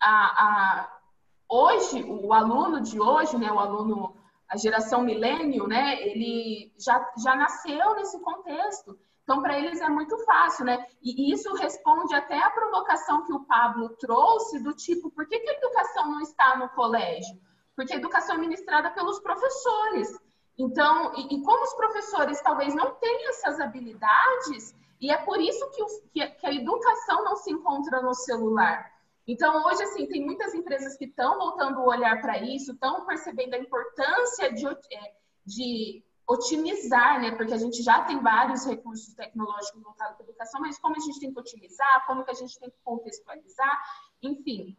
a, 0.00 0.14
a, 0.46 0.98
hoje, 1.46 2.02
o 2.04 2.32
aluno 2.32 2.80
de 2.80 2.98
hoje, 2.98 3.36
né, 3.36 3.52
o 3.52 3.58
aluno 3.60 4.16
a 4.48 4.56
geração 4.56 5.02
milênio, 5.02 5.66
né, 5.66 6.02
ele 6.02 6.72
já, 6.78 7.06
já 7.22 7.36
nasceu 7.36 7.94
nesse 7.96 8.18
contexto. 8.20 8.98
Então, 9.22 9.40
para 9.40 9.58
eles 9.58 9.80
é 9.80 9.88
muito 9.88 10.18
fácil, 10.24 10.64
né? 10.64 10.84
E 11.00 11.32
isso 11.32 11.54
responde 11.54 12.14
até 12.14 12.38
à 12.38 12.50
provocação 12.50 13.24
que 13.24 13.32
o 13.32 13.44
Pablo 13.44 13.90
trouxe, 13.90 14.62
do 14.62 14.74
tipo, 14.74 15.10
por 15.10 15.26
que, 15.26 15.38
que 15.38 15.50
a 15.50 15.54
educação 15.54 16.10
não 16.10 16.20
está 16.20 16.56
no 16.56 16.68
colégio? 16.70 17.40
Porque 17.76 17.92
a 17.92 17.96
educação 17.96 18.34
é 18.36 18.38
ministrada 18.38 18.90
pelos 18.90 19.20
professores. 19.20 20.18
Então, 20.58 21.14
e, 21.14 21.36
e 21.36 21.42
como 21.42 21.62
os 21.62 21.74
professores 21.74 22.40
talvez 22.42 22.74
não 22.74 22.94
tenham 22.96 23.30
essas 23.30 23.60
habilidades, 23.60 24.74
e 25.00 25.10
é 25.10 25.16
por 25.18 25.40
isso 25.40 25.68
que, 25.70 25.84
que, 26.12 26.26
que 26.26 26.46
a 26.46 26.52
educação 26.52 27.24
não 27.24 27.36
se 27.36 27.50
encontra 27.50 28.02
no 28.02 28.14
celular. 28.14 28.90
Então, 29.26 29.64
hoje, 29.66 29.84
assim, 29.84 30.06
tem 30.06 30.24
muitas 30.24 30.52
empresas 30.52 30.96
que 30.96 31.04
estão 31.04 31.38
voltando 31.38 31.80
o 31.80 31.88
olhar 31.88 32.20
para 32.20 32.38
isso, 32.38 32.72
estão 32.72 33.06
percebendo 33.06 33.54
a 33.54 33.58
importância 33.58 34.52
de, 34.52 34.66
é, 34.66 35.14
de 35.46 36.04
otimizar, 36.28 37.20
né? 37.20 37.32
Porque 37.32 37.52
a 37.52 37.58
gente 37.58 37.82
já 37.82 38.02
tem 38.02 38.20
vários 38.20 38.64
recursos 38.64 39.14
tecnológicos 39.14 39.82
voltados 39.82 40.16
para 40.16 40.24
educação, 40.24 40.60
mas 40.60 40.78
como 40.78 40.96
a 40.96 41.00
gente 41.00 41.20
tem 41.20 41.32
que 41.32 41.38
otimizar, 41.38 42.06
como 42.06 42.24
que 42.24 42.30
a 42.30 42.34
gente 42.34 42.58
tem 42.58 42.70
que 42.70 42.76
contextualizar, 42.84 43.82
enfim. 44.22 44.76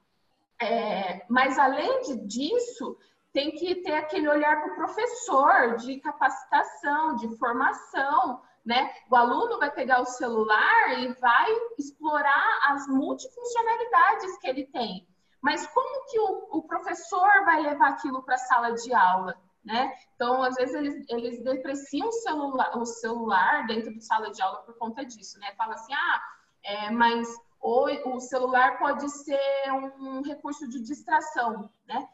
É, 0.61 1.25
mas 1.29 1.59
além 1.59 2.25
disso, 2.25 2.97
tem 3.33 3.51
que 3.51 3.75
ter 3.81 3.93
aquele 3.93 4.29
olhar 4.29 4.61
para 4.61 4.73
o 4.73 4.75
professor 4.75 5.75
de 5.77 5.99
capacitação, 5.99 7.15
de 7.15 7.35
formação, 7.37 8.41
né? 8.65 8.93
O 9.09 9.15
aluno 9.15 9.59
vai 9.59 9.71
pegar 9.71 10.01
o 10.01 10.05
celular 10.05 10.99
e 10.99 11.13
vai 11.15 11.51
explorar 11.77 12.59
as 12.69 12.87
multifuncionalidades 12.87 14.37
que 14.37 14.47
ele 14.47 14.65
tem. 14.67 15.07
Mas 15.41 15.67
como 15.67 16.05
que 16.09 16.19
o, 16.19 16.59
o 16.59 16.63
professor 16.63 17.43
vai 17.43 17.61
levar 17.61 17.89
aquilo 17.89 18.23
para 18.23 18.35
a 18.35 18.37
sala 18.37 18.71
de 18.71 18.93
aula? 18.93 19.35
Né? 19.63 19.93
Então, 20.15 20.43
às 20.43 20.55
vezes, 20.55 20.75
eles, 20.75 21.05
eles 21.09 21.43
depreciam 21.43 22.09
o 22.09 22.11
celular, 22.11 22.77
o 22.77 22.85
celular 22.85 23.65
dentro 23.65 23.93
de 23.93 24.03
sala 24.03 24.29
de 24.29 24.41
aula 24.41 24.57
por 24.63 24.77
conta 24.77 25.05
disso, 25.05 25.39
né? 25.39 25.53
Fala 25.55 25.75
assim, 25.75 25.93
ah, 25.93 26.21
é, 26.63 26.91
mas 26.91 27.27
o, 27.61 28.19
celular 28.19 28.77
pode 28.77 29.09
ser 29.09 29.39
um 29.71 30.21
recurso 30.21 30.67
de 30.67 30.81
distração, 30.81 31.69
né? 31.87 32.07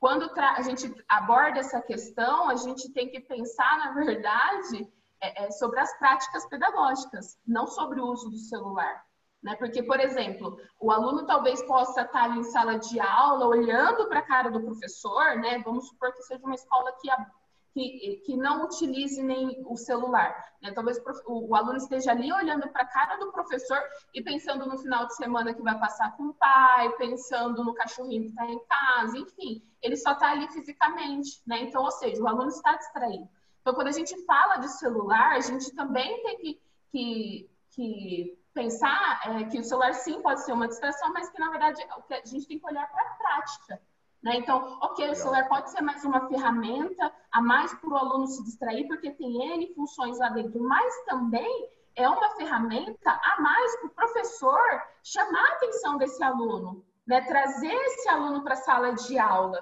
Quando 0.00 0.30
a 0.38 0.62
gente 0.62 0.94
aborda 1.08 1.60
essa 1.60 1.80
questão, 1.80 2.48
a 2.48 2.56
gente 2.56 2.90
tem 2.92 3.10
que 3.10 3.20
pensar, 3.20 3.78
na 3.78 3.92
verdade, 3.92 4.90
é, 5.20 5.44
é 5.44 5.50
sobre 5.50 5.80
as 5.80 5.98
práticas 5.98 6.46
pedagógicas, 6.46 7.38
não 7.46 7.66
sobre 7.66 8.00
o 8.00 8.06
uso 8.06 8.30
do 8.30 8.38
celular. 8.38 9.04
Né? 9.44 9.54
Porque, 9.56 9.82
por 9.82 10.00
exemplo, 10.00 10.56
o 10.80 10.90
aluno 10.90 11.26
talvez 11.26 11.62
possa 11.64 12.00
estar 12.00 12.24
ali 12.24 12.38
em 12.38 12.44
sala 12.44 12.78
de 12.78 12.98
aula, 12.98 13.46
olhando 13.46 14.08
para 14.08 14.20
a 14.20 14.26
cara 14.26 14.50
do 14.50 14.62
professor, 14.62 15.36
né? 15.36 15.58
Vamos 15.62 15.86
supor 15.86 16.14
que 16.14 16.22
seja 16.22 16.42
uma 16.46 16.54
escola 16.54 16.90
que, 16.98 17.10
a, 17.10 17.26
que, 17.74 18.22
que 18.24 18.36
não 18.38 18.64
utilize 18.64 19.22
nem 19.22 19.62
o 19.66 19.76
celular. 19.76 20.34
Né? 20.62 20.72
Talvez 20.72 20.98
o, 21.26 21.50
o, 21.50 21.54
aluno 21.54 21.76
esteja 21.76 22.12
ali 22.12 22.32
olhando 22.32 22.66
para 22.70 22.84
a 22.84 22.86
cara 22.86 23.18
do 23.18 23.30
professor 23.32 23.78
e 24.14 24.22
pensando 24.22 24.64
no 24.64 24.78
final 24.78 25.06
de 25.06 25.14
semana 25.14 25.52
que 25.52 25.60
vai 25.60 25.78
passar 25.78 26.16
com 26.16 26.28
o 26.28 26.34
pai, 26.34 26.90
pensando 26.96 27.62
no 27.62 27.74
cachorrinho 27.74 28.22
que 28.22 28.28
está 28.28 28.46
em 28.46 28.64
casa, 28.64 29.18
enfim, 29.18 29.62
ele 29.82 29.98
só 29.98 30.12
está 30.12 30.30
ali 30.30 30.48
fisicamente, 30.52 31.42
né? 31.46 31.64
Então, 31.64 31.82
ou 31.82 31.90
seja, 31.90 32.22
o 32.22 32.26
aluno 32.26 32.48
está 32.48 32.78
distraído. 32.78 33.28
Então, 33.60 33.74
quando 33.74 33.88
a 33.88 33.92
gente 33.92 34.16
fala 34.24 34.56
de 34.56 34.68
celular, 34.68 35.32
a 35.32 35.40
gente 35.40 35.70
também 35.74 36.22
tem 36.22 36.38
que, 36.38 36.60
que, 36.90 37.50
que 37.72 38.43
pensar 38.54 39.20
é, 39.26 39.44
que 39.44 39.58
o 39.58 39.64
celular 39.64 39.92
sim 39.92 40.22
pode 40.22 40.42
ser 40.44 40.52
uma 40.52 40.68
distração, 40.68 41.12
mas 41.12 41.28
que 41.28 41.38
na 41.38 41.50
verdade 41.50 41.82
a 42.10 42.26
gente 42.26 42.46
tem 42.46 42.58
que 42.58 42.66
olhar 42.66 42.90
para 42.90 43.02
a 43.02 43.14
prática. 43.14 43.82
Né? 44.22 44.36
Então, 44.36 44.78
ok, 44.80 45.10
o 45.10 45.14
celular 45.14 45.46
pode 45.48 45.70
ser 45.70 45.82
mais 45.82 46.02
uma 46.04 46.26
ferramenta 46.28 47.12
a 47.30 47.42
mais 47.42 47.74
para 47.74 47.90
o 47.90 47.96
aluno 47.96 48.26
se 48.26 48.42
distrair, 48.44 48.86
porque 48.86 49.10
tem 49.10 49.54
N 49.54 49.74
funções 49.74 50.18
lá 50.18 50.30
dentro, 50.30 50.62
mas 50.62 51.04
também 51.04 51.68
é 51.96 52.08
uma 52.08 52.30
ferramenta 52.30 53.10
a 53.10 53.40
mais 53.40 53.76
para 53.76 53.86
o 53.86 53.90
professor 53.90 54.82
chamar 55.02 55.44
a 55.44 55.52
atenção 55.54 55.98
desse 55.98 56.22
aluno, 56.22 56.84
né? 57.06 57.20
trazer 57.22 57.74
esse 57.74 58.08
aluno 58.08 58.42
para 58.42 58.54
a 58.54 58.58
sala 58.58 58.92
de 58.94 59.18
aula. 59.18 59.60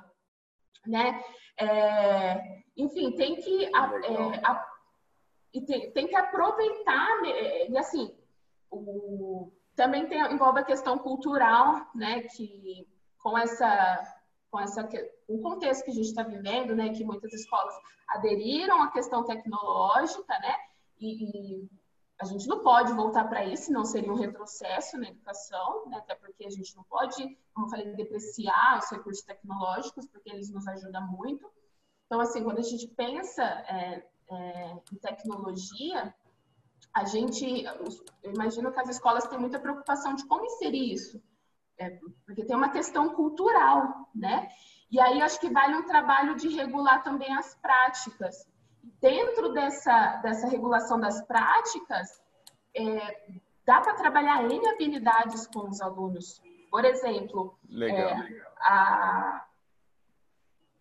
Né? 0.86 1.24
É, 1.59 2.62
enfim, 2.76 3.16
tem 3.16 3.36
que, 3.36 3.64
é, 3.64 3.70
a, 4.45 4.68
tem, 5.66 5.90
tem, 5.93 6.07
que 6.07 6.16
aproveitar, 6.16 7.20
né, 7.20 7.68
e 7.68 7.78
assim, 7.78 8.16
o, 8.73 9.53
também 9.77 10.07
tem, 10.07 10.20
envolve 10.33 10.61
a 10.61 10.64
questão 10.64 10.99
cultural, 10.99 11.87
né, 11.95 12.23
que 12.23 12.87
com 13.18 13.39
essa, 13.39 14.03
com 14.51 14.61
essa, 14.61 14.89
o 15.29 15.41
contexto 15.41 15.85
que 15.85 15.91
a 15.91 15.95
gente 15.95 16.09
está 16.09 16.23
vivendo, 16.23 16.75
né, 16.75 16.91
que 16.91 17.05
muitas 17.05 17.33
escolas 17.33 17.75
aderiram 18.09 18.83
à 18.83 18.91
questão 18.91 19.25
tecnológica, 19.25 20.39
né, 20.41 20.57
e, 21.01 21.61
e 21.61 21.68
a 22.23 22.25
gente 22.25 22.47
não 22.47 22.62
pode 22.62 22.93
voltar 22.93 23.25
para 23.25 23.45
isso, 23.45 23.73
não 23.73 23.85
seria 23.85 24.12
um 24.12 24.16
retrocesso 24.16 24.97
na 24.97 25.09
educação, 25.09 25.89
né? 25.89 25.99
até 25.99 26.14
porque 26.14 26.47
a 26.47 26.51
gente 26.51 26.77
não 26.77 26.85
pode, 26.85 27.37
como 27.53 27.66
eu 27.66 27.70
falei, 27.70 27.93
depreciar 27.97 28.79
os 28.79 28.89
recursos 28.89 29.25
tecnológicos, 29.25 30.07
porque 30.07 30.31
eles 30.31 30.49
nos 30.49 30.64
ajudam 30.68 31.05
muito. 31.09 31.51
Então, 32.07 32.20
assim, 32.20 32.45
quando 32.45 32.61
a 32.61 32.62
gente 32.62 32.87
pensa 32.87 33.43
é, 33.43 34.07
é, 34.31 34.73
em 34.93 34.97
tecnologia, 34.99 36.14
a 36.95 37.05
gente, 37.05 37.64
eu 38.22 38.33
imagino 38.33 38.70
que 38.72 38.80
as 38.80 38.89
escolas 38.89 39.26
têm 39.26 39.39
muita 39.39 39.59
preocupação 39.59 40.14
de 40.14 40.26
como 40.26 40.45
inserir 40.45 40.93
isso, 40.93 41.22
é, 41.78 41.99
porque 42.26 42.45
tem 42.45 42.55
uma 42.55 42.70
questão 42.70 43.11
cultural, 43.11 44.09
né? 44.14 44.49
E 44.91 45.01
aí 45.01 45.22
acho 45.22 45.41
que 45.41 45.49
vale 45.49 45.74
um 45.74 45.87
trabalho 45.87 46.37
de 46.37 46.49
regular 46.49 47.03
também 47.03 47.35
as 47.35 47.55
práticas. 47.57 48.47
Dentro 49.01 49.53
dessa, 49.53 50.16
dessa 50.16 50.47
regulação 50.49 51.01
das 51.01 51.24
práticas, 51.26 52.20
é, 52.76 53.39
dá 53.64 53.80
para 53.80 53.95
trabalhar 53.95 54.45
N 54.45 54.68
habilidades 54.68 55.47
com 55.47 55.68
os 55.68 55.80
alunos. 55.80 56.43
Por 56.70 56.85
exemplo, 56.85 57.59
é, 57.80 58.12
a, 58.59 59.47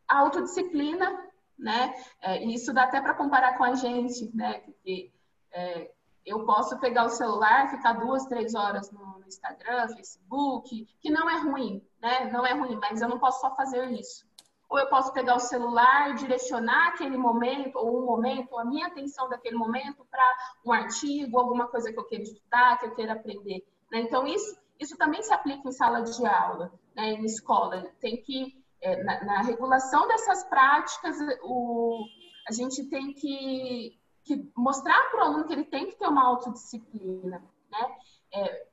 a 0.09 0.19
autodisciplina, 0.19 1.31
né? 1.57 1.93
É, 2.21 2.43
isso 2.43 2.73
dá 2.73 2.83
até 2.83 2.99
para 2.99 3.13
comparar 3.13 3.57
com 3.57 3.63
a 3.63 3.75
gente, 3.75 4.29
né? 4.35 4.59
Porque 4.59 5.11
é, 5.53 5.91
eu 6.25 6.45
posso 6.45 6.79
pegar 6.79 7.05
o 7.05 7.09
celular, 7.09 7.69
ficar 7.69 7.93
duas, 7.93 8.25
três 8.25 8.53
horas 8.53 8.91
no 8.91 9.23
Instagram, 9.27 9.87
Facebook, 9.89 10.87
que 11.01 11.09
não 11.09 11.29
é 11.29 11.39
ruim, 11.39 11.85
né? 12.01 12.29
Não 12.31 12.45
é 12.45 12.53
ruim, 12.53 12.77
mas 12.79 13.01
eu 13.01 13.09
não 13.09 13.19
posso 13.19 13.41
só 13.41 13.55
fazer 13.55 13.89
isso. 13.91 14.25
Ou 14.69 14.79
eu 14.79 14.87
posso 14.87 15.11
pegar 15.11 15.35
o 15.35 15.39
celular, 15.39 16.13
direcionar 16.15 16.89
aquele 16.89 17.17
momento, 17.17 17.75
ou 17.75 18.01
um 18.01 18.05
momento, 18.05 18.57
a 18.57 18.63
minha 18.63 18.87
atenção 18.87 19.27
daquele 19.27 19.57
momento 19.57 20.05
para 20.09 20.23
um 20.65 20.71
artigo, 20.71 21.37
alguma 21.37 21.67
coisa 21.67 21.91
que 21.91 21.99
eu 21.99 22.05
queira 22.05 22.23
estudar, 22.23 22.77
que 22.77 22.85
eu 22.85 22.95
queira 22.95 23.13
aprender. 23.13 23.65
Né? 23.91 23.99
Então, 23.99 24.25
isso, 24.25 24.57
isso 24.79 24.95
também 24.95 25.21
se 25.21 25.33
aplica 25.33 25.67
em 25.67 25.71
sala 25.73 26.01
de 26.01 26.25
aula, 26.25 26.71
né? 26.95 27.11
em 27.11 27.25
escola. 27.25 27.91
Tem 27.99 28.21
que 28.21 28.61
é, 28.81 29.03
na, 29.03 29.23
na, 29.23 29.41
regulação 29.41 30.07
dessas 30.07 30.43
práticas, 30.45 31.17
o, 31.43 32.03
a 32.47 32.51
gente 32.51 32.89
tem 32.89 33.13
que, 33.13 33.99
que 34.23 34.51
mostrar 34.55 35.09
para 35.09 35.19
o 35.19 35.23
aluno 35.23 35.45
que 35.45 35.53
ele 35.53 35.65
tem 35.65 35.87
que 35.87 35.95
ter 35.95 36.07
uma 36.07 36.25
autodisciplina, 36.25 37.43
né? 37.71 37.95
É, 38.33 38.65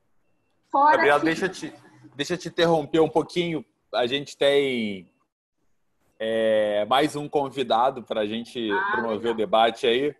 fora 0.70 0.96
Gabriel, 0.96 1.18
que... 1.18 1.24
deixa, 1.24 1.48
te, 1.48 1.74
deixa 2.14 2.34
eu 2.34 2.38
te 2.38 2.48
interromper 2.48 3.00
um 3.00 3.08
pouquinho. 3.08 3.64
A 3.92 4.06
gente 4.06 4.36
tem 4.36 5.10
é, 6.18 6.84
mais 6.86 7.16
um 7.16 7.28
convidado 7.28 8.02
para 8.02 8.22
a 8.22 8.26
gente 8.26 8.70
ah, 8.70 8.90
promover 8.92 9.18
legal. 9.18 9.32
o 9.32 9.36
debate 9.36 9.86
aí. 9.86 10.14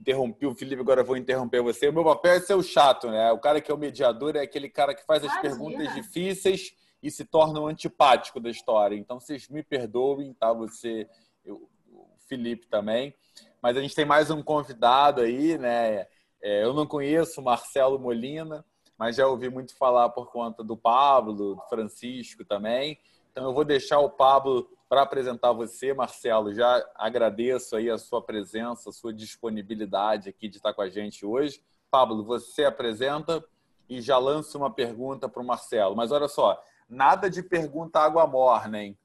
Interrompi 0.00 0.46
o 0.46 0.54
Felipe, 0.54 0.80
agora 0.80 1.04
vou 1.04 1.16
interromper 1.16 1.62
você. 1.62 1.88
O 1.88 1.92
meu 1.92 2.02
papel 2.02 2.32
é 2.32 2.40
ser 2.40 2.54
o 2.54 2.62
chato, 2.62 3.08
né? 3.08 3.30
O 3.30 3.38
cara 3.38 3.60
que 3.60 3.70
é 3.70 3.74
o 3.74 3.78
mediador 3.78 4.34
é 4.34 4.40
aquele 4.40 4.68
cara 4.68 4.94
que 4.94 5.04
faz 5.04 5.22
as 5.24 5.30
Imagina. 5.30 5.56
perguntas 5.56 5.94
difíceis 5.94 6.74
e 7.00 7.10
se 7.10 7.24
torna 7.24 7.60
um 7.60 7.66
antipático 7.66 8.40
da 8.40 8.50
história. 8.50 8.96
Então, 8.96 9.20
vocês 9.20 9.48
me 9.48 9.62
perdoem, 9.62 10.32
tá? 10.34 10.52
Você, 10.52 11.08
eu, 11.44 11.68
o 11.92 12.08
Felipe 12.28 12.66
também. 12.66 13.14
Mas 13.62 13.76
a 13.76 13.80
gente 13.80 13.94
tem 13.94 14.04
mais 14.04 14.28
um 14.28 14.42
convidado 14.42 15.20
aí, 15.20 15.56
né? 15.56 16.08
É, 16.42 16.64
eu 16.64 16.74
não 16.74 16.84
conheço 16.84 17.40
Marcelo 17.40 17.96
Molina, 17.96 18.64
mas 18.98 19.14
já 19.14 19.28
ouvi 19.28 19.48
muito 19.48 19.76
falar 19.76 20.08
por 20.08 20.32
conta 20.32 20.64
do 20.64 20.76
Pablo, 20.76 21.32
do 21.32 21.62
Francisco 21.68 22.44
também. 22.44 22.98
Então 23.30 23.44
eu 23.44 23.54
vou 23.54 23.64
deixar 23.64 24.00
o 24.00 24.10
Pablo 24.10 24.68
para 24.88 25.02
apresentar 25.02 25.52
você, 25.52 25.94
Marcelo. 25.94 26.52
Já 26.52 26.84
agradeço 26.96 27.76
aí 27.76 27.88
a 27.88 27.96
sua 27.96 28.20
presença, 28.20 28.90
a 28.90 28.92
sua 28.92 29.12
disponibilidade 29.12 30.28
aqui 30.28 30.48
de 30.48 30.56
estar 30.56 30.74
com 30.74 30.82
a 30.82 30.90
gente 30.90 31.24
hoje. 31.24 31.62
Pablo, 31.88 32.24
você 32.24 32.64
apresenta 32.64 33.44
e 33.88 34.00
já 34.00 34.18
lança 34.18 34.58
uma 34.58 34.74
pergunta 34.74 35.28
para 35.28 35.40
o 35.40 35.46
Marcelo. 35.46 35.94
Mas 35.94 36.10
olha 36.10 36.26
só, 36.26 36.60
nada 36.88 37.30
de 37.30 37.44
pergunta 37.44 38.00
água 38.00 38.26
morna, 38.26 38.82
hein? 38.82 38.98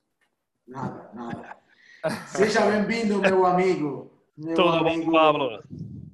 Nada, 0.68 1.12
nada. 1.14 1.58
Seja 2.26 2.62
bem-vindo, 2.62 3.22
meu 3.22 3.46
amigo. 3.46 4.17
Meu 4.38 4.56
Tudo 4.56 4.70
amigo. 4.70 5.06
bom, 5.06 5.12
Pablo? 5.12 5.64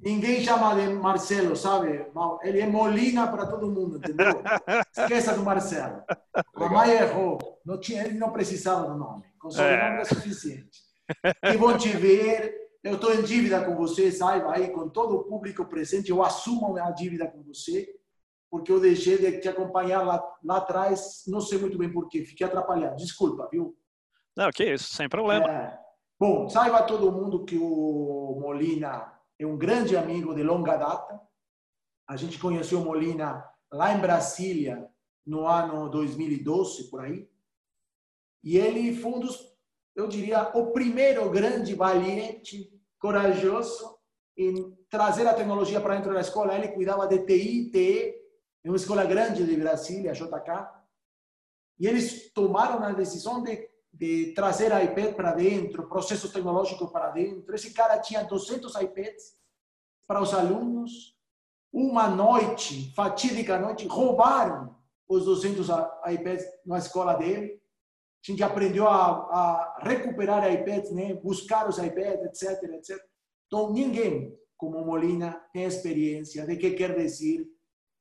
Ninguém 0.02 0.42
chama 0.42 0.74
de 0.74 0.92
Marcelo, 0.94 1.54
sabe? 1.56 2.06
Ele 2.42 2.60
é 2.60 2.66
Molina 2.66 3.26
para 3.26 3.46
todo 3.46 3.70
mundo, 3.70 3.98
entendeu? 3.98 4.42
Esqueça 4.96 5.34
do 5.34 5.42
Marcelo. 5.42 6.02
A 6.54 6.68
mãe 6.68 6.90
errou. 6.90 7.38
Não 7.64 7.78
tinha, 7.78 8.04
ele 8.04 8.18
não 8.18 8.30
precisava 8.30 8.86
do 8.86 8.98
nome. 8.98 9.24
Com 9.38 9.48
o 9.48 9.50
sobrenome 9.50 9.98
é. 9.98 10.00
é 10.00 10.04
suficiente. 10.04 10.80
E 11.42 11.56
vou 11.56 11.76
te 11.76 11.88
ver. 11.88 12.54
Eu 12.82 12.96
estou 12.96 13.14
em 13.14 13.22
dívida 13.22 13.64
com 13.64 13.74
você, 13.76 14.12
saiba 14.12 14.52
aí, 14.52 14.70
com 14.70 14.90
todo 14.90 15.16
o 15.16 15.24
público 15.24 15.64
presente. 15.64 16.10
Eu 16.10 16.22
assumo 16.22 16.76
a 16.76 16.90
dívida 16.90 17.26
com 17.26 17.42
você, 17.42 17.88
porque 18.50 18.70
eu 18.70 18.78
deixei 18.78 19.16
de 19.16 19.40
te 19.40 19.48
acompanhar 19.48 20.02
lá, 20.02 20.22
lá 20.42 20.58
atrás. 20.58 21.22
Não 21.26 21.40
sei 21.40 21.58
muito 21.58 21.78
bem 21.78 21.90
porquê. 21.90 22.24
Fiquei 22.24 22.46
atrapalhado. 22.46 22.96
Desculpa, 22.96 23.48
viu? 23.50 23.74
Não, 24.36 24.50
que 24.50 24.64
isso, 24.64 24.94
sem 24.94 25.08
problema. 25.08 25.50
É. 25.50 25.83
Bom, 26.18 26.48
saiba 26.48 26.82
todo 26.82 27.10
mundo 27.10 27.44
que 27.44 27.58
o 27.58 28.38
Molina 28.40 29.12
é 29.38 29.44
um 29.44 29.58
grande 29.58 29.96
amigo 29.96 30.32
de 30.34 30.44
longa 30.44 30.76
data. 30.76 31.20
A 32.08 32.16
gente 32.16 32.38
conheceu 32.38 32.80
o 32.80 32.84
Molina 32.84 33.44
lá 33.72 33.92
em 33.92 34.00
Brasília 34.00 34.88
no 35.26 35.46
ano 35.46 35.88
2012, 35.90 36.88
por 36.88 37.00
aí. 37.00 37.28
E 38.44 38.56
ele 38.56 38.94
foi 38.94 39.12
um 39.12 39.20
dos, 39.20 39.56
eu 39.96 40.06
diria, 40.06 40.50
o 40.56 40.70
primeiro 40.70 41.28
grande 41.30 41.74
valiente, 41.74 42.70
corajoso 42.98 43.98
em 44.36 44.72
trazer 44.88 45.26
a 45.26 45.34
tecnologia 45.34 45.80
para 45.80 45.96
dentro 45.96 46.14
da 46.14 46.20
escola. 46.20 46.54
Ele 46.54 46.68
cuidava 46.68 47.08
de 47.08 47.18
TI, 47.26 47.70
TE, 47.70 48.14
em 48.64 48.68
uma 48.68 48.76
escola 48.76 49.04
grande 49.04 49.44
de 49.44 49.56
Brasília, 49.56 50.12
JK. 50.12 50.68
E 51.78 51.88
eles 51.88 52.32
tomaram 52.32 52.82
a 52.84 52.92
decisão 52.92 53.42
de 53.42 53.73
de 53.94 54.32
trazer 54.34 54.72
iPad 54.84 55.14
para 55.14 55.32
dentro, 55.32 55.88
processos 55.88 56.32
tecnológicos 56.32 56.90
para 56.90 57.10
dentro. 57.10 57.54
Esse 57.54 57.72
cara 57.72 57.98
tinha 58.00 58.24
200 58.24 58.74
iPads 58.74 59.36
para 60.06 60.20
os 60.20 60.34
alunos. 60.34 61.14
Uma 61.72 62.08
noite, 62.08 62.92
fatídica 62.94 63.58
noite, 63.58 63.86
roubaram 63.86 64.76
os 65.08 65.24
200 65.24 65.68
iPads 66.08 66.44
na 66.66 66.78
escola 66.78 67.14
dele. 67.14 67.60
A 68.26 68.30
gente 68.30 68.42
aprendeu 68.42 68.88
a, 68.88 69.06
a 69.06 69.78
recuperar 69.82 70.50
iPads, 70.50 70.90
né? 70.92 71.14
buscar 71.14 71.68
os 71.68 71.78
iPads, 71.78 72.42
etc, 72.42 72.62
etc. 72.72 72.98
Então, 73.46 73.72
ninguém 73.72 74.36
como 74.56 74.84
Molina 74.84 75.40
tem 75.52 75.64
experiência 75.64 76.46
de 76.46 76.56
que 76.56 76.72
quer 76.72 76.96
dizer 76.96 77.46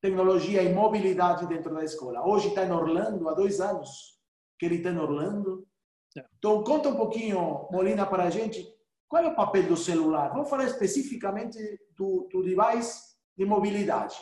tecnologia 0.02 0.64
e 0.64 0.74
mobilidade 0.74 1.48
dentro 1.48 1.74
da 1.74 1.84
escola. 1.84 2.26
Hoje 2.26 2.50
está 2.50 2.66
em 2.66 2.72
Orlando, 2.72 3.30
há 3.30 3.34
dois 3.34 3.60
anos 3.60 4.20
que 4.58 4.66
ele 4.66 4.76
está 4.76 4.90
em 4.90 4.98
Orlando, 4.98 5.68
então, 6.16 6.64
conta 6.64 6.90
um 6.90 6.96
pouquinho, 6.96 7.68
Molina, 7.72 8.06
para 8.06 8.24
a 8.24 8.30
gente, 8.30 8.68
qual 9.08 9.24
é 9.24 9.28
o 9.28 9.36
papel 9.36 9.68
do 9.68 9.78
celular? 9.78 10.30
Vamos 10.30 10.50
falar 10.50 10.66
especificamente 10.66 11.58
do, 11.96 12.28
do 12.32 12.44
device 12.44 13.14
de 13.38 13.46
mobilidade. 13.46 14.18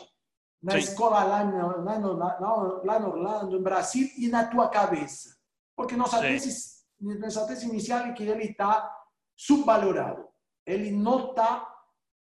Na 0.62 0.72
Sim. 0.72 0.78
escola 0.78 1.24
lá, 1.24 1.42
lá, 1.42 1.98
no, 1.98 2.12
lá 2.14 3.00
no 3.00 3.08
Orlando, 3.08 3.56
em 3.56 3.62
Brasil, 3.62 4.08
e 4.16 4.28
na 4.28 4.46
tua 4.46 4.68
cabeça. 4.68 5.36
Porque 5.76 5.96
nossa 5.96 6.20
tese, 6.20 6.84
nossa 7.00 7.46
tese 7.46 7.66
inicial 7.66 8.00
é 8.06 8.12
que 8.12 8.22
ele 8.22 8.44
está 8.44 8.90
subvalorado. 9.36 10.28
Ele 10.64 10.92
não 10.92 11.30
está 11.30 11.68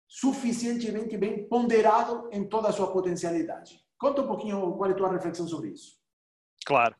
suficientemente 0.08 1.16
bem 1.16 1.46
ponderado 1.48 2.28
em 2.32 2.48
toda 2.48 2.68
a 2.68 2.72
sua 2.72 2.90
potencialidade. 2.92 3.78
Conta 3.98 4.22
um 4.22 4.26
pouquinho 4.26 4.72
qual 4.76 4.90
é 4.90 4.92
a 4.92 4.96
tua 4.96 5.12
reflexão 5.12 5.46
sobre 5.46 5.70
isso. 5.70 6.00
Claro. 6.64 6.96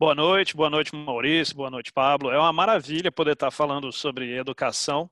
Boa 0.00 0.14
noite, 0.14 0.56
boa 0.56 0.70
noite 0.70 0.96
Maurício, 0.96 1.54
boa 1.54 1.68
noite 1.68 1.92
Pablo. 1.92 2.30
É 2.30 2.38
uma 2.38 2.54
maravilha 2.54 3.12
poder 3.12 3.32
estar 3.32 3.50
falando 3.50 3.92
sobre 3.92 4.34
educação 4.34 5.10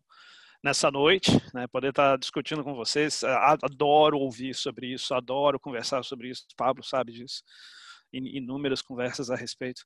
nessa 0.65 0.91
noite, 0.91 1.31
né? 1.53 1.67
poder 1.67 1.91
estar 1.91 2.17
discutindo 2.17 2.65
com 2.65 2.75
vocês. 2.75 3.23
Adoro 3.23 4.19
ouvir 4.19 4.55
sobre 4.55 4.87
isso, 4.87 5.13
adoro 5.13 5.61
conversar 5.61 6.03
sobre 6.05 6.31
isso. 6.31 6.47
Pablo 6.57 6.83
sabe 6.83 7.13
disso. 7.13 7.43
Inúmeras 8.11 8.81
conversas 8.81 9.31
a 9.31 9.37
respeito. 9.37 9.83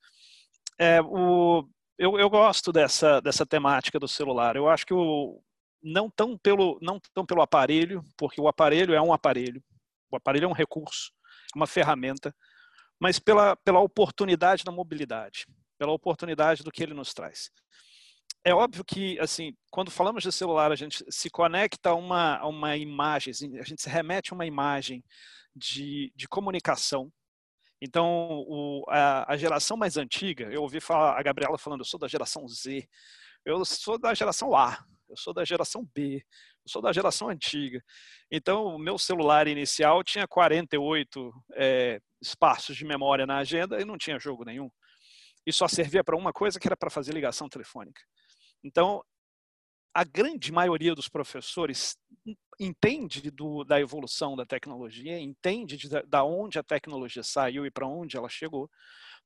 É, 0.79 1.03
o, 1.03 1.69
eu, 1.99 2.17
eu 2.17 2.31
gosto 2.31 2.71
dessa, 2.71 3.21
dessa 3.21 3.45
temática 3.45 3.99
do 3.99 4.07
celular. 4.07 4.55
Eu 4.55 4.69
acho 4.69 4.87
que 4.87 4.95
o, 4.95 5.43
não 5.83 6.09
tão 6.09 6.39
pelo 6.39 6.79
não 6.81 7.01
tão 7.13 7.27
pelo 7.27 7.43
aparelho, 7.43 8.05
porque 8.17 8.41
o 8.41 8.47
aparelho 8.47 8.95
é 8.95 9.03
um 9.03 9.13
aparelho. 9.13 9.61
O 10.13 10.17
aparelho 10.17 10.45
é 10.45 10.49
um 10.49 10.53
recurso, 10.53 11.11
uma 11.57 11.67
ferramenta 11.67 12.33
mas 13.03 13.19
pela, 13.19 13.57
pela 13.57 13.81
oportunidade 13.81 14.63
da 14.63 14.71
mobilidade, 14.71 15.45
pela 15.77 15.91
oportunidade 15.91 16.63
do 16.63 16.71
que 16.71 16.85
ele 16.85 16.95
nos 16.95 17.13
traz. 17.13 17.51
É 18.45 18.55
óbvio 18.55 18.85
que, 18.85 19.19
assim, 19.19 19.57
quando 19.73 19.91
falamos 19.91 20.23
de 20.23 20.31
celular, 20.31 20.71
a 20.71 20.77
gente 20.77 21.05
se 21.11 21.29
conecta 21.29 21.91
a 21.91 21.95
uma, 21.97 22.37
a 22.37 22.47
uma 22.47 22.77
imagem, 22.77 23.33
a 23.59 23.65
gente 23.65 23.83
se 23.83 23.91
remete 23.91 24.33
a 24.33 24.37
uma 24.37 24.47
imagem 24.47 25.03
de, 25.55 26.13
de 26.15 26.29
comunicação. 26.29 27.13
Então, 27.81 28.45
o, 28.47 28.85
a, 28.89 29.33
a 29.33 29.37
geração 29.37 29.77
mais 29.77 29.97
antiga, 29.97 30.45
eu 30.53 30.63
ouvi 30.63 30.81
falar, 30.81 31.19
a 31.19 31.23
Gabriela 31.25 31.59
falando, 31.59 31.81
eu 31.81 31.85
sou 31.85 31.99
da 31.99 32.07
geração 32.07 32.47
Z, 32.47 32.87
eu 33.45 33.65
sou 33.65 33.99
da 33.99 34.15
geração 34.15 34.55
A, 34.55 34.79
eu 35.11 35.17
sou 35.17 35.35
da 35.35 35.45
geração 35.45 35.85
B, 35.93 36.25
eu 36.65 36.71
sou 36.71 36.81
da 36.81 36.93
geração 36.93 37.29
antiga. 37.29 37.83
Então, 38.31 38.77
o 38.77 38.79
meu 38.79 38.97
celular 38.97 39.49
inicial 39.49 40.05
tinha 40.05 40.29
48 40.29 41.33
é, 41.57 42.01
espaços 42.23 42.77
de 42.77 42.85
memória 42.85 43.27
na 43.27 43.39
agenda 43.39 43.81
e 43.81 43.85
não 43.85 43.99
tinha 43.99 44.19
jogo 44.19 44.45
nenhum. 44.45 44.71
E 45.45 45.53
só 45.53 45.67
servia 45.67 46.05
para 46.05 46.17
uma 46.17 46.33
coisa, 46.33 46.59
que 46.59 46.69
era 46.69 46.77
para 46.77 46.89
fazer 46.89 47.13
ligação 47.13 47.49
telefônica. 47.49 48.01
Então, 48.63 49.03
a 49.93 50.05
grande 50.05 50.51
maioria 50.53 50.95
dos 50.95 51.09
professores 51.09 51.97
entende 52.59 53.31
do, 53.31 53.65
da 53.65 53.81
evolução 53.81 54.37
da 54.37 54.47
tecnologia, 54.47 55.19
entende 55.19 55.77
de, 55.77 55.89
da 56.07 56.25
onde 56.25 56.59
a 56.59 56.63
tecnologia 56.63 57.23
saiu 57.23 57.67
e 57.67 57.71
para 57.71 57.87
onde 57.87 58.17
ela 58.17 58.29
chegou, 58.29 58.71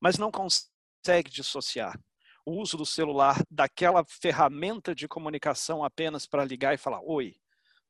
mas 0.01 0.19
não 0.19 0.31
consegue 0.31 1.31
dissociar 1.31 1.97
o 2.45 2.61
uso 2.61 2.77
do 2.77 2.87
celular 2.87 3.43
daquela 3.51 4.05
ferramenta 4.05 4.95
de 4.95 5.07
comunicação 5.09 5.85
apenas 5.85 6.27
para 6.27 6.45
ligar 6.45 6.75
e 6.75 6.79
falar 6.79 7.01
oi, 7.03 7.37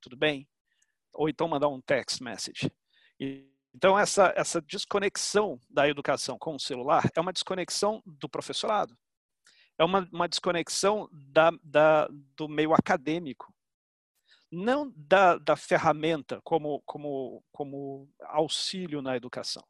tudo 0.01 0.17
bem? 0.17 0.49
Ou 1.13 1.29
então 1.29 1.47
mandar 1.47 1.69
um 1.69 1.81
text 1.81 2.21
message. 2.21 2.71
E 3.21 3.56
então, 3.77 3.99
essa, 3.99 4.33
essa 4.35 4.59
desconexão 4.63 5.61
da 5.69 5.87
educação 5.87 6.39
com 6.39 6.55
o 6.55 6.59
celular 6.59 7.11
é 7.15 7.21
uma 7.21 7.33
desconexão 7.33 8.03
do 8.07 8.27
professorado, 8.27 8.97
é 9.79 9.85
uma, 9.85 10.09
uma 10.11 10.27
desconexão 10.27 11.07
da, 11.13 11.51
da, 11.63 12.09
do 12.35 12.49
meio 12.49 12.73
acadêmico, 12.73 13.53
não 14.51 14.91
da, 14.97 15.37
da 15.37 15.57
ferramenta 15.57 16.41
como, 16.43 16.83
como, 16.87 17.45
como 17.53 18.09
auxílio 18.23 19.03
na 19.03 19.15
educação. 19.15 19.63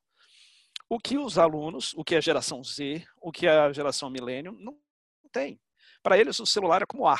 O 0.88 1.00
que 1.00 1.18
os 1.18 1.36
alunos, 1.36 1.92
o 1.94 2.04
que 2.04 2.14
a 2.14 2.20
geração 2.20 2.62
Z, 2.62 3.04
o 3.20 3.32
que 3.32 3.48
a 3.48 3.72
geração 3.72 4.08
milênio 4.08 4.52
não 4.52 4.78
tem. 5.32 5.60
Para 6.00 6.16
eles, 6.16 6.38
o 6.38 6.46
celular 6.46 6.82
é 6.82 6.86
como 6.86 7.08
ar 7.08 7.18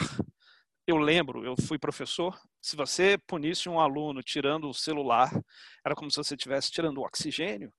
eu 0.87 0.97
lembro, 0.97 1.45
eu 1.45 1.57
fui 1.57 1.79
professor, 1.79 2.41
se 2.61 2.77
você 2.77 3.19
punisse 3.27 3.69
um 3.69 3.81
aluno 3.81 4.23
tirando 4.23 4.69
o 4.69 4.75
celular, 4.75 5.31
era 5.85 5.95
como 5.95 6.11
se 6.11 6.17
você 6.17 6.35
estivesse 6.35 6.71
tirando 6.71 6.99
o 6.99 7.05
oxigênio, 7.05 7.73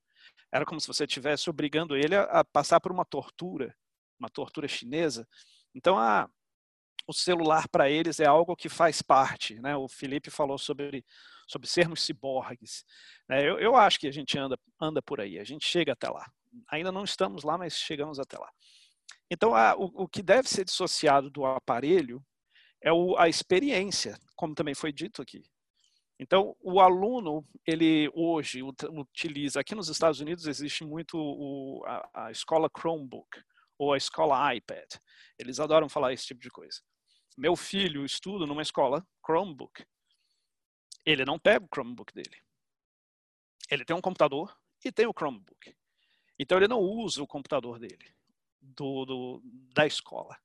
era 0.51 0.65
como 0.65 0.79
se 0.79 0.87
você 0.87 1.05
estivesse 1.05 1.49
obrigando 1.49 1.95
ele 1.95 2.15
a, 2.15 2.43
passar 2.43 2.79
por 2.79 2.91
uma 2.91 3.05
tortura, 3.05 3.75
uma 4.19 4.29
tortura 4.29 4.67
chinesa. 4.67 5.27
Então, 5.73 5.97
a, 5.97 6.29
o 7.07 7.13
celular 7.13 7.67
para 7.69 7.89
eles 7.89 8.19
é 8.19 8.25
algo 8.25 8.55
que 8.55 8.67
faz 8.67 9.01
parte. 9.01 9.55
Né? 9.61 9.75
O 9.75 9.87
Felipe 9.87 10.29
falou 10.29 10.57
sobre, 10.57 11.05
sobre 11.47 11.67
sermos 11.67 12.01
ciborgues. 12.01 12.83
Né? 13.29 13.47
Eu, 13.47 13.59
eu 13.59 13.75
acho 13.75 13.99
que 13.99 14.07
a 14.07 14.11
gente 14.11 14.37
anda, 14.37 14.59
anda 14.79 15.01
por 15.01 15.21
aí, 15.21 15.39
a 15.39 15.43
gente 15.43 15.65
chega 15.65 15.93
até 15.93 16.09
lá. 16.09 16.29
ainda 16.69 16.91
não 16.91 17.03
estamos 17.03 17.43
lá, 17.43 17.57
mas 17.57 17.77
chegamos 17.77 18.19
até 18.19 18.37
lá. 18.37 18.49
Então, 19.29 19.55
a, 19.55 19.75
o, 19.75 20.03
o, 20.03 20.07
que 20.07 20.21
deve 20.21 20.49
ser 20.49 20.65
dissociado 20.65 21.29
do 21.29 21.45
aparelho 21.45 22.23
é 22.81 22.91
o, 22.91 23.17
a 23.17 23.27
experiência, 23.27 24.19
como 24.35 24.55
também 24.55 24.75
foi 24.75 24.91
dito 24.91 25.21
aqui. 25.21 25.43
Então, 26.19 26.55
o 26.61 26.79
aluno, 26.79 27.47
ele 27.65 28.09
hoje 28.13 28.63
utiliza, 28.63 29.59
aqui 29.59 29.75
nos 29.75 29.87
Estados 29.87 30.19
Unidos 30.19 30.47
existe 30.47 30.83
muito 30.83 31.15
o, 31.15 31.83
a, 31.85 32.25
a, 32.25 32.31
escola 32.31 32.69
Chromebook 32.75 33.39
ou 33.77 33.93
a 33.93 33.97
escola 33.97 34.55
iPad. 34.55 34.95
Eles 35.37 35.59
adoram 35.59 35.87
falar 35.87 36.13
esse 36.13 36.25
tipo 36.25 36.41
de 36.41 36.49
coisa. 36.49 36.81
Meu 37.37 37.55
filho 37.55 38.03
estuda 38.03 38.47
numa 38.47 38.63
escola 38.63 39.05
Chromebook. 39.23 39.85
Ele 41.05 41.23
não 41.23 41.37
pega 41.37 41.63
o 41.63 41.69
Chromebook 41.71 42.11
dele. 42.13 42.41
Ele 43.69 43.85
tem 43.85 43.95
um 43.95 44.01
computador 44.01 44.57
e 44.83 44.91
tem 44.91 45.05
o 45.05 45.13
Chromebook. 45.13 45.75
Então, 46.39 46.57
ele 46.57 46.67
não 46.67 46.79
usa 46.79 47.21
o 47.21 47.27
computador 47.27 47.79
dele, 47.79 48.15
do, 48.59 49.05
do 49.05 49.41
da 49.73 49.85
escola, 49.85 50.35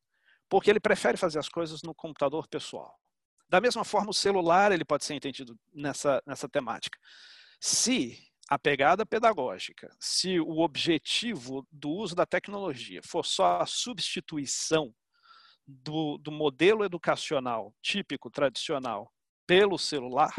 porque 0.53 0.69
ele 0.69 0.79
prefere 0.79 1.17
fazer 1.17 1.39
as 1.39 1.49
coisas 1.49 1.81
no 1.83 1.95
computador 1.95 2.47
pessoal. 2.47 2.95
Da 3.49 3.59
mesma 3.59 3.85
forma, 3.85 4.11
o 4.11 4.15
celular 4.15 4.71
ele 4.71 4.85
pode 4.85 5.03
ser 5.03 5.15
entendido 5.15 5.59
nessa, 5.73 6.23
nessa 6.27 6.47
temática. 6.47 6.99
Se 7.59 8.23
a 8.51 8.59
pegada 8.59 9.07
pedagógica, 9.07 9.89
se 9.99 10.39
o 10.41 10.59
objetivo 10.59 11.67
do 11.73 11.89
uso 11.89 12.15
da 12.15 12.27
tecnologia 12.27 13.01
for 13.03 13.25
só 13.25 13.63
a 13.63 13.67
substituição 13.67 14.95
do, 15.67 16.19
do 16.19 16.31
modelo 16.31 16.85
educacional 16.85 17.75
típico, 17.81 18.31
tradicional, 18.31 19.11
pelo 19.47 19.79
celular, 19.79 20.35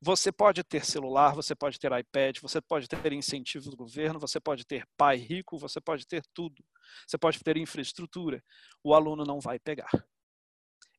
você 0.00 0.30
pode 0.30 0.62
ter 0.62 0.84
celular, 0.84 1.34
você 1.34 1.54
pode 1.54 1.78
ter 1.78 1.90
iPad, 1.92 2.38
você 2.40 2.60
pode 2.60 2.88
ter 2.88 3.12
incentivo 3.12 3.70
do 3.70 3.76
governo, 3.76 4.20
você 4.20 4.38
pode 4.38 4.64
ter 4.64 4.86
pai 4.96 5.16
rico, 5.16 5.58
você 5.58 5.80
pode 5.80 6.06
ter 6.06 6.22
tudo. 6.32 6.64
Você 7.06 7.18
pode 7.18 7.40
ter 7.40 7.56
infraestrutura. 7.56 8.42
O 8.82 8.94
aluno 8.94 9.24
não 9.24 9.40
vai 9.40 9.58
pegar 9.58 9.90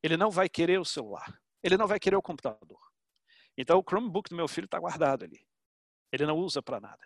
ele 0.02 0.16
não 0.16 0.30
vai 0.30 0.48
querer 0.48 0.78
o 0.78 0.84
celular, 0.84 1.38
ele 1.62 1.76
não 1.76 1.86
vai 1.86 2.00
querer 2.00 2.16
o 2.16 2.22
computador. 2.22 2.80
Então 3.56 3.78
o 3.78 3.84
Chromebook 3.86 4.30
do 4.30 4.36
meu 4.36 4.48
filho 4.48 4.64
está 4.64 4.78
guardado 4.78 5.24
ali. 5.24 5.46
Ele 6.12 6.26
não 6.26 6.38
usa 6.38 6.62
para 6.62 6.80
nada. 6.80 7.00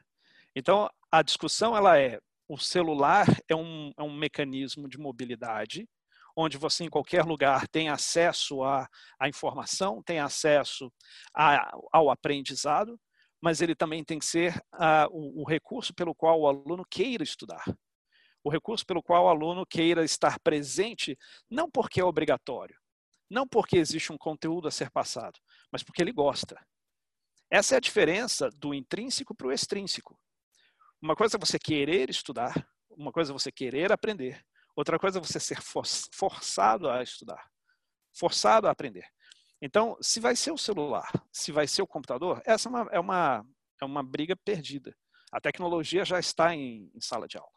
Então 0.55 0.89
a 1.11 1.23
discussão 1.23 1.77
ela 1.77 1.99
é 1.99 2.21
o 2.47 2.59
celular 2.59 3.27
é 3.49 3.57
um, 3.57 3.93
é 3.97 4.03
um 4.03 4.15
mecanismo 4.15 4.89
de 4.89 4.99
mobilidade 4.99 5.89
onde 6.37 6.59
você 6.59 6.85
em 6.85 6.91
qualquer 6.91 7.25
lugar 7.25 7.69
tem 7.69 7.89
acesso 7.89 8.63
à, 8.63 8.89
à 9.19 9.29
informação, 9.29 10.03
tem 10.03 10.19
acesso 10.19 10.93
a, 11.35 11.77
ao 11.93 12.11
aprendizado, 12.11 12.99
mas 13.41 13.61
ele 13.61 13.75
também 13.75 14.03
tem 14.03 14.19
que 14.19 14.27
ser 14.27 14.61
o, 15.11 15.43
o 15.43 15.49
recurso 15.49 15.95
pelo 15.95 16.15
qual 16.15 16.41
o 16.41 16.49
aluno 16.49 16.85
queira 16.91 17.23
estudar 17.23 17.65
o 18.45 18.51
recurso 18.51 18.85
pelo 18.85 19.03
qual 19.03 19.25
o 19.25 19.29
aluno 19.29 19.65
queira 19.65 20.05
estar 20.05 20.39
presente, 20.39 21.19
não 21.51 21.71
porque 21.71 21.99
é 21.99 22.05
obrigatório, 22.05 22.79
não 23.29 23.49
porque 23.49 23.79
existe 23.79 24.13
um 24.13 24.19
conteúdo 24.19 24.69
a 24.69 24.71
ser 24.71 24.91
passado, 24.91 25.41
mas 25.73 25.83
porque 25.83 26.03
ele 26.03 26.13
gosta. 26.13 26.63
Essa 27.51 27.75
é 27.75 27.79
a 27.79 27.81
diferença 27.81 28.51
do 28.51 28.75
intrínseco 28.75 29.35
para 29.35 29.47
o 29.47 29.53
extrínseco. 29.53 30.21
Uma 31.01 31.17
coisa 31.17 31.37
é 31.37 31.41
você 31.41 31.59
querer 31.59 32.11
estudar, 32.11 32.69
uma 32.91 33.11
coisa 33.11 33.33
é 33.33 33.35
você 33.35 33.51
querer 33.51 33.91
aprender, 33.91 34.45
outra 34.77 34.99
coisa 34.99 35.19
é 35.19 35.23
você 35.23 35.39
ser 35.41 35.59
forçado 35.61 36.89
a 36.89 37.03
estudar, 37.03 37.49
forçado 38.13 38.67
a 38.67 38.71
aprender. 38.71 39.07
Então, 39.61 39.97
se 40.01 40.21
vai 40.21 40.37
ser 40.37 40.53
o 40.53 40.59
celular, 40.59 41.11
se 41.33 41.51
vai 41.51 41.67
ser 41.67 41.83
o 41.83 41.87
computador, 41.87 42.43
essa 42.45 42.69
é 42.69 42.71
uma, 42.71 42.89
é 42.93 43.01
uma, 43.01 43.47
é 43.81 43.85
uma 43.85 44.03
briga 44.03 44.37
perdida. 44.37 44.95
A 45.33 45.41
tecnologia 45.41 46.05
já 46.05 46.19
está 46.19 46.55
em, 46.55 46.91
em 46.95 47.01
sala 47.01 47.27
de 47.27 47.39
aula. 47.39 47.51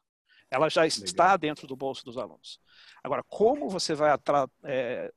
Ela 0.49 0.69
já 0.69 0.87
está 0.87 1.23
Legal. 1.25 1.37
dentro 1.37 1.67
do 1.67 1.75
bolso 1.75 2.05
dos 2.05 2.17
alunos. 2.17 2.59
Agora, 3.03 3.21
como 3.27 3.69
você 3.69 3.93
vai 3.93 4.17
é, 4.63 5.11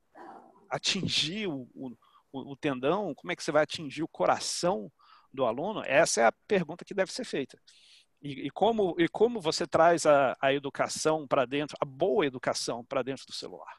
atingir 0.69 1.47
o, 1.47 1.69
o, 1.73 1.97
o, 2.33 2.57
tendão, 2.57 3.15
como 3.15 3.31
é 3.31 3.37
que 3.37 3.43
você 3.43 3.53
vai 3.53 3.63
atingir 3.63 4.03
o 4.03 4.09
coração 4.09 4.91
do 5.33 5.45
aluno? 5.45 5.83
Essa 5.85 6.23
é 6.23 6.25
a 6.27 6.33
pergunta 6.49 6.85
que 6.85 6.95
deve 6.95 7.13
ser 7.13 7.25
feita. 7.25 7.61
E, 8.23 8.47
e 8.47 8.51
como, 8.51 8.95
e 8.99 9.09
como 9.09 9.41
você 9.41 9.66
traz 9.66 10.05
a, 10.05 10.37
a 10.41 10.53
educação 10.53 11.27
para 11.27 11.47
dentro, 11.47 11.77
a 11.81 11.85
boa 11.85 12.27
educação 12.27 12.85
para 12.85 13.03
dentro 13.03 13.27
do 13.27 13.33
celular? 13.33 13.79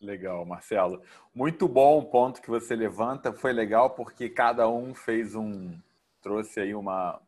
Legal, 0.00 0.44
Marcelo. 0.44 1.02
Muito 1.34 1.66
bom 1.66 1.98
o 1.98 2.06
ponto 2.06 2.40
que 2.40 2.50
você 2.50 2.76
levanta. 2.76 3.32
Foi 3.32 3.52
legal 3.52 3.90
porque 3.90 4.28
cada 4.28 4.68
um 4.68 4.94
fez 4.94 5.34
um 5.34 5.76
trouxe 6.20 6.60
aí 6.60 6.74
uma, 6.74 7.20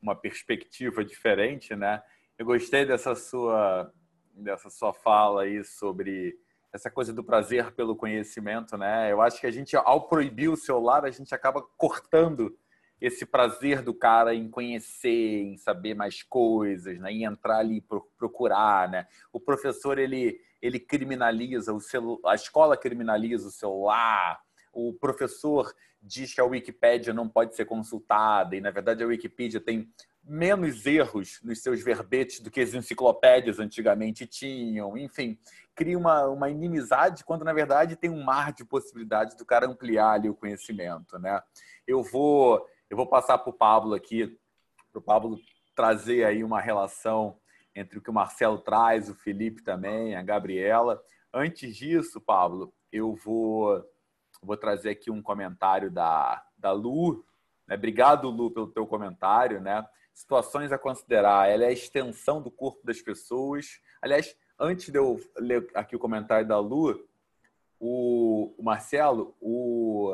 uma 0.00 0.14
perspectiva 0.14 1.04
diferente, 1.04 1.74
né? 1.74 2.02
Eu 2.38 2.46
gostei 2.46 2.84
dessa 2.84 3.14
sua 3.14 3.92
dessa 4.32 4.68
sua 4.68 4.92
fala 4.92 5.42
aí 5.42 5.62
sobre 5.62 6.36
essa 6.72 6.90
coisa 6.90 7.12
do 7.12 7.22
prazer 7.22 7.70
pelo 7.72 7.94
conhecimento, 7.94 8.76
né? 8.76 9.12
Eu 9.12 9.22
acho 9.22 9.40
que 9.40 9.46
a 9.46 9.50
gente, 9.50 9.76
ao 9.76 10.08
proibir 10.08 10.48
o 10.48 10.56
celular, 10.56 11.04
a 11.04 11.10
gente 11.10 11.32
acaba 11.32 11.62
cortando 11.76 12.56
esse 13.04 13.26
prazer 13.26 13.82
do 13.82 13.92
cara 13.92 14.34
em 14.34 14.48
conhecer, 14.48 15.42
em 15.42 15.58
saber 15.58 15.94
mais 15.94 16.22
coisas, 16.22 16.98
né? 16.98 17.12
em 17.12 17.24
entrar 17.24 17.58
ali 17.58 17.84
procurar, 18.16 18.88
né? 18.88 19.06
O 19.32 19.38
professor 19.38 19.98
ele 19.98 20.40
ele 20.62 20.80
criminaliza 20.80 21.74
o 21.74 21.80
celular, 21.80 22.32
a 22.32 22.34
escola 22.34 22.74
criminaliza 22.74 23.48
o 23.48 23.50
celular, 23.50 24.40
o 24.72 24.94
professor 24.94 25.70
diz 26.00 26.32
que 26.32 26.40
a 26.40 26.44
Wikipédia 26.44 27.12
não 27.12 27.28
pode 27.28 27.54
ser 27.54 27.66
consultada 27.66 28.56
e 28.56 28.62
na 28.62 28.70
verdade 28.70 29.04
a 29.04 29.06
Wikipedia 29.06 29.60
tem 29.60 29.92
menos 30.26 30.86
erros 30.86 31.38
nos 31.42 31.62
seus 31.62 31.82
verbetes 31.82 32.40
do 32.40 32.50
que 32.50 32.62
as 32.62 32.72
enciclopédias 32.72 33.58
antigamente 33.58 34.26
tinham. 34.26 34.96
Enfim, 34.96 35.38
cria 35.74 35.98
uma, 35.98 36.26
uma 36.28 36.48
inimizade 36.48 37.24
quando, 37.24 37.44
na 37.44 37.52
verdade, 37.52 37.96
tem 37.96 38.08
um 38.08 38.24
mar 38.24 38.52
de 38.52 38.64
possibilidades 38.64 39.36
do 39.36 39.44
cara 39.44 39.66
ampliar 39.66 40.12
ali 40.12 40.30
o 40.30 40.34
conhecimento. 40.34 41.18
Né? 41.18 41.38
Eu, 41.86 42.02
vou, 42.02 42.66
eu 42.94 42.96
vou 42.96 43.08
passar 43.08 43.38
para 43.38 43.50
o 43.50 43.52
Pablo 43.52 43.92
aqui, 43.92 44.38
para 44.92 45.00
o 45.00 45.02
Pablo 45.02 45.36
trazer 45.74 46.24
aí 46.24 46.44
uma 46.44 46.60
relação 46.60 47.36
entre 47.74 47.98
o 47.98 48.00
que 48.00 48.08
o 48.08 48.14
Marcelo 48.14 48.56
traz, 48.56 49.10
o 49.10 49.16
Felipe 49.16 49.64
também, 49.64 50.14
a 50.14 50.22
Gabriela. 50.22 51.02
Antes 51.32 51.74
disso, 51.74 52.20
Pablo, 52.20 52.72
eu 52.92 53.16
vou, 53.16 53.84
vou 54.40 54.56
trazer 54.56 54.90
aqui 54.90 55.10
um 55.10 55.20
comentário 55.20 55.90
da, 55.90 56.40
da 56.56 56.70
Lu. 56.70 57.24
Né? 57.66 57.74
Obrigado, 57.74 58.30
Lu, 58.30 58.52
pelo 58.52 58.68
teu 58.68 58.86
comentário. 58.86 59.60
Né? 59.60 59.84
situações 60.12 60.70
a 60.70 60.78
considerar. 60.78 61.50
Ela 61.50 61.64
é 61.64 61.66
a 61.66 61.72
extensão 61.72 62.40
do 62.40 62.48
corpo 62.48 62.86
das 62.86 63.02
pessoas. 63.02 63.80
Aliás, 64.00 64.36
antes 64.56 64.88
de 64.88 64.96
eu 64.96 65.18
ler 65.36 65.68
aqui 65.74 65.96
o 65.96 65.98
comentário 65.98 66.46
da 66.46 66.60
Lu, 66.60 67.04
o, 67.80 68.54
Marcelo, 68.62 69.34
o, 69.40 70.12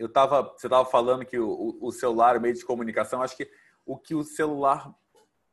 eu 0.00 0.08
tava, 0.08 0.42
você 0.56 0.66
estava 0.66 0.86
falando 0.86 1.26
que 1.26 1.38
o, 1.38 1.76
o 1.78 1.92
celular, 1.92 2.34
o 2.34 2.40
meio 2.40 2.54
de 2.54 2.64
comunicação, 2.64 3.22
acho 3.22 3.36
que 3.36 3.50
o 3.84 3.98
que 3.98 4.14
o 4.14 4.24
celular, 4.24 4.90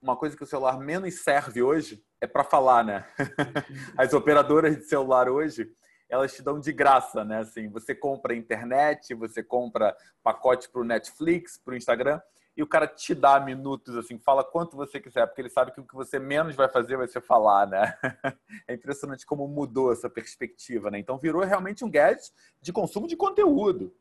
uma 0.02 0.16
coisa 0.16 0.38
que 0.38 0.44
o 0.44 0.48
celular 0.48 0.80
menos 0.80 1.16
serve 1.16 1.62
hoje 1.62 2.02
é 2.22 2.26
para 2.26 2.46
falar, 2.46 2.82
né? 2.82 3.06
As 3.98 4.14
operadoras 4.14 4.78
de 4.78 4.86
celular 4.86 5.28
hoje, 5.28 5.70
elas 6.08 6.34
te 6.34 6.42
dão 6.42 6.62
de 6.62 6.72
graça, 6.72 7.26
né? 7.26 7.40
Assim, 7.40 7.68
você 7.68 7.94
compra 7.94 8.34
internet, 8.34 9.14
você 9.14 9.44
compra 9.44 9.94
pacote 10.24 10.70
para 10.70 10.80
o 10.80 10.86
Netflix, 10.86 11.58
para 11.58 11.74
o 11.74 11.78
Instagram, 11.78 12.22
e 12.56 12.64
o 12.64 12.68
cara 12.68 12.88
te 12.88 13.14
dá 13.14 13.42
minutos, 13.42 13.98
assim, 13.98 14.18
fala 14.18 14.46
quanto 14.46 14.78
você 14.78 14.98
quiser, 14.98 15.28
porque 15.28 15.42
ele 15.42 15.50
sabe 15.50 15.74
que 15.74 15.82
o 15.82 15.86
que 15.86 15.94
você 15.94 16.20
menos 16.20 16.56
vai 16.56 16.70
fazer 16.70 16.96
vai 16.96 17.08
ser 17.08 17.20
falar, 17.20 17.68
né? 17.68 17.94
É 18.66 18.74
impressionante 18.74 19.26
como 19.26 19.46
mudou 19.46 19.92
essa 19.92 20.10
perspectiva, 20.10 20.90
né? 20.90 21.00
Então 21.00 21.18
virou 21.18 21.44
realmente 21.44 21.84
um 21.84 21.92
gadget 21.92 22.32
de 22.62 22.72
consumo 22.72 23.08
de 23.08 23.18
conteúdo. 23.18 23.94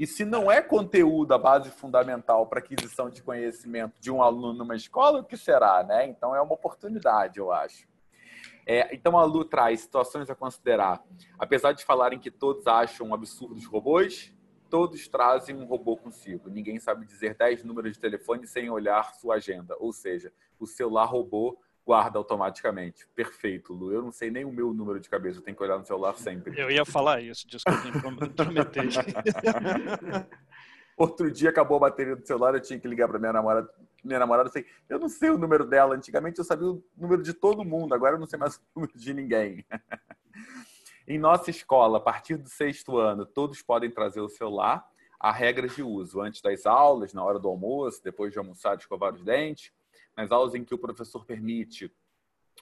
E 0.00 0.06
se 0.06 0.24
não 0.24 0.50
é 0.50 0.62
conteúdo 0.62 1.34
a 1.34 1.36
base 1.36 1.68
fundamental 1.70 2.46
para 2.46 2.58
aquisição 2.58 3.10
de 3.10 3.22
conhecimento 3.22 3.92
de 4.00 4.10
um 4.10 4.22
aluno 4.22 4.54
numa 4.54 4.74
escola, 4.74 5.20
o 5.20 5.24
que 5.24 5.36
será, 5.36 5.82
né? 5.82 6.06
Então 6.06 6.34
é 6.34 6.40
uma 6.40 6.54
oportunidade, 6.54 7.38
eu 7.38 7.52
acho. 7.52 7.86
É, 8.66 8.94
então 8.94 9.18
a 9.18 9.24
Lu 9.24 9.44
traz 9.44 9.82
situações 9.82 10.30
a 10.30 10.34
considerar. 10.34 11.04
Apesar 11.38 11.72
de 11.72 11.84
falarem 11.84 12.18
que 12.18 12.30
todos 12.30 12.66
acham 12.66 13.12
absurdos 13.12 13.66
robôs, 13.66 14.34
todos 14.70 15.06
trazem 15.06 15.54
um 15.54 15.66
robô 15.66 15.98
consigo. 15.98 16.48
Ninguém 16.48 16.80
sabe 16.80 17.04
dizer 17.04 17.34
10 17.34 17.62
números 17.62 17.92
de 17.92 18.00
telefone 18.00 18.46
sem 18.46 18.70
olhar 18.70 19.12
sua 19.16 19.34
agenda. 19.34 19.76
Ou 19.78 19.92
seja, 19.92 20.32
o 20.58 20.66
celular 20.66 21.04
robô 21.04 21.58
guarda 21.84 22.18
automaticamente. 22.18 23.06
Perfeito, 23.14 23.72
Lu. 23.72 23.92
Eu 23.92 24.02
não 24.02 24.12
sei 24.12 24.30
nem 24.30 24.44
o 24.44 24.52
meu 24.52 24.72
número 24.72 25.00
de 25.00 25.08
cabeça, 25.08 25.38
eu 25.38 25.42
tenho 25.42 25.56
que 25.56 25.62
olhar 25.62 25.78
no 25.78 25.84
celular 25.84 26.14
sempre. 26.16 26.58
Eu 26.60 26.70
ia 26.70 26.84
falar 26.84 27.20
isso, 27.20 27.46
desculpa, 27.48 27.80
prometer. 28.36 28.88
Outro 30.96 31.30
dia 31.30 31.48
acabou 31.48 31.78
a 31.78 31.80
bateria 31.80 32.14
do 32.14 32.26
celular, 32.26 32.54
eu 32.54 32.60
tinha 32.60 32.78
que 32.78 32.86
ligar 32.86 33.08
para 33.08 33.18
minha 33.18 33.32
namorada. 33.32 33.70
Minha 34.04 34.18
namorada, 34.18 34.48
sei, 34.48 34.66
eu 34.88 34.98
não 34.98 35.08
sei 35.08 35.30
o 35.30 35.38
número 35.38 35.64
dela. 35.64 35.94
Antigamente 35.94 36.38
eu 36.38 36.44
sabia 36.44 36.68
o 36.68 36.84
número 36.96 37.22
de 37.22 37.32
todo 37.34 37.64
mundo, 37.64 37.94
agora 37.94 38.16
eu 38.16 38.18
não 38.18 38.26
sei 38.26 38.38
mais 38.38 38.56
o 38.56 38.60
número 38.76 38.98
de 38.98 39.14
ninguém. 39.14 39.64
Em 41.08 41.18
nossa 41.18 41.50
escola, 41.50 41.98
a 41.98 42.00
partir 42.00 42.36
do 42.36 42.48
sexto 42.48 42.96
ano, 42.98 43.26
todos 43.26 43.62
podem 43.62 43.90
trazer 43.90 44.20
o 44.20 44.28
celular. 44.28 44.86
Há 45.18 45.32
regras 45.32 45.74
de 45.74 45.82
uso 45.82 46.20
antes 46.20 46.40
das 46.40 46.64
aulas, 46.64 47.12
na 47.12 47.24
hora 47.24 47.38
do 47.38 47.48
almoço, 47.48 48.02
depois 48.02 48.32
de 48.32 48.38
almoçar, 48.38 48.76
de 48.76 48.82
escovar 48.82 49.12
os 49.14 49.22
dentes. 49.22 49.72
Nas 50.20 50.30
aulas 50.30 50.54
em 50.54 50.62
que 50.62 50.74
o 50.74 50.78
professor 50.78 51.24
permite 51.24 51.90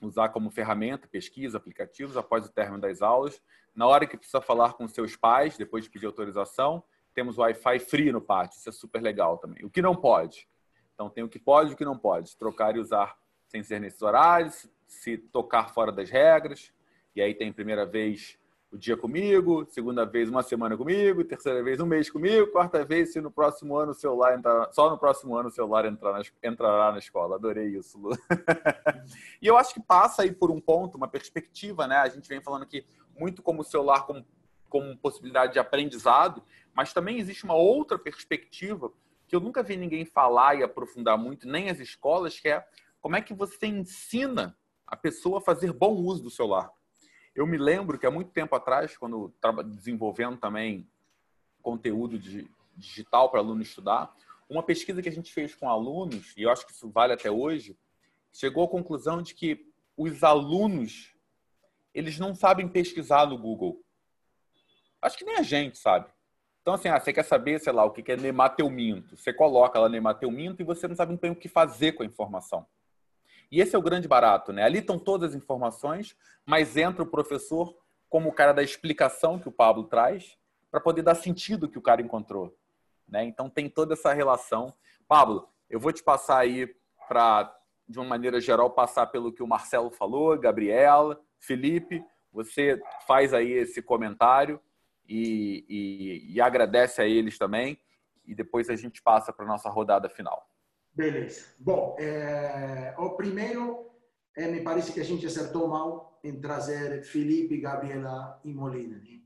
usar 0.01 0.29
como 0.29 0.49
ferramenta 0.49 1.09
pesquisa, 1.09 1.59
aplicativos 1.59 2.17
após 2.17 2.47
o 2.47 2.53
término 2.53 2.81
das 2.81 3.03
aulas. 3.03 3.43
Na 3.75 3.85
hora 3.87 4.07
que 4.07 4.17
precisa 4.17 4.41
falar 4.41 4.75
com 4.75 4.87
seus 4.87 5.17
pais, 5.17 5.57
depois 5.57 5.83
de 5.83 5.91
pedir 5.91 6.07
autorização, 6.07 6.85
temos 7.13 7.37
Wi-Fi 7.37 7.81
free 7.81 8.13
no 8.13 8.21
pátio, 8.21 8.59
isso 8.59 8.69
é 8.69 8.73
super 8.73 9.03
legal 9.03 9.39
também. 9.39 9.65
O 9.65 9.71
que 9.71 9.83
não 9.83 9.97
pode? 9.97 10.49
Então 10.95 11.11
tem 11.11 11.25
o 11.25 11.29
que 11.29 11.39
pode 11.39 11.71
e 11.71 11.75
o 11.75 11.77
que 11.77 11.85
não 11.85 11.99
pode. 11.99 12.37
Trocar 12.37 12.77
e 12.77 12.79
usar 12.79 13.19
sem 13.49 13.63
ser 13.65 13.81
nesses 13.81 14.03
horários, 14.03 14.71
se 14.87 15.19
tocar 15.19 15.75
fora 15.75 15.91
das 15.91 16.09
regras. 16.11 16.73
E 17.17 17.21
aí 17.21 17.35
tem 17.35 17.53
primeira 17.53 17.85
vez 17.85 18.39
o 18.71 18.77
dia 18.77 18.97
comigo, 18.97 19.67
segunda 19.71 20.05
vez 20.05 20.29
uma 20.29 20.43
semana 20.43 20.77
comigo, 20.77 21.25
terceira 21.25 21.63
vez 21.63 21.81
um 21.81 21.87
mês 21.87 22.11
comigo, 22.11 22.49
quarta 22.49 22.85
vez 22.85 23.13
se 23.13 23.21
no 23.21 23.31
próximo 23.31 23.77
ano 23.77 23.93
o 23.93 23.95
celular 23.95 24.37
entrar, 24.37 24.71
só 24.73 24.91
no 24.91 24.99
próximo 24.99 25.37
ano 25.37 25.49
o 25.49 25.53
celular 25.53 25.87
entrar 25.87 26.13
na, 26.13 26.23
entrará 26.43 26.93
na 26.93 26.99
escola. 26.99 27.37
Adorei 27.37 27.69
isso, 27.69 27.99
Lu. 27.99 28.11
e 29.41 29.47
eu 29.47 29.57
acho 29.57 29.73
que 29.73 29.81
passa 29.81 30.23
aí 30.23 30.33
por 30.33 30.51
um 30.51 30.61
ponto, 30.61 30.97
uma 30.97 31.09
perspectiva, 31.09 31.87
né? 31.87 31.97
A 31.97 32.09
gente 32.09 32.29
vem 32.29 32.43
falando 32.43 32.63
aqui 32.63 32.85
muito 33.19 33.43
como 33.43 33.63
o 33.63 33.65
celular 33.65 34.07
como, 34.07 34.25
como 34.69 34.97
possibilidade 34.99 35.55
de 35.55 35.59
aprendizado, 35.59 36.43
mas 36.75 36.93
também 36.93 37.19
existe 37.19 37.45
uma 37.45 37.55
outra 37.55 37.99
perspectiva 37.99 38.93
que 39.27 39.35
eu 39.35 39.41
nunca 39.41 39.63
vi 39.63 39.77
ninguém 39.77 40.05
falar 40.05 40.57
e 40.57 40.63
aprofundar 40.63 41.17
muito, 41.17 41.49
nem 41.49 41.71
as 41.71 41.81
escolas, 41.81 42.39
que 42.39 42.49
é 42.49 42.67
como 43.01 43.17
é 43.17 43.23
que 43.23 43.33
você 43.33 43.67
ensina 43.67 44.57
a 44.87 44.97
pessoa 44.97 45.39
a 45.39 45.43
fazer 45.43 45.73
bom 45.73 45.95
uso 45.95 46.23
do 46.23 46.31
celular. 46.31 46.71
Eu 47.39 47.47
me 47.47 47.57
lembro 47.57 47.97
que 47.97 48.05
há 48.05 48.11
muito 48.11 48.33
tempo 48.33 48.57
atrás, 48.57 48.97
quando 48.97 49.33
estava 49.33 49.63
desenvolvendo 49.63 50.37
também 50.37 50.85
conteúdo 51.63 52.19
de, 52.19 52.51
digital 52.77 53.31
para 53.31 53.39
aluno 53.39 53.63
estudar, 53.63 54.13
uma 54.51 54.61
pesquisa 54.61 55.01
que 55.01 55.09
a 55.09 55.13
gente 55.13 55.33
fez 55.33 55.55
com 55.55 55.71
alunos, 55.71 56.37
e 56.37 56.43
eu 56.43 56.51
acho 56.51 56.67
que 56.67 56.73
isso 56.73 56.91
vale 56.91 57.13
até 57.13 57.31
hoje, 57.31 57.79
chegou 58.33 58.65
à 58.65 58.69
conclusão 58.69 59.23
de 59.23 59.37
que 59.37 59.71
os 59.97 60.25
alunos 60.25 61.15
eles 61.95 62.19
não 62.19 62.35
sabem 62.35 62.67
pesquisar 62.67 63.25
no 63.27 63.39
Google. 63.39 63.85
Acho 65.01 65.17
que 65.17 65.25
nem 65.25 65.37
a 65.37 65.43
gente 65.43 65.79
sabe. 65.79 66.11
Então, 66.61 66.75
assim, 66.75 66.89
ah, 66.89 66.99
você 66.99 67.13
quer 67.13 67.25
saber, 67.25 67.61
sei 67.61 67.73
lá, 67.73 67.85
o 67.85 67.93
que 67.93 68.11
é 68.11 68.17
nemateuminto. 68.17 69.17
Você 69.17 69.33
coloca 69.33 69.79
lá 69.79 69.89
nemateuminto 69.89 70.61
e 70.61 70.65
você 70.65 70.89
não 70.89 70.97
sabe 70.97 71.17
bem 71.17 71.31
o 71.31 71.37
que 71.37 71.49
fazer 71.49 71.93
com 71.93 72.03
a 72.03 72.07
informação. 72.07 72.67
E 73.51 73.61
esse 73.61 73.75
é 73.75 73.79
o 73.79 73.83
grande 73.83 74.07
barato, 74.07 74.53
né? 74.53 74.63
Ali 74.63 74.79
estão 74.79 74.99
todas 74.99 75.31
as 75.31 75.37
informações, 75.37 76.17
mas 76.45 76.77
entra 76.77 77.03
o 77.03 77.07
professor 77.07 77.75
como 78.09 78.29
o 78.29 78.33
cara 78.33 78.53
da 78.53 78.63
explicação 78.63 79.39
que 79.39 79.49
o 79.49 79.53
Pablo 79.53 79.85
traz, 79.85 80.37
para 80.71 80.81
poder 80.81 81.03
dar 81.03 81.15
sentido 81.15 81.69
que 81.69 81.79
o 81.79 81.83
cara 81.83 82.03
encontrou. 82.03 82.57
Né? 83.07 83.25
Então 83.25 83.49
tem 83.49 83.69
toda 83.69 83.95
essa 83.95 84.13
relação. 84.13 84.75
Pablo, 85.07 85.49
eu 85.69 85.81
vou 85.81 85.93
te 85.93 86.03
passar 86.03 86.39
aí 86.39 86.75
para, 87.09 87.55
de 87.89 87.99
uma 87.99 88.07
maneira 88.07 88.41
geral, 88.41 88.71
passar 88.71 89.07
pelo 89.07 89.33
que 89.33 89.43
o 89.43 89.47
Marcelo 89.47 89.91
falou, 89.91 90.39
Gabriela, 90.39 91.21
Felipe, 91.39 92.05
você 92.33 92.81
faz 93.07 93.33
aí 93.33 93.51
esse 93.53 93.81
comentário 93.81 94.61
e, 95.09 95.65
e, 95.69 96.35
e 96.35 96.41
agradece 96.41 97.01
a 97.01 97.07
eles 97.07 97.39
também, 97.39 97.81
e 98.27 98.35
depois 98.35 98.69
a 98.69 98.77
gente 98.77 99.03
passa 99.03 99.33
para 99.33 99.47
a 99.47 99.49
nossa 99.49 99.71
rodada 99.71 100.09
final. 100.09 100.47
Beleza. 100.99 101.45
Bom, 101.61 101.95
é, 101.97 102.93
o 102.99 103.11
primeiro, 103.11 103.89
é, 104.37 104.49
me 104.49 104.63
parece 104.63 104.93
que 104.93 104.99
a 104.99 105.05
gente 105.05 105.25
acertou 105.25 105.69
mal 105.69 106.19
em 106.25 106.41
trazer 106.41 107.05
Felipe, 107.05 107.61
Gabriela 107.61 108.41
e 108.45 108.53
Molina. 108.53 108.99
Né? 108.99 109.21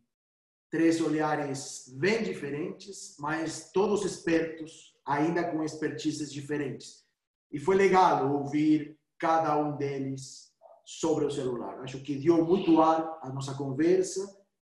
Três 0.70 1.00
olhares 1.00 1.90
bem 1.96 2.22
diferentes, 2.22 3.16
mas 3.18 3.70
todos 3.72 4.04
espertos, 4.04 4.94
ainda 5.02 5.50
com 5.50 5.64
expertises 5.64 6.30
diferentes. 6.30 7.06
E 7.50 7.58
foi 7.58 7.74
legal 7.74 8.30
ouvir 8.30 8.98
cada 9.18 9.56
um 9.56 9.74
deles 9.74 10.52
sobre 10.84 11.24
o 11.24 11.30
celular. 11.30 11.80
Acho 11.80 12.02
que 12.02 12.16
deu 12.16 12.44
muito 12.44 12.82
ar 12.82 13.18
à 13.22 13.30
nossa 13.30 13.54
conversa, 13.54 14.20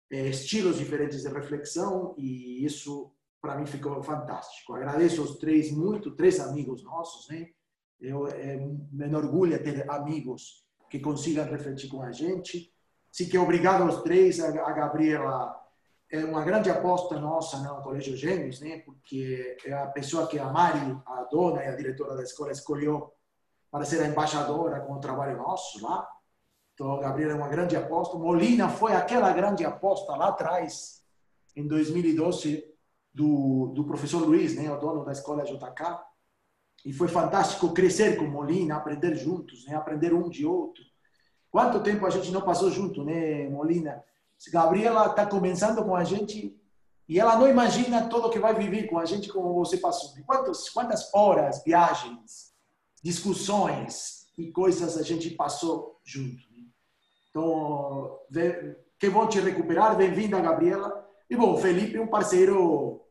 é, 0.10 0.30
estilos 0.30 0.78
diferentes 0.78 1.24
de 1.24 1.28
reflexão, 1.28 2.16
e 2.18 2.64
isso 2.64 3.12
para 3.42 3.56
mim 3.56 3.66
ficou 3.66 4.02
fantástico. 4.02 4.74
Agradeço 4.74 5.22
aos 5.22 5.38
três 5.38 5.72
muito, 5.72 6.16
três 6.16 6.40
amigos 6.40 6.84
nossos, 6.84 7.30
né? 7.30 7.50
Eu 8.00 8.28
é, 8.28 8.58
me 8.58 9.16
orgulho 9.16 9.62
ter 9.64 9.90
amigos 9.90 10.66
que 10.90 11.00
consigam 11.00 11.46
refletir 11.46 11.90
com 11.90 12.02
a 12.02 12.12
gente. 12.12 12.72
Sim, 13.12 13.30
que 13.30 13.38
obrigado 13.38 13.84
aos 13.84 14.02
três. 14.02 14.40
A, 14.40 14.48
a 14.48 14.74
Gabriela 14.74 15.56
é 16.12 16.24
uma 16.24 16.44
grande 16.44 16.70
aposta 16.70 17.20
nossa 17.20 17.58
no 17.60 17.82
Colégio 17.82 18.16
Gêmeos, 18.16 18.60
né? 18.60 18.80
Porque 18.80 19.58
é 19.66 19.74
a 19.74 19.88
pessoa 19.88 20.28
que 20.28 20.38
a 20.38 20.52
Mari, 20.52 20.98
a 21.06 21.24
dona 21.32 21.64
e 21.64 21.68
a 21.68 21.76
diretora 21.76 22.16
da 22.16 22.24
escola, 22.24 22.52
escolheu 22.52 23.14
para 23.72 23.86
ser 23.86 24.02
a 24.02 24.08
embaixadora 24.08 24.82
com 24.82 24.94
o 24.94 25.00
trabalho 25.00 25.38
nosso 25.38 25.84
lá. 25.84 26.08
Então, 26.74 27.00
Gabriela 27.00 27.34
é 27.34 27.36
uma 27.36 27.48
grande 27.48 27.76
aposta. 27.76 28.18
Molina 28.18 28.70
foi 28.70 28.94
aquela 28.94 29.32
grande 29.32 29.66
aposta 29.66 30.16
lá 30.16 30.28
atrás, 30.28 31.02
em 31.56 31.66
2012, 31.68 32.75
do, 33.16 33.72
do 33.74 33.86
professor 33.86 34.20
Luiz, 34.20 34.56
né, 34.56 34.70
o 34.70 34.78
dono 34.78 35.06
da 35.06 35.14
escola 35.14 35.46
JK, 35.46 36.04
e 36.86 36.92
foi 36.92 37.08
fantástico 37.08 37.74
crescer 37.74 38.18
com 38.18 38.26
Molina, 38.26 38.76
aprender 38.76 39.16
juntos, 39.16 39.66
né, 39.66 39.74
aprender 39.74 40.14
um 40.14 40.30
de 40.30 40.46
outro. 40.46 40.84
Quanto 41.50 41.82
tempo 41.82 42.06
a 42.06 42.10
gente 42.10 42.30
não 42.30 42.42
passou 42.42 42.70
junto, 42.70 43.06
né, 43.06 43.48
Molina? 43.48 44.04
Gabriela 44.52 45.08
está 45.08 45.26
começando 45.26 45.84
com 45.84 45.96
a 45.96 46.04
gente 46.04 46.54
e 47.08 47.18
ela 47.18 47.38
não 47.38 47.48
imagina 47.48 48.10
todo 48.10 48.28
o 48.28 48.30
que 48.30 48.38
vai 48.38 48.54
viver 48.54 48.88
com 48.88 49.00
a 49.00 49.06
gente 49.06 49.30
como 49.30 49.54
você 49.54 49.78
passou. 49.78 50.12
Quantas, 50.26 50.70
quantas 50.70 51.14
horas, 51.14 51.64
viagens, 51.64 52.54
discussões 53.02 54.28
e 54.38 54.52
coisas 54.52 54.98
a 54.98 55.04
gente 55.04 55.30
passou 55.30 56.02
junto. 56.04 56.44
Né? 56.52 56.66
Então, 57.30 58.20
que 59.00 59.10
bom 59.10 59.26
te 59.26 59.40
recuperar. 59.40 59.96
Bem-vinda, 59.96 60.42
Gabriela. 60.42 61.08
E 61.30 61.36
bom, 61.36 61.56
Felipe, 61.58 61.98
um 61.98 62.08
parceiro 62.08 63.05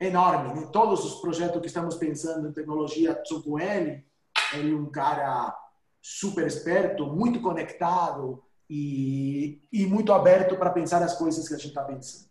enorme. 0.00 0.60
Né? 0.60 0.68
Todos 0.72 1.04
os 1.04 1.20
projetos 1.20 1.60
que 1.60 1.66
estamos 1.66 1.96
pensando 1.96 2.48
em 2.48 2.52
tecnologia 2.52 3.20
são 3.24 3.42
com 3.42 3.58
ele. 3.58 4.04
Ele 4.54 4.72
é 4.72 4.76
um 4.76 4.90
cara 4.90 5.56
super 6.00 6.46
esperto, 6.46 7.06
muito 7.06 7.40
conectado 7.40 8.42
e, 8.68 9.60
e 9.72 9.86
muito 9.86 10.12
aberto 10.12 10.56
para 10.56 10.70
pensar 10.70 11.02
as 11.02 11.16
coisas 11.16 11.46
que 11.48 11.54
a 11.54 11.58
gente 11.58 11.68
está 11.68 11.82
pensando. 11.82 12.28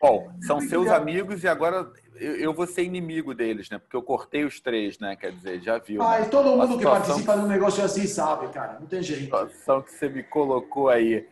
Bom, 0.00 0.32
são 0.40 0.60
seus 0.62 0.88
amigos 0.88 1.44
e 1.44 1.48
agora 1.48 1.92
eu, 2.14 2.36
eu, 2.36 2.54
vou 2.54 2.66
ser 2.66 2.84
inimigo 2.84 3.34
deles, 3.34 3.68
né? 3.68 3.78
Porque 3.78 3.94
eu 3.94 4.02
cortei 4.02 4.44
os 4.44 4.58
três, 4.58 4.98
né? 4.98 5.14
Quer 5.14 5.32
dizer, 5.32 5.60
já 5.60 5.78
viu. 5.78 6.02
Ah, 6.02 6.20
né? 6.20 6.24
todo 6.26 6.56
mundo 6.56 6.78
que 6.78 6.84
participa 6.84 7.36
de 7.36 7.40
um 7.40 7.46
negócio 7.46 7.84
assim 7.84 8.06
sabe, 8.06 8.48
cara. 8.48 8.78
Não 8.80 8.86
tem 8.86 9.02
jeito. 9.02 9.34
A 9.36 9.46
situação 9.48 9.82
que 9.82 9.92
você 9.92 10.08
me 10.08 10.22
colocou 10.22 10.88
aí. 10.88 11.28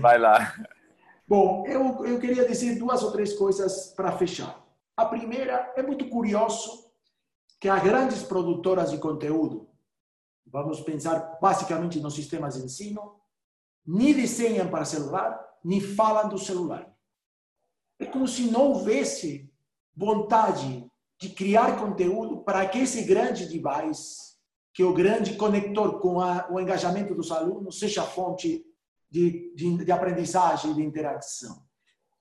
Vai 0.00 0.18
lá. 0.18 0.54
Bom, 1.26 1.64
eu, 1.66 2.04
eu 2.04 2.18
queria 2.18 2.46
dizer 2.46 2.78
duas 2.78 3.02
ou 3.02 3.10
três 3.10 3.32
coisas 3.32 3.94
para 3.96 4.12
fechar. 4.12 4.63
A 4.96 5.04
primeira 5.06 5.72
é 5.76 5.82
muito 5.82 6.08
curioso 6.08 6.92
que 7.60 7.68
as 7.68 7.82
grandes 7.82 8.22
produtoras 8.22 8.92
de 8.92 8.98
conteúdo, 8.98 9.68
vamos 10.46 10.80
pensar 10.80 11.38
basicamente 11.40 11.98
nos 11.98 12.14
sistemas 12.14 12.54
de 12.54 12.64
ensino, 12.64 13.20
nem 13.84 14.14
desenham 14.14 14.68
para 14.68 14.84
celular, 14.84 15.40
nem 15.64 15.80
falam 15.80 16.28
do 16.28 16.38
celular. 16.38 16.94
É 17.98 18.06
como 18.06 18.28
se 18.28 18.50
não 18.50 18.68
houvesse 18.68 19.52
vontade 19.96 20.88
de 21.18 21.28
criar 21.30 21.78
conteúdo 21.78 22.44
para 22.44 22.66
que 22.68 22.78
esse 22.78 23.02
grande 23.02 23.46
device, 23.46 24.34
que 24.72 24.82
é 24.82 24.86
o 24.86 24.94
grande 24.94 25.36
conector 25.36 26.00
com 26.00 26.20
a, 26.20 26.48
o 26.50 26.60
engajamento 26.60 27.14
dos 27.14 27.32
alunos, 27.32 27.78
seja 27.78 28.02
fonte 28.04 28.64
de, 29.10 29.52
de, 29.54 29.84
de 29.84 29.92
aprendizagem 29.92 30.70
e 30.70 30.74
de 30.74 30.82
interação 30.82 31.64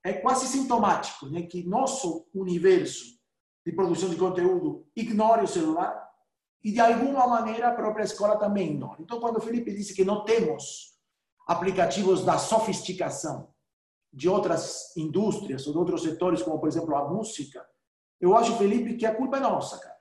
é 0.04 0.14
quase 0.14 0.48
sintomático 0.48 1.28
né, 1.28 1.44
que 1.44 1.64
nosso 1.64 2.28
universo 2.34 3.18
de 3.66 3.72
produção 3.72 4.10
de 4.10 4.18
conteúdo 4.18 4.86
ignore 4.96 5.44
o 5.44 5.48
celular 5.48 6.04
e, 6.64 6.72
de 6.72 6.80
alguma 6.80 7.28
maneira, 7.28 7.70
a 7.70 7.74
própria 7.74 8.04
escola 8.04 8.38
também 8.38 8.72
ignora. 8.72 9.02
Então, 9.02 9.20
quando 9.20 9.38
o 9.38 9.42
Felipe 9.42 9.74
disse 9.74 9.94
que 9.94 10.04
não 10.04 10.24
temos 10.24 10.94
aplicativos 11.48 12.24
da 12.24 12.38
sofisticação 12.38 13.54
de 14.12 14.30
outras 14.30 14.96
indústrias 14.96 15.66
ou 15.66 15.74
de 15.74 15.80
outros 15.80 16.04
setores, 16.04 16.42
como, 16.42 16.60
por 16.60 16.68
exemplo, 16.68 16.96
a 16.96 17.10
música, 17.10 17.66
eu 18.20 18.36
acho, 18.38 18.58
Felipe, 18.58 18.96
que 18.96 19.06
a 19.06 19.16
culpa 19.16 19.38
é 19.38 19.40
nossa, 19.40 19.78
cara. 19.80 19.94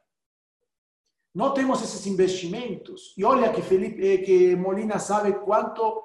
Não 1.34 1.54
temos 1.54 1.82
esses 1.82 2.06
investimentos. 2.06 3.14
E 3.16 3.24
olha 3.24 3.52
que 3.52 3.62
Felipe, 3.62 4.06
eh, 4.06 4.18
que 4.18 4.54
Molina 4.54 4.98
sabe 4.98 5.32
quanto 5.40 6.02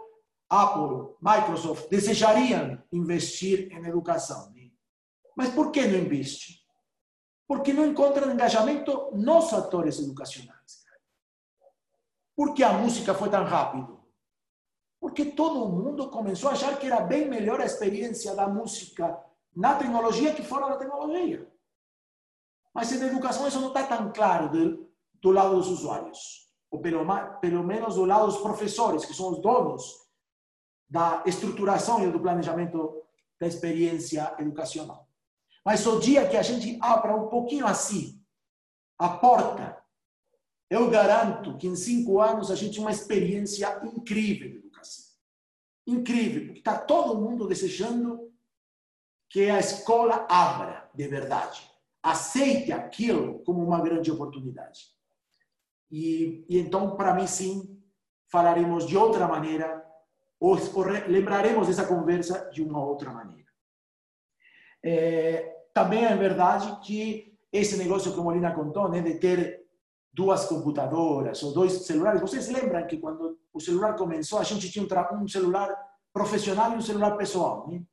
Apple, 0.49 1.15
Microsoft 1.21 1.89
desejariam 1.89 2.81
investir 2.91 3.71
em 3.71 3.85
educação. 3.85 4.53
Mas 5.35 5.49
por 5.53 5.71
que 5.71 5.85
não 5.85 5.99
investe? 5.99 6.65
Porque 7.47 7.71
não 7.71 7.85
encontram 7.85 8.33
engajamento 8.33 9.11
nos 9.13 9.53
atores 9.53 9.99
educacionais. 9.99 10.83
Por 12.35 12.53
que 12.53 12.63
a 12.63 12.73
música 12.73 13.13
foi 13.13 13.29
tão 13.29 13.45
rápido? 13.45 14.03
Porque 14.99 15.25
todo 15.25 15.69
mundo 15.69 16.09
começou 16.09 16.49
a 16.49 16.53
achar 16.53 16.77
que 16.79 16.87
era 16.87 17.01
bem 17.01 17.29
melhor 17.29 17.61
a 17.61 17.65
experiência 17.65 18.35
da 18.35 18.47
música 18.47 19.23
na 19.55 19.75
tecnologia 19.75 20.33
que 20.33 20.43
fora 20.43 20.69
da 20.69 20.77
tecnologia. 20.77 21.51
Mas 22.73 22.91
na 22.99 23.07
educação 23.07 23.47
isso 23.47 23.59
não 23.59 23.69
está 23.69 23.83
tão 23.85 24.11
claro 24.11 24.49
do, 24.49 24.89
do 25.21 25.31
lado 25.31 25.55
dos 25.55 25.67
usuários. 25.67 26.51
ou 26.69 26.81
pelo, 26.81 27.05
pelo 27.39 27.63
menos 27.63 27.95
do 27.95 28.05
lado 28.05 28.25
dos 28.25 28.37
professores, 28.37 29.05
que 29.05 29.13
são 29.13 29.31
os 29.31 29.41
donos 29.41 30.06
da 30.89 31.23
estruturação 31.25 32.07
e 32.07 32.11
do 32.11 32.19
planejamento 32.19 33.03
da 33.39 33.47
experiência 33.47 34.35
educacional. 34.39 35.07
Mas 35.65 35.85
o 35.85 35.99
dia 35.99 36.27
que 36.27 36.37
a 36.37 36.41
gente 36.41 36.77
abra 36.81 37.15
um 37.15 37.27
pouquinho 37.27 37.67
assim 37.67 38.23
a 38.97 39.09
porta, 39.09 39.77
eu 40.69 40.89
garanto 40.89 41.57
que 41.57 41.67
em 41.67 41.75
cinco 41.75 42.19
anos 42.19 42.49
a 42.49 42.55
gente 42.55 42.75
tem 42.75 42.81
uma 42.81 42.91
experiência 42.91 43.79
incrível 43.83 44.49
de 44.49 44.57
educação. 44.57 45.05
Incrível, 45.85 46.45
porque 46.45 46.59
está 46.59 46.77
todo 46.77 47.19
mundo 47.19 47.47
desejando 47.47 48.31
que 49.29 49.49
a 49.49 49.59
escola 49.59 50.25
abra 50.29 50.89
de 50.93 51.07
verdade. 51.07 51.69
Aceite 52.01 52.71
aquilo 52.71 53.39
como 53.43 53.63
uma 53.63 53.81
grande 53.81 54.09
oportunidade. 54.09 54.87
E, 55.91 56.45
e 56.49 56.57
então, 56.57 56.95
para 56.95 57.13
mim, 57.13 57.27
sim, 57.27 57.81
falaremos 58.29 58.85
de 58.85 58.97
outra 58.97 59.27
maneira 59.27 59.85
ou, 60.39 60.57
lembraremos 61.07 61.67
dessa 61.67 61.87
conversa 61.87 62.49
de 62.51 62.61
uma 62.61 62.83
outra 62.83 63.11
maneira. 63.11 63.49
É, 64.83 65.55
também 65.73 66.05
é 66.05 66.15
verdade 66.15 66.79
que 66.85 67.35
esse 67.51 67.77
negócio 67.77 68.13
que 68.13 68.19
o 68.19 68.23
Molina 68.23 68.53
contou, 68.53 68.89
né, 68.89 69.01
de 69.01 69.15
ter 69.15 69.65
duas 70.13 70.45
computadoras 70.45 71.43
ou 71.43 71.53
dois 71.53 71.85
celulares, 71.85 72.21
vocês 72.21 72.47
lembram 72.47 72.85
que 72.87 72.97
quando 72.97 73.39
o 73.53 73.59
celular 73.59 73.95
começou, 73.95 74.39
a 74.39 74.43
gente 74.43 74.71
tinha 74.71 74.85
um 75.13 75.27
celular 75.27 75.75
profissional 76.11 76.73
e 76.73 76.75
um 76.75 76.81
celular 76.81 77.15
pessoal, 77.17 77.67
né? 77.67 77.83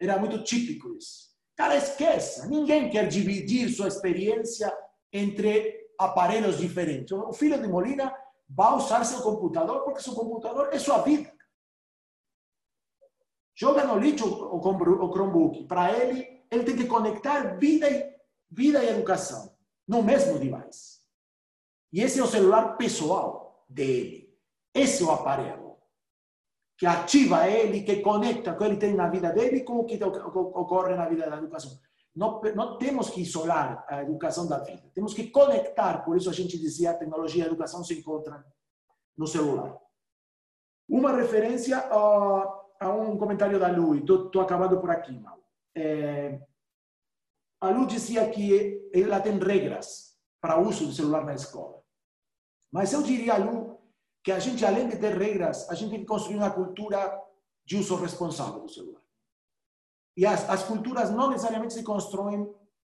Era 0.00 0.18
muito 0.18 0.42
típico 0.42 0.94
isso. 0.94 1.30
Cara, 1.54 1.76
esqueça, 1.76 2.46
ninguém 2.46 2.88
quer 2.88 3.06
dividir 3.06 3.68
sua 3.68 3.88
experiência 3.88 4.72
entre 5.12 5.78
aparelhos 5.98 6.56
diferentes. 6.56 7.12
O 7.12 7.34
filho 7.34 7.60
de 7.60 7.68
Molina 7.68 8.14
vai 8.48 8.74
usar 8.74 9.04
seu 9.04 9.20
computador 9.20 9.82
porque 9.84 10.00
seu 10.00 10.14
computador 10.14 10.70
é 10.72 10.78
sua 10.78 11.02
vida. 11.02 11.30
Joga 13.60 13.84
no 13.84 13.98
lixo 13.98 14.24
o 14.26 15.12
Chromebook. 15.12 15.64
Para 15.64 15.92
ele, 15.92 16.46
ele 16.50 16.64
tem 16.64 16.74
que 16.74 16.86
conectar 16.86 17.58
vida 17.58 17.90
e, 17.90 18.10
vida 18.50 18.82
e 18.82 18.88
educação 18.88 19.54
no 19.86 20.02
mesmo 20.02 20.38
device. 20.38 21.00
E 21.92 22.00
esse 22.00 22.18
é 22.18 22.22
o 22.22 22.26
celular 22.26 22.78
pessoal 22.78 23.66
dele. 23.68 24.34
Esse 24.72 25.02
é 25.02 25.06
o 25.06 25.10
aparelho 25.10 25.76
que 26.78 26.86
ativa 26.86 27.46
ele, 27.46 27.82
que 27.82 28.00
conecta 28.00 28.52
o 28.52 28.56
que 28.56 28.64
ele 28.64 28.78
tem 28.78 28.94
na 28.94 29.06
vida 29.10 29.30
dele 29.30 29.60
com 29.60 29.80
o 29.80 29.84
que 29.84 30.02
ocorre 30.02 30.94
na 30.94 31.06
vida 31.06 31.28
da 31.28 31.36
educação. 31.36 31.78
Não, 32.16 32.40
não 32.56 32.78
temos 32.78 33.10
que 33.10 33.20
isolar 33.20 33.84
a 33.86 34.02
educação 34.02 34.48
da 34.48 34.60
vida. 34.60 34.90
Temos 34.94 35.12
que 35.12 35.28
conectar. 35.30 36.02
Por 36.02 36.16
isso 36.16 36.30
a 36.30 36.32
gente 36.32 36.58
dizia 36.58 36.92
a 36.92 36.94
tecnologia 36.94 37.42
e 37.42 37.46
a 37.46 37.48
educação 37.48 37.84
se 37.84 37.92
encontram 37.92 38.42
no 39.18 39.26
celular. 39.26 39.78
Uma 40.88 41.14
referência 41.14 41.78
uh, 41.94 42.59
a 42.80 42.88
um 42.94 43.18
comentário 43.18 43.60
da 43.60 43.68
Lu, 43.68 43.94
estou 43.94 44.40
acabando 44.40 44.80
por 44.80 44.90
aqui, 44.90 45.18
Mal. 45.20 45.38
É, 45.76 46.40
a 47.60 47.68
Lu 47.68 47.86
dizia 47.86 48.28
que 48.30 48.90
ela 48.92 49.20
tem 49.20 49.38
regras 49.38 50.18
para 50.40 50.58
o 50.58 50.66
uso 50.66 50.86
do 50.86 50.92
celular 50.92 51.24
na 51.24 51.34
escola. 51.34 51.82
Mas 52.72 52.92
eu 52.94 53.02
diria, 53.02 53.36
Lu, 53.36 53.78
que 54.24 54.32
a 54.32 54.38
gente, 54.38 54.64
além 54.64 54.88
de 54.88 54.96
ter 54.96 55.16
regras, 55.16 55.68
a 55.68 55.74
gente 55.74 55.90
tem 55.90 56.00
que 56.00 56.06
construir 56.06 56.36
uma 56.36 56.50
cultura 56.50 57.20
de 57.66 57.76
uso 57.76 57.96
responsável 57.96 58.60
do 58.60 58.68
celular. 58.70 59.02
E 60.16 60.24
as, 60.24 60.48
as 60.48 60.62
culturas 60.62 61.10
não 61.10 61.30
necessariamente 61.30 61.74
se 61.74 61.82
constroem 61.82 62.50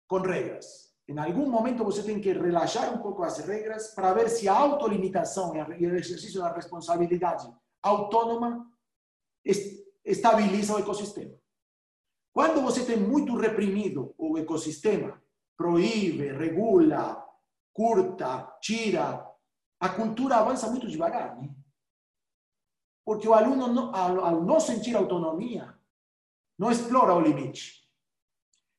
com 0.07 0.19
regras. 0.19 0.91
Em 1.09 1.19
algum 1.19 1.49
momento 1.49 1.85
você 1.85 2.03
tem 2.03 2.21
que 2.21 2.33
relaxar 2.33 2.95
um 2.95 2.99
pouco 2.99 3.23
as 3.23 3.39
regras 3.39 3.95
para 3.95 4.13
ver 4.13 4.29
se 4.29 4.49
a 4.49 4.55
autolimitação 4.55 5.55
e 5.57 5.87
o 5.87 5.97
exercício 5.97 6.41
da 6.41 6.53
responsabilidade 6.53 7.51
autônoma 7.83 8.70
estabiliza 10.05 10.75
o 10.75 10.79
ecossistema. 10.79 11.35
Quando 12.33 12.63
você 12.63 12.85
tem 12.85 12.97
muito 12.97 13.37
reprimido 13.37 14.15
o 14.17 14.39
ecossistema, 14.39 15.21
proíbe, 15.57 16.33
regula, 16.33 17.27
curta, 17.73 18.57
tira, 18.61 19.27
a 19.79 19.89
cultura 19.89 20.37
avança 20.37 20.69
muito 20.69 20.89
devagar. 20.89 21.39
Porque 23.05 23.29
o 23.29 23.35
aluno, 23.35 23.95
ao, 23.95 24.43
não 24.43 24.61
sentir 24.61 24.95
autonomia, 24.95 25.75
não 26.59 26.71
explora 26.71 27.15
o 27.15 27.21
limite. 27.21 27.81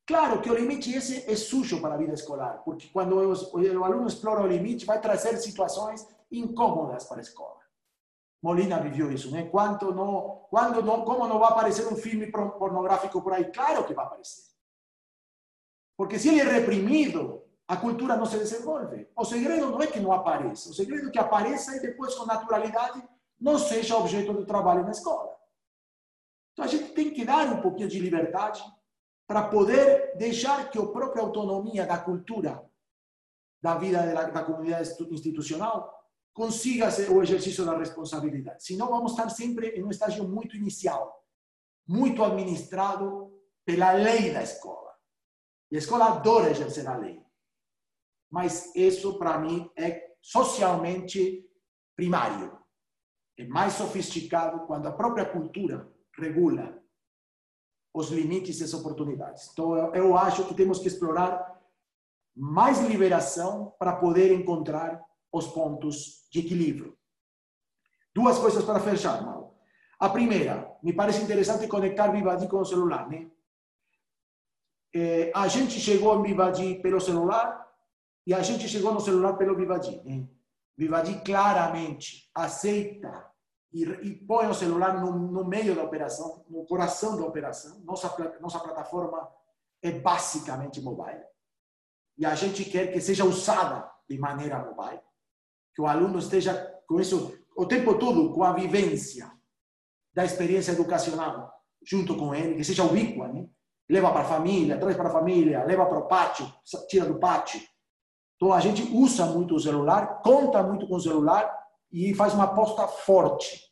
Claro 0.06 0.42
que 0.42 0.50
o 0.50 0.54
limite 0.54 0.94
esse 0.94 1.30
é 1.30 1.36
sujo 1.36 1.82
para 1.82 1.96
a 1.96 1.98
vida 1.98 2.14
escolar, 2.14 2.64
porque 2.64 2.90
quando 2.90 3.16
o 3.16 3.84
aluno 3.84 4.08
explora 4.08 4.42
o 4.42 4.48
limite, 4.48 4.86
vai 4.86 5.00
trazer 5.00 5.38
situações 5.38 6.08
incômodas 6.32 7.06
para 7.06 7.18
a 7.18 7.22
escola. 7.22 7.61
Molina 8.42 8.80
viveu 8.80 9.12
isso, 9.12 9.30
né? 9.32 9.48
Quanto 9.50 9.94
não, 9.94 10.48
quando 10.50 10.82
não, 10.82 11.06
como 11.06 11.28
não 11.28 11.38
vai 11.38 11.52
aparecer 11.52 11.88
um 11.88 11.96
filme 11.96 12.32
pornográfico 12.32 13.22
por 13.22 13.34
aí? 13.34 13.46
Claro 13.52 13.86
que 13.86 13.94
vai 13.94 14.06
aparecer. 14.06 14.52
Porque 15.96 16.18
se 16.18 16.30
ele 16.30 16.40
é 16.40 16.52
reprimido, 16.52 17.44
a 17.68 17.78
cultura 17.78 18.18
não 18.18 18.26
se 18.26 18.38
desenvolve. 18.38 19.08
O 19.16 19.24
segredo 19.24 19.70
não 19.70 19.82
é 19.82 19.88
que 19.88 20.00
não 20.00 20.12
apareça, 20.12 20.70
o 20.70 20.74
segredo 20.74 21.10
é 21.10 21.12
que 21.12 21.20
apareça 21.20 21.76
e 21.76 21.80
depois, 21.80 22.16
com 22.16 22.26
naturalidade, 22.26 23.02
não 23.40 23.60
seja 23.60 23.98
objeto 23.98 24.34
de 24.34 24.46
trabalho 24.46 24.84
na 24.84 24.92
escola. 24.92 25.36
Então 26.54 26.66
a 26.66 26.68
gente 26.68 26.94
tem 26.94 27.14
que 27.14 27.24
dar 27.24 27.48
um 27.48 27.62
pouquinho 27.62 27.88
de 27.88 28.00
liberdade 28.00 28.64
para 29.28 29.48
poder 29.48 30.18
deixar 30.18 30.70
que 30.70 30.78
a 30.78 30.86
própria 30.86 31.24
autonomia 31.24 31.86
da 31.86 31.98
cultura, 31.98 32.68
da 33.62 33.78
vida 33.78 34.06
da, 34.14 34.24
da 34.24 34.44
comunidade 34.44 34.90
institucional, 35.12 36.01
consiga 36.34 36.88
o 37.12 37.22
exercício 37.22 37.66
da 37.66 37.78
responsabilidade. 37.78 38.64
Senão, 38.64 38.90
vamos 38.90 39.12
estar 39.12 39.30
sempre 39.30 39.70
em 39.70 39.84
um 39.84 39.90
estágio 39.90 40.28
muito 40.28 40.56
inicial, 40.56 41.26
muito 41.88 42.24
administrado 42.24 43.32
pela 43.66 43.92
lei 43.92 44.32
da 44.32 44.42
escola. 44.42 44.92
E 45.70 45.76
a 45.76 45.80
escola 45.80 46.06
adora 46.06 46.52
exercer 46.52 46.88
a 46.88 46.98
lei. 46.98 47.22
Mas 48.30 48.74
isso, 48.76 49.18
para 49.18 49.38
mim, 49.38 49.70
é 49.76 50.16
socialmente 50.22 51.46
primário. 51.96 52.58
É 53.38 53.46
mais 53.46 53.74
sofisticado 53.74 54.66
quando 54.68 54.88
a 54.88 54.92
própria 54.92 55.26
cultura 55.26 55.92
regula 56.18 56.82
os 57.94 58.10
limites 58.10 58.60
e 58.60 58.64
as 58.64 58.74
oportunidades. 58.74 59.50
Então, 59.52 59.94
eu 59.94 60.18
acho 60.18 60.48
que 60.48 60.54
temos 60.54 60.80
que 60.80 60.88
explorar 60.88 61.60
mais 62.36 62.80
liberação 62.80 63.76
para 63.78 63.98
poder 63.98 64.32
encontrar 64.34 65.04
os 65.32 65.48
pontos 65.48 66.28
de 66.32 66.40
equilíbrio. 66.40 66.98
Duas 68.14 68.38
coisas 68.38 68.64
para 68.64 68.80
fechar, 68.80 69.22
Mal. 69.24 69.56
A 70.00 70.10
primeira, 70.10 70.68
me 70.82 70.92
parece 70.92 71.22
interessante 71.22 71.68
conectar 71.68 72.08
Vivadi 72.08 72.48
com 72.48 72.58
o 72.58 72.66
celular, 72.66 73.08
né? 73.08 73.30
É, 74.94 75.32
a 75.34 75.48
gente 75.48 75.80
chegou 75.80 76.20
em 76.20 76.24
Vivadi 76.24 76.76
pelo 76.82 77.00
celular 77.00 77.66
e 78.26 78.34
a 78.34 78.42
gente 78.42 78.68
chegou 78.68 78.94
no 78.94 79.00
celular 79.00 79.34
pelo 79.34 79.56
Vivadi. 79.56 80.02
Né? 80.04 80.28
Claramente 81.24 82.30
aceita 82.34 83.32
e, 83.72 83.84
e 83.84 84.16
põe 84.16 84.48
o 84.48 84.54
celular 84.54 85.00
no, 85.00 85.14
no, 85.14 85.46
meio 85.46 85.76
da 85.76 85.84
operação, 85.84 86.44
no 86.50 86.66
coração 86.66 87.16
da 87.16 87.24
operação. 87.24 87.80
Nossa, 87.86 88.14
nossa 88.42 88.60
plataforma 88.60 89.32
é 89.82 89.92
basicamente 89.92 90.82
mobile. 90.82 91.24
E 92.18 92.26
a 92.26 92.36
gente 92.36 92.66
quer 92.66 92.92
que 92.92 93.00
seja 93.00 93.24
usada 93.24 93.90
de 94.10 94.18
maneira 94.18 94.60
mobile 94.60 95.00
que 95.74 95.82
o 95.82 95.88
aluno 95.88 96.20
esteja 96.20 96.54
com 96.88 97.00
isso 97.00 97.38
o 97.56 97.66
tempo 97.66 97.98
todo, 97.98 98.34
com 98.34 98.44
a 98.44 98.54
vivência 98.54 99.32
da 100.14 100.26
experiência 100.26 100.72
educacional 100.72 101.52
junto 101.84 102.16
com 102.16 102.34
ele, 102.34 102.56
que 102.56 102.64
seja 102.64 102.84
ubíqua, 102.84 103.28
né? 103.28 103.48
Leva 103.90 104.12
para 104.12 104.22
a 104.22 104.26
família, 104.26 104.80
traz 104.80 104.96
para 104.96 105.10
a 105.10 105.14
família, 105.14 105.66
leva 105.66 105.86
para 105.86 106.00
o 106.00 106.08
pátio, 106.08 106.52
tira 106.88 107.06
do 107.06 107.20
pátio. 107.20 107.62
Então 108.36 108.54
a 108.54 108.60
gente 108.60 108.84
usa 108.96 109.26
muito 109.26 109.56
o 109.56 109.60
celular, 109.60 110.22
conta 110.22 110.64
muito 110.64 110.88
com 110.88 110.96
o 110.96 111.00
celular 111.00 111.52
e 111.92 112.14
faz 112.14 112.34
uma 112.34 112.46
aposta 112.46 112.88
forte 112.88 113.70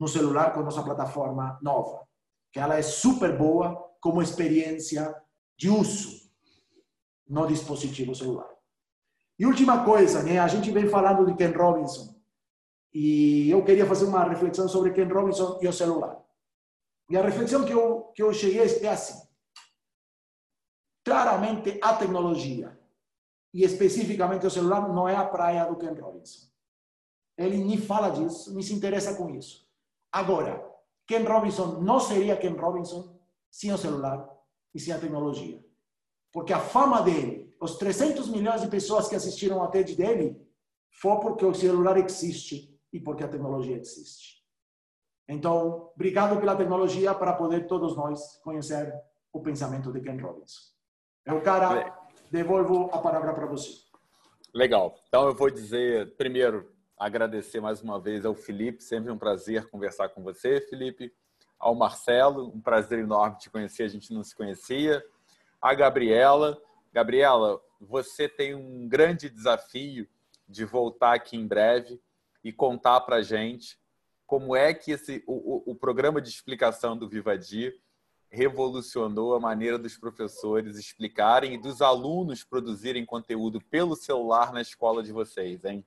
no 0.00 0.08
celular 0.08 0.52
com 0.52 0.60
a 0.60 0.62
nossa 0.62 0.82
plataforma 0.82 1.58
nova, 1.60 2.06
que 2.52 2.58
ela 2.58 2.76
é 2.76 2.82
super 2.82 3.36
boa 3.36 3.76
como 4.00 4.22
experiência 4.22 5.14
de 5.56 5.68
uso 5.68 6.30
no 7.28 7.46
dispositivo 7.46 8.14
celular. 8.14 8.48
E 9.38 9.46
última 9.46 9.84
coisa, 9.84 10.22
né? 10.22 10.38
A 10.38 10.48
gente 10.48 10.70
vem 10.70 10.88
falando 10.88 11.24
de 11.26 11.34
Ken 11.34 11.56
Robinson. 11.56 12.14
E 12.92 13.48
eu 13.50 13.64
queria 13.64 13.86
fazer 13.86 14.06
uma 14.06 14.24
reflexão 14.24 14.68
sobre 14.68 14.92
Ken 14.92 15.06
Robinson 15.06 15.58
e 15.62 15.68
o 15.68 15.72
celular. 15.72 16.20
E 17.08 17.16
a 17.16 17.22
reflexão 17.22 17.64
que 17.64 17.72
eu, 17.72 18.10
que 18.14 18.22
eu 18.22 18.32
cheguei 18.32 18.60
é 18.60 18.88
assim. 18.88 19.26
Claramente, 21.04 21.78
a 21.82 21.94
tecnologia, 21.94 22.78
e 23.54 23.64
especificamente 23.64 24.46
o 24.46 24.50
celular, 24.50 24.88
não 24.88 25.08
é 25.08 25.16
a 25.16 25.24
praia 25.24 25.64
do 25.64 25.76
Ken 25.76 25.94
Robinson. 25.94 26.48
Ele 27.36 27.58
nem 27.58 27.78
fala 27.78 28.10
disso, 28.10 28.52
nem 28.52 28.62
se 28.62 28.74
interessa 28.74 29.14
com 29.14 29.30
isso. 29.30 29.66
Agora, 30.10 30.66
Ken 31.06 31.22
Robinson 31.22 31.80
não 31.80 32.00
seria 32.00 32.36
Ken 32.36 32.54
Robinson 32.54 33.16
sem 33.50 33.72
o 33.72 33.78
celular 33.78 34.28
e 34.74 34.80
sem 34.80 34.92
a 34.92 34.98
tecnologia. 34.98 35.64
Porque 36.32 36.52
a 36.52 36.60
fama 36.60 37.00
dele, 37.00 37.47
os 37.60 37.76
300 37.76 38.28
milhões 38.28 38.62
de 38.62 38.68
pessoas 38.68 39.08
que 39.08 39.16
assistiram 39.16 39.62
a 39.62 39.68
TED 39.68 39.96
dele 39.96 40.40
foi 40.90 41.18
porque 41.20 41.44
o 41.44 41.54
celular 41.54 41.96
existe 41.98 42.74
e 42.92 43.00
porque 43.00 43.24
a 43.24 43.28
tecnologia 43.28 43.76
existe. 43.76 44.38
Então, 45.28 45.90
obrigado 45.94 46.38
pela 46.40 46.56
tecnologia 46.56 47.14
para 47.14 47.34
poder 47.34 47.66
todos 47.66 47.96
nós 47.96 48.38
conhecer 48.42 48.94
o 49.32 49.40
pensamento 49.40 49.92
de 49.92 50.00
Ken 50.00 50.16
Robinson. 50.16 50.60
Eu, 51.26 51.42
cara, 51.42 51.94
devolvo 52.30 52.88
a 52.92 52.98
palavra 52.98 53.34
para 53.34 53.46
você. 53.46 53.86
Legal. 54.54 54.94
Então, 55.08 55.26
eu 55.26 55.34
vou 55.34 55.50
dizer, 55.50 56.16
primeiro, 56.16 56.72
agradecer 56.98 57.60
mais 57.60 57.82
uma 57.82 58.00
vez 58.00 58.24
ao 58.24 58.34
Felipe. 58.34 58.82
Sempre 58.82 59.12
um 59.12 59.18
prazer 59.18 59.68
conversar 59.68 60.08
com 60.08 60.22
você, 60.22 60.60
Felipe. 60.62 61.12
Ao 61.58 61.74
Marcelo, 61.74 62.48
um 62.48 62.60
prazer 62.60 63.00
enorme 63.00 63.36
te 63.36 63.50
conhecer, 63.50 63.82
a 63.82 63.88
gente 63.88 64.12
não 64.14 64.24
se 64.24 64.34
conhecia. 64.34 65.04
A 65.60 65.74
Gabriela. 65.74 66.58
Gabriela, 66.92 67.60
você 67.80 68.28
tem 68.28 68.54
um 68.54 68.88
grande 68.88 69.28
desafio 69.28 70.08
de 70.48 70.64
voltar 70.64 71.14
aqui 71.14 71.36
em 71.36 71.46
breve 71.46 72.00
e 72.42 72.52
contar 72.52 73.00
para 73.02 73.22
gente 73.22 73.78
como 74.26 74.54
é 74.54 74.74
que 74.74 74.92
esse, 74.92 75.22
o, 75.26 75.70
o 75.70 75.74
programa 75.74 76.20
de 76.20 76.28
explicação 76.28 76.96
do 76.96 77.08
Vivadi 77.08 77.74
revolucionou 78.30 79.34
a 79.34 79.40
maneira 79.40 79.78
dos 79.78 79.96
professores 79.96 80.76
explicarem 80.76 81.54
e 81.54 81.58
dos 81.58 81.80
alunos 81.80 82.44
produzirem 82.44 83.06
conteúdo 83.06 83.60
pelo 83.60 83.96
celular 83.96 84.52
na 84.52 84.60
escola 84.60 85.02
de 85.02 85.12
vocês, 85.12 85.64
hein? 85.64 85.84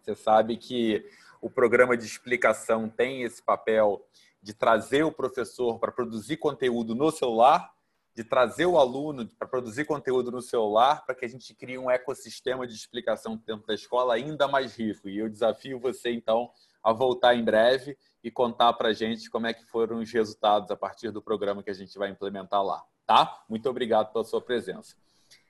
Você 0.00 0.14
sabe 0.14 0.56
que 0.56 1.04
o 1.40 1.50
programa 1.50 1.96
de 1.96 2.06
explicação 2.06 2.88
tem 2.88 3.22
esse 3.22 3.42
papel 3.42 4.06
de 4.40 4.54
trazer 4.54 5.02
o 5.02 5.10
professor 5.10 5.78
para 5.78 5.90
produzir 5.90 6.36
conteúdo 6.36 6.94
no 6.94 7.10
celular, 7.10 7.73
de 8.14 8.22
trazer 8.22 8.66
o 8.66 8.78
aluno 8.78 9.28
para 9.38 9.48
produzir 9.48 9.84
conteúdo 9.84 10.30
no 10.30 10.40
celular, 10.40 11.04
para 11.04 11.14
que 11.14 11.24
a 11.24 11.28
gente 11.28 11.52
crie 11.54 11.76
um 11.76 11.90
ecossistema 11.90 12.66
de 12.66 12.74
explicação 12.74 13.36
dentro 13.36 13.66
da 13.66 13.74
escola 13.74 14.14
ainda 14.14 14.46
mais 14.46 14.76
rico. 14.76 15.08
E 15.08 15.18
eu 15.18 15.28
desafio 15.28 15.80
você, 15.80 16.12
então, 16.12 16.50
a 16.82 16.92
voltar 16.92 17.34
em 17.34 17.42
breve 17.42 17.98
e 18.22 18.30
contar 18.30 18.72
para 18.74 18.88
a 18.88 18.92
gente 18.92 19.28
como 19.28 19.46
é 19.46 19.52
que 19.52 19.64
foram 19.64 19.98
os 19.98 20.12
resultados 20.12 20.70
a 20.70 20.76
partir 20.76 21.10
do 21.10 21.20
programa 21.20 21.62
que 21.62 21.70
a 21.70 21.74
gente 21.74 21.98
vai 21.98 22.10
implementar 22.10 22.62
lá, 22.62 22.84
tá? 23.04 23.42
Muito 23.48 23.68
obrigado 23.68 24.12
pela 24.12 24.24
sua 24.24 24.40
presença. 24.40 24.94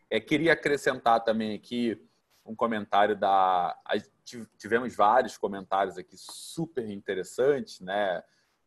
É, 0.08 0.18
queria 0.18 0.52
acrescentar 0.54 1.22
também 1.22 1.54
aqui 1.54 2.00
um 2.46 2.54
comentário 2.54 3.16
da. 3.16 3.76
Tivemos 4.56 4.94
vários 4.94 5.36
comentários 5.36 5.98
aqui 5.98 6.16
super 6.16 6.88
interessantes, 6.88 7.80
né? 7.80 8.22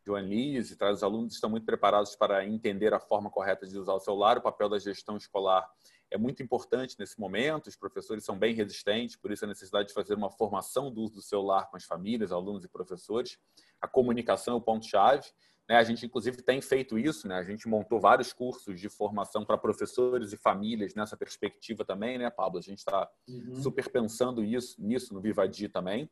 Joan 0.08 0.22
Lise 0.22 0.78
traz 0.78 0.98
os 0.98 1.04
alunos 1.04 1.34
estão 1.34 1.50
muito 1.50 1.66
preparados 1.66 2.16
para 2.16 2.46
entender 2.46 2.94
a 2.94 3.00
forma 3.00 3.30
correta 3.30 3.68
de 3.68 3.78
usar 3.78 3.94
o 3.94 4.00
celular. 4.00 4.38
O 4.38 4.42
papel 4.42 4.70
da 4.70 4.80
gestão 4.80 5.18
escolar 5.18 5.70
é 6.10 6.18
muito 6.18 6.42
importante 6.42 6.96
nesse 6.98 7.20
momento. 7.20 7.68
Os 7.68 7.76
professores 7.76 8.24
são 8.24 8.40
bem 8.40 8.56
resistentes, 8.56 9.18
por 9.18 9.34
isso 9.34 9.44
a 9.44 9.48
necessidade 9.50 9.90
de 9.90 9.94
fazer 9.94 10.14
uma 10.14 10.32
formação 10.32 10.90
do 10.90 11.02
uso 11.02 11.16
do 11.16 11.22
celular 11.22 11.70
com 11.70 11.76
as 11.76 11.84
famílias, 11.84 12.32
alunos 12.32 12.64
e 12.64 12.70
professores. 12.70 13.38
A 13.82 13.88
comunicação 13.88 14.54
é 14.54 14.58
o 14.58 14.62
ponto-chave. 14.62 15.28
Né? 15.68 15.76
A 15.76 15.84
gente, 15.84 16.06
inclusive, 16.06 16.42
tem 16.42 16.62
feito 16.62 16.98
isso. 16.98 17.28
Né? 17.28 17.36
A 17.36 17.44
gente 17.44 17.68
montou 17.68 18.00
vários 18.00 18.32
cursos 18.32 18.80
de 18.80 18.88
formação 18.88 19.44
para 19.44 19.58
professores 19.58 20.32
e 20.32 20.38
famílias 20.38 20.96
nessa 20.96 21.18
perspectiva 21.18 21.84
também, 21.84 22.18
né, 22.18 22.30
Pablo? 22.30 22.60
A 22.60 22.64
gente 22.64 22.78
está 22.78 23.10
uhum. 23.28 23.62
super 23.62 23.90
pensando 23.90 24.42
isso, 24.42 24.82
nisso 24.82 25.14
no 25.14 25.20
Vivadi 25.20 25.68
também. 25.68 26.10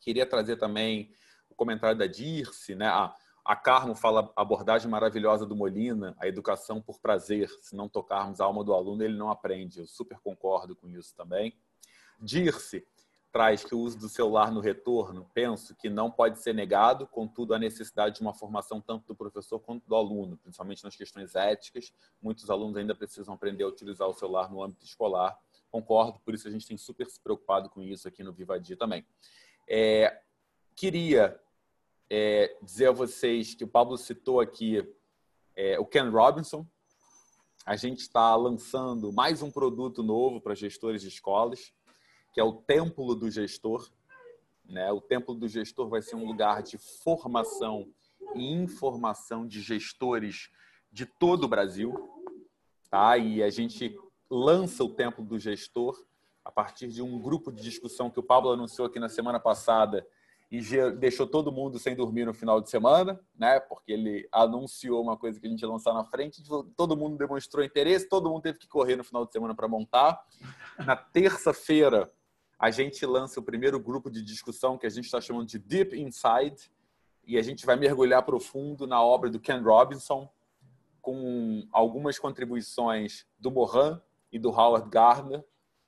Queria 0.00 0.26
trazer 0.26 0.56
também 0.56 1.14
o 1.52 1.54
comentário 1.54 1.96
da 1.96 2.06
Dirce, 2.06 2.74
né? 2.74 2.86
Ah, 2.86 3.14
a 3.44 3.56
Carmo 3.56 3.94
fala 3.94 4.32
a 4.36 4.42
abordagem 4.42 4.90
maravilhosa 4.90 5.44
do 5.44 5.56
Molina, 5.56 6.16
a 6.18 6.26
educação 6.26 6.80
por 6.80 7.00
prazer. 7.00 7.48
Se 7.60 7.74
não 7.74 7.88
tocarmos 7.88 8.40
a 8.40 8.44
alma 8.44 8.64
do 8.64 8.72
aluno, 8.72 9.02
ele 9.02 9.16
não 9.16 9.30
aprende. 9.30 9.80
Eu 9.80 9.86
super 9.86 10.18
concordo 10.20 10.76
com 10.76 10.88
isso 10.88 11.14
também. 11.14 11.56
Dirce 12.20 12.86
traz 13.32 13.64
que 13.64 13.74
o 13.74 13.78
uso 13.78 13.98
do 13.98 14.10
celular 14.10 14.52
no 14.52 14.60
retorno, 14.60 15.26
penso 15.32 15.74
que 15.74 15.88
não 15.88 16.10
pode 16.10 16.38
ser 16.38 16.54
negado, 16.54 17.06
contudo, 17.06 17.54
a 17.54 17.58
necessidade 17.58 18.16
de 18.16 18.20
uma 18.20 18.34
formação 18.34 18.78
tanto 18.78 19.06
do 19.06 19.16
professor 19.16 19.58
quanto 19.58 19.88
do 19.88 19.96
aluno, 19.96 20.36
principalmente 20.36 20.84
nas 20.84 20.94
questões 20.94 21.34
éticas. 21.34 21.94
Muitos 22.20 22.50
alunos 22.50 22.76
ainda 22.76 22.94
precisam 22.94 23.32
aprender 23.32 23.64
a 23.64 23.68
utilizar 23.68 24.06
o 24.06 24.12
celular 24.12 24.50
no 24.50 24.62
âmbito 24.62 24.84
escolar. 24.84 25.34
Concordo, 25.70 26.20
por 26.20 26.34
isso 26.34 26.46
a 26.46 26.50
gente 26.50 26.66
tem 26.66 26.76
super 26.76 27.06
se 27.06 27.18
preocupado 27.18 27.70
com 27.70 27.80
isso 27.82 28.06
aqui 28.06 28.22
no 28.22 28.34
Vivadia 28.34 28.76
também. 28.76 29.02
É, 29.66 30.20
queria 30.74 31.40
é, 32.10 32.56
dizer 32.62 32.88
a 32.88 32.92
vocês 32.92 33.54
que 33.54 33.64
o 33.64 33.68
Pablo 33.68 33.96
citou 33.96 34.40
aqui 34.40 34.86
é, 35.54 35.78
o 35.78 35.86
Ken 35.86 36.08
Robinson. 36.08 36.66
A 37.64 37.76
gente 37.76 38.00
está 38.00 38.34
lançando 38.34 39.12
mais 39.12 39.42
um 39.42 39.50
produto 39.50 40.02
novo 40.02 40.40
para 40.40 40.54
gestores 40.54 41.02
de 41.02 41.08
escolas 41.08 41.72
que 42.32 42.40
é 42.40 42.44
o 42.44 42.54
Templo 42.54 43.14
do 43.14 43.30
Gestor. 43.30 43.88
Né? 44.64 44.90
O 44.90 45.00
Templo 45.00 45.34
do 45.34 45.46
Gestor 45.46 45.88
vai 45.88 46.00
ser 46.00 46.16
um 46.16 46.26
lugar 46.26 46.62
de 46.62 46.78
formação 46.78 47.92
e 48.34 48.50
informação 48.52 49.46
de 49.46 49.60
gestores 49.60 50.50
de 50.90 51.04
todo 51.04 51.44
o 51.44 51.48
Brasil. 51.48 51.94
Tá? 52.90 53.18
E 53.18 53.42
a 53.42 53.50
gente 53.50 53.94
lança 54.30 54.82
o 54.82 54.88
Templo 54.88 55.24
do 55.24 55.38
Gestor 55.38 56.02
a 56.44 56.50
partir 56.50 56.88
de 56.88 57.02
um 57.02 57.20
grupo 57.20 57.52
de 57.52 57.62
discussão 57.62 58.10
que 58.10 58.18
o 58.18 58.22
Pablo 58.22 58.50
anunciou 58.50 58.86
aqui 58.86 58.98
na 58.98 59.08
semana 59.08 59.38
passada 59.38 60.06
e 60.52 60.60
deixou 60.92 61.26
todo 61.26 61.50
mundo 61.50 61.78
sem 61.78 61.96
dormir 61.96 62.26
no 62.26 62.34
final 62.34 62.60
de 62.60 62.68
semana, 62.68 63.18
né? 63.34 63.58
Porque 63.58 63.90
ele 63.90 64.28
anunciou 64.30 65.02
uma 65.02 65.16
coisa 65.16 65.40
que 65.40 65.46
a 65.46 65.48
gente 65.50 65.62
ia 65.62 65.68
lançar 65.68 65.94
na 65.94 66.04
frente, 66.04 66.42
todo 66.76 66.94
mundo 66.94 67.16
demonstrou 67.16 67.64
interesse, 67.64 68.06
todo 68.06 68.28
mundo 68.28 68.42
teve 68.42 68.58
que 68.58 68.68
correr 68.68 68.96
no 68.96 69.02
final 69.02 69.24
de 69.24 69.32
semana 69.32 69.54
para 69.54 69.66
montar. 69.66 70.22
Na 70.84 70.94
terça-feira, 70.94 72.12
a 72.58 72.70
gente 72.70 73.06
lança 73.06 73.40
o 73.40 73.42
primeiro 73.42 73.80
grupo 73.80 74.10
de 74.10 74.20
discussão 74.20 74.76
que 74.76 74.84
a 74.84 74.90
gente 74.90 75.06
está 75.06 75.22
chamando 75.22 75.46
de 75.46 75.58
Deep 75.58 75.98
Inside, 75.98 76.70
e 77.26 77.38
a 77.38 77.42
gente 77.42 77.64
vai 77.64 77.76
mergulhar 77.76 78.22
profundo 78.22 78.86
na 78.86 79.02
obra 79.02 79.30
do 79.30 79.40
Ken 79.40 79.62
Robinson, 79.62 80.28
com 81.00 81.66
algumas 81.72 82.18
contribuições 82.18 83.26
do 83.38 83.50
Mohan 83.50 84.02
e 84.30 84.38
do 84.38 84.50
Howard 84.50 84.90
Gardner. 84.90 85.42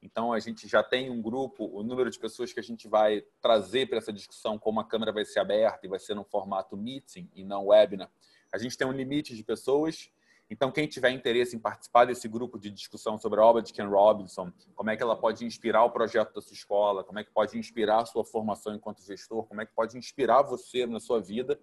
Então, 0.05 0.33
a 0.33 0.39
gente 0.39 0.69
já 0.69 0.83
tem 0.83 1.11
um 1.11 1.21
grupo, 1.21 1.69
o 1.73 1.83
número 1.83 2.09
de 2.09 2.19
pessoas 2.19 2.53
que 2.53 2.61
a 2.61 2.63
gente 2.63 2.87
vai 2.87 3.25
trazer 3.41 3.89
para 3.89 3.99
essa 3.99 4.13
discussão, 4.13 4.57
como 4.59 4.79
a 4.79 4.85
câmera 4.85 5.11
vai 5.11 5.25
ser 5.25 5.41
aberta 5.41 5.85
e 5.85 5.89
vai 5.89 5.99
ser 5.99 6.15
no 6.15 6.23
formato 6.23 6.77
meeting 6.77 7.29
e 7.35 7.43
não 7.43 7.67
webinar. 7.67 8.11
A 8.53 8.59
gente 8.59 8.77
tem 8.77 8.87
um 8.87 8.93
limite 8.93 9.35
de 9.35 9.43
pessoas 9.43 10.13
então, 10.51 10.71
quem 10.71 10.87
tiver 10.87 11.11
interesse 11.11 11.57
em 11.57 11.59
participar 11.59 12.05
desse 12.05 12.29
grupo 12.29 12.59
de 12.59 12.71
discussão 12.71 13.19
sobre 13.19 13.41
a 13.41 13.45
obra 13.45 13.63
de 13.63 13.73
Ken 13.73 13.87
Robinson, 13.87 14.53
como 14.75 14.91
é 14.91 14.97
que 14.97 15.03
ela 15.03 15.17
pode 15.17 15.45
inspirar 15.45 15.85
o 15.85 15.91
projeto 15.91 16.35
da 16.35 16.41
sua 16.41 16.55
escola, 16.55 17.03
como 17.03 17.19
é 17.19 17.25
que 17.25 17.31
pode 17.31 17.59
inspirar 17.59 18.03
a 18.03 18.07
sua 18.07 18.25
formação 18.25 18.75
enquanto 18.75 19.03
gestor, 19.03 19.45
como 19.45 19.63
é 19.63 19.67
que 19.67 19.73
pode 19.73 19.97
inspirar 19.97 20.43
você 20.43 20.87
na 20.87 21.01
sua 21.01 21.21
vida, 21.21 21.59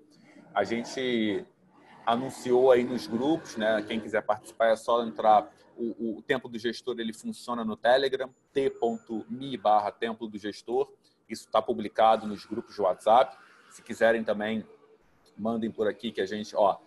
a 0.54 0.64
gente 0.64 1.46
anunciou 2.06 2.72
aí 2.72 2.84
nos 2.84 3.06
grupos, 3.06 3.56
né? 3.56 3.84
Quem 3.88 4.00
quiser 4.00 4.24
participar 4.24 4.70
é 4.70 4.76
só 4.76 5.04
entrar. 5.04 5.54
O, 5.82 6.18
o 6.18 6.22
Tempo 6.22 6.48
do 6.48 6.60
Gestor 6.60 7.00
ele 7.00 7.12
funciona 7.12 7.66
no 7.66 7.76
Telegram, 7.76 8.30
t.me 8.54 9.58
barra 9.58 9.92
Templo 9.92 10.28
do 10.28 10.38
Gestor. 10.38 10.92
Isso 11.28 11.46
está 11.46 11.60
publicado 11.60 12.28
nos 12.28 12.46
grupos 12.46 12.76
de 12.76 12.82
WhatsApp. 12.82 13.36
Se 13.72 13.82
quiserem 13.82 14.24
também, 14.24 14.64
mandem 15.36 15.72
por 15.72 15.88
aqui 15.88 16.12
que 16.12 16.22
a 16.22 16.26
gente, 16.26 16.56
ó, 16.56 16.78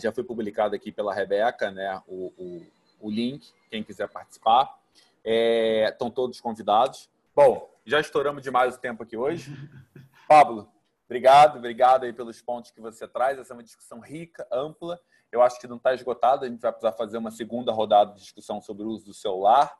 já 0.00 0.10
foi 0.10 0.24
publicado 0.24 0.74
aqui 0.74 0.90
pela 0.90 1.14
Rebeca, 1.14 1.70
né? 1.70 2.02
O, 2.08 2.32
o, 2.36 2.66
o 3.00 3.10
link, 3.10 3.52
quem 3.70 3.84
quiser 3.84 4.08
participar. 4.08 4.76
É, 5.24 5.88
estão 5.88 6.10
todos 6.10 6.40
convidados. 6.40 7.08
Bom, 7.36 7.70
já 7.86 8.00
estouramos 8.00 8.42
demais 8.42 8.74
o 8.74 8.80
tempo 8.80 9.04
aqui 9.04 9.16
hoje. 9.16 9.54
Pablo, 10.26 10.68
obrigado, 11.06 11.58
obrigado 11.58 12.04
aí 12.04 12.12
pelos 12.12 12.42
pontos 12.42 12.72
que 12.72 12.80
você 12.80 13.06
traz. 13.06 13.38
Essa 13.38 13.52
é 13.52 13.56
uma 13.56 13.62
discussão 13.62 14.00
rica, 14.00 14.46
ampla. 14.50 15.00
Eu 15.30 15.42
acho 15.42 15.60
que 15.60 15.66
não 15.66 15.76
está 15.76 15.94
esgotada. 15.94 16.46
A 16.46 16.48
gente 16.48 16.60
vai 16.60 16.72
precisar 16.72 16.92
fazer 16.92 17.18
uma 17.18 17.30
segunda 17.30 17.72
rodada 17.72 18.14
de 18.14 18.20
discussão 18.20 18.60
sobre 18.60 18.84
o 18.84 18.88
uso 18.88 19.06
do 19.06 19.14
celular. 19.14 19.76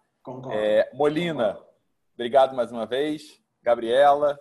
É, 0.51 0.91
Molina, 0.93 1.55
Concordo. 1.55 1.73
obrigado 2.15 2.55
mais 2.55 2.71
uma 2.71 2.85
vez. 2.85 3.43
Gabriela, 3.63 4.39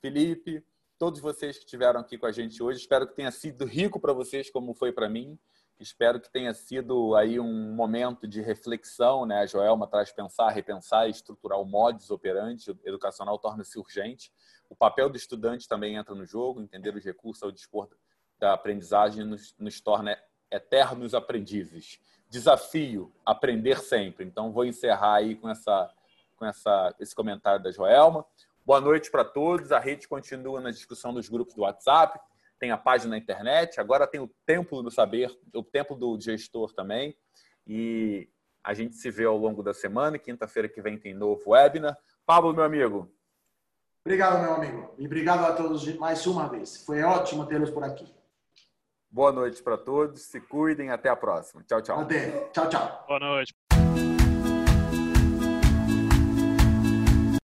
Felipe, 0.00 0.64
todos 0.98 1.20
vocês 1.20 1.56
que 1.56 1.64
estiveram 1.64 2.00
aqui 2.00 2.18
com 2.18 2.26
a 2.26 2.32
gente 2.32 2.62
hoje. 2.62 2.80
Espero 2.80 3.06
que 3.06 3.14
tenha 3.14 3.30
sido 3.30 3.64
rico 3.64 3.98
para 3.98 4.12
vocês, 4.12 4.50
como 4.50 4.74
foi 4.74 4.92
para 4.92 5.08
mim. 5.08 5.38
Espero 5.78 6.20
que 6.20 6.30
tenha 6.30 6.52
sido 6.52 7.14
aí 7.14 7.40
um 7.40 7.74
momento 7.74 8.28
de 8.28 8.42
reflexão, 8.42 9.24
né? 9.24 9.40
A 9.40 9.46
Joelma 9.46 9.86
traz 9.86 10.12
pensar, 10.12 10.50
repensar 10.50 11.08
e 11.08 11.10
estruturar 11.10 11.58
o 11.58 11.64
modus 11.64 12.10
operandi 12.10 12.70
educacional 12.84 13.38
torna-se 13.38 13.78
urgente. 13.78 14.30
O 14.68 14.76
papel 14.76 15.08
do 15.08 15.16
estudante 15.16 15.66
também 15.66 15.96
entra 15.96 16.14
no 16.14 16.26
jogo, 16.26 16.60
entender 16.60 16.94
os 16.94 17.02
recursos 17.02 17.42
ao 17.42 17.50
dispor 17.50 17.88
da 18.38 18.52
aprendizagem 18.52 19.24
nos, 19.24 19.54
nos 19.58 19.80
torna 19.80 20.18
eternos 20.50 21.14
aprendizes. 21.14 22.00
Desafio, 22.28 23.12
aprender 23.24 23.78
sempre. 23.80 24.24
Então, 24.24 24.52
vou 24.52 24.64
encerrar 24.64 25.16
aí 25.16 25.34
com, 25.34 25.48
essa, 25.48 25.90
com 26.36 26.44
essa, 26.46 26.94
esse 26.98 27.14
comentário 27.14 27.62
da 27.62 27.70
Joelma. 27.70 28.24
Boa 28.64 28.80
noite 28.80 29.10
para 29.10 29.24
todos. 29.24 29.72
A 29.72 29.78
rede 29.78 30.06
continua 30.06 30.60
na 30.60 30.70
discussão 30.70 31.12
dos 31.12 31.28
grupos 31.28 31.54
do 31.54 31.62
WhatsApp, 31.62 32.20
tem 32.58 32.70
a 32.70 32.76
página 32.76 33.10
na 33.10 33.18
internet, 33.18 33.80
agora 33.80 34.06
tem 34.06 34.20
o 34.20 34.30
Templo 34.44 34.82
do 34.82 34.90
Saber, 34.90 35.36
o 35.54 35.62
Templo 35.62 35.96
do 35.96 36.20
Gestor 36.20 36.72
também. 36.72 37.16
E 37.66 38.28
a 38.62 38.74
gente 38.74 38.94
se 38.96 39.10
vê 39.10 39.24
ao 39.24 39.36
longo 39.36 39.62
da 39.62 39.72
semana. 39.72 40.18
Quinta-feira 40.18 40.68
que 40.68 40.82
vem 40.82 40.98
tem 40.98 41.14
novo 41.14 41.50
webinar. 41.50 41.96
Pablo, 42.26 42.52
meu 42.52 42.62
amigo, 42.62 43.10
Obrigado, 44.02 44.40
meu 44.40 44.54
amigo. 44.54 44.94
E 44.96 45.04
obrigado 45.04 45.44
a 45.44 45.52
todos 45.52 45.86
mais 45.98 46.26
uma 46.26 46.48
vez. 46.48 46.84
Foi 46.84 47.02
ótimo 47.02 47.44
tê-los 47.46 47.70
por 47.70 47.84
aqui. 47.84 48.06
Boa 49.10 49.32
noite 49.32 49.62
para 49.62 49.76
todos. 49.76 50.22
Se 50.22 50.40
cuidem. 50.40 50.90
Até 50.90 51.08
a 51.08 51.16
próxima. 51.16 51.62
Tchau, 51.64 51.82
tchau. 51.82 52.00
Até. 52.00 52.30
Tchau, 52.52 52.68
tchau. 52.68 53.04
Boa 53.08 53.18
noite. 53.18 53.54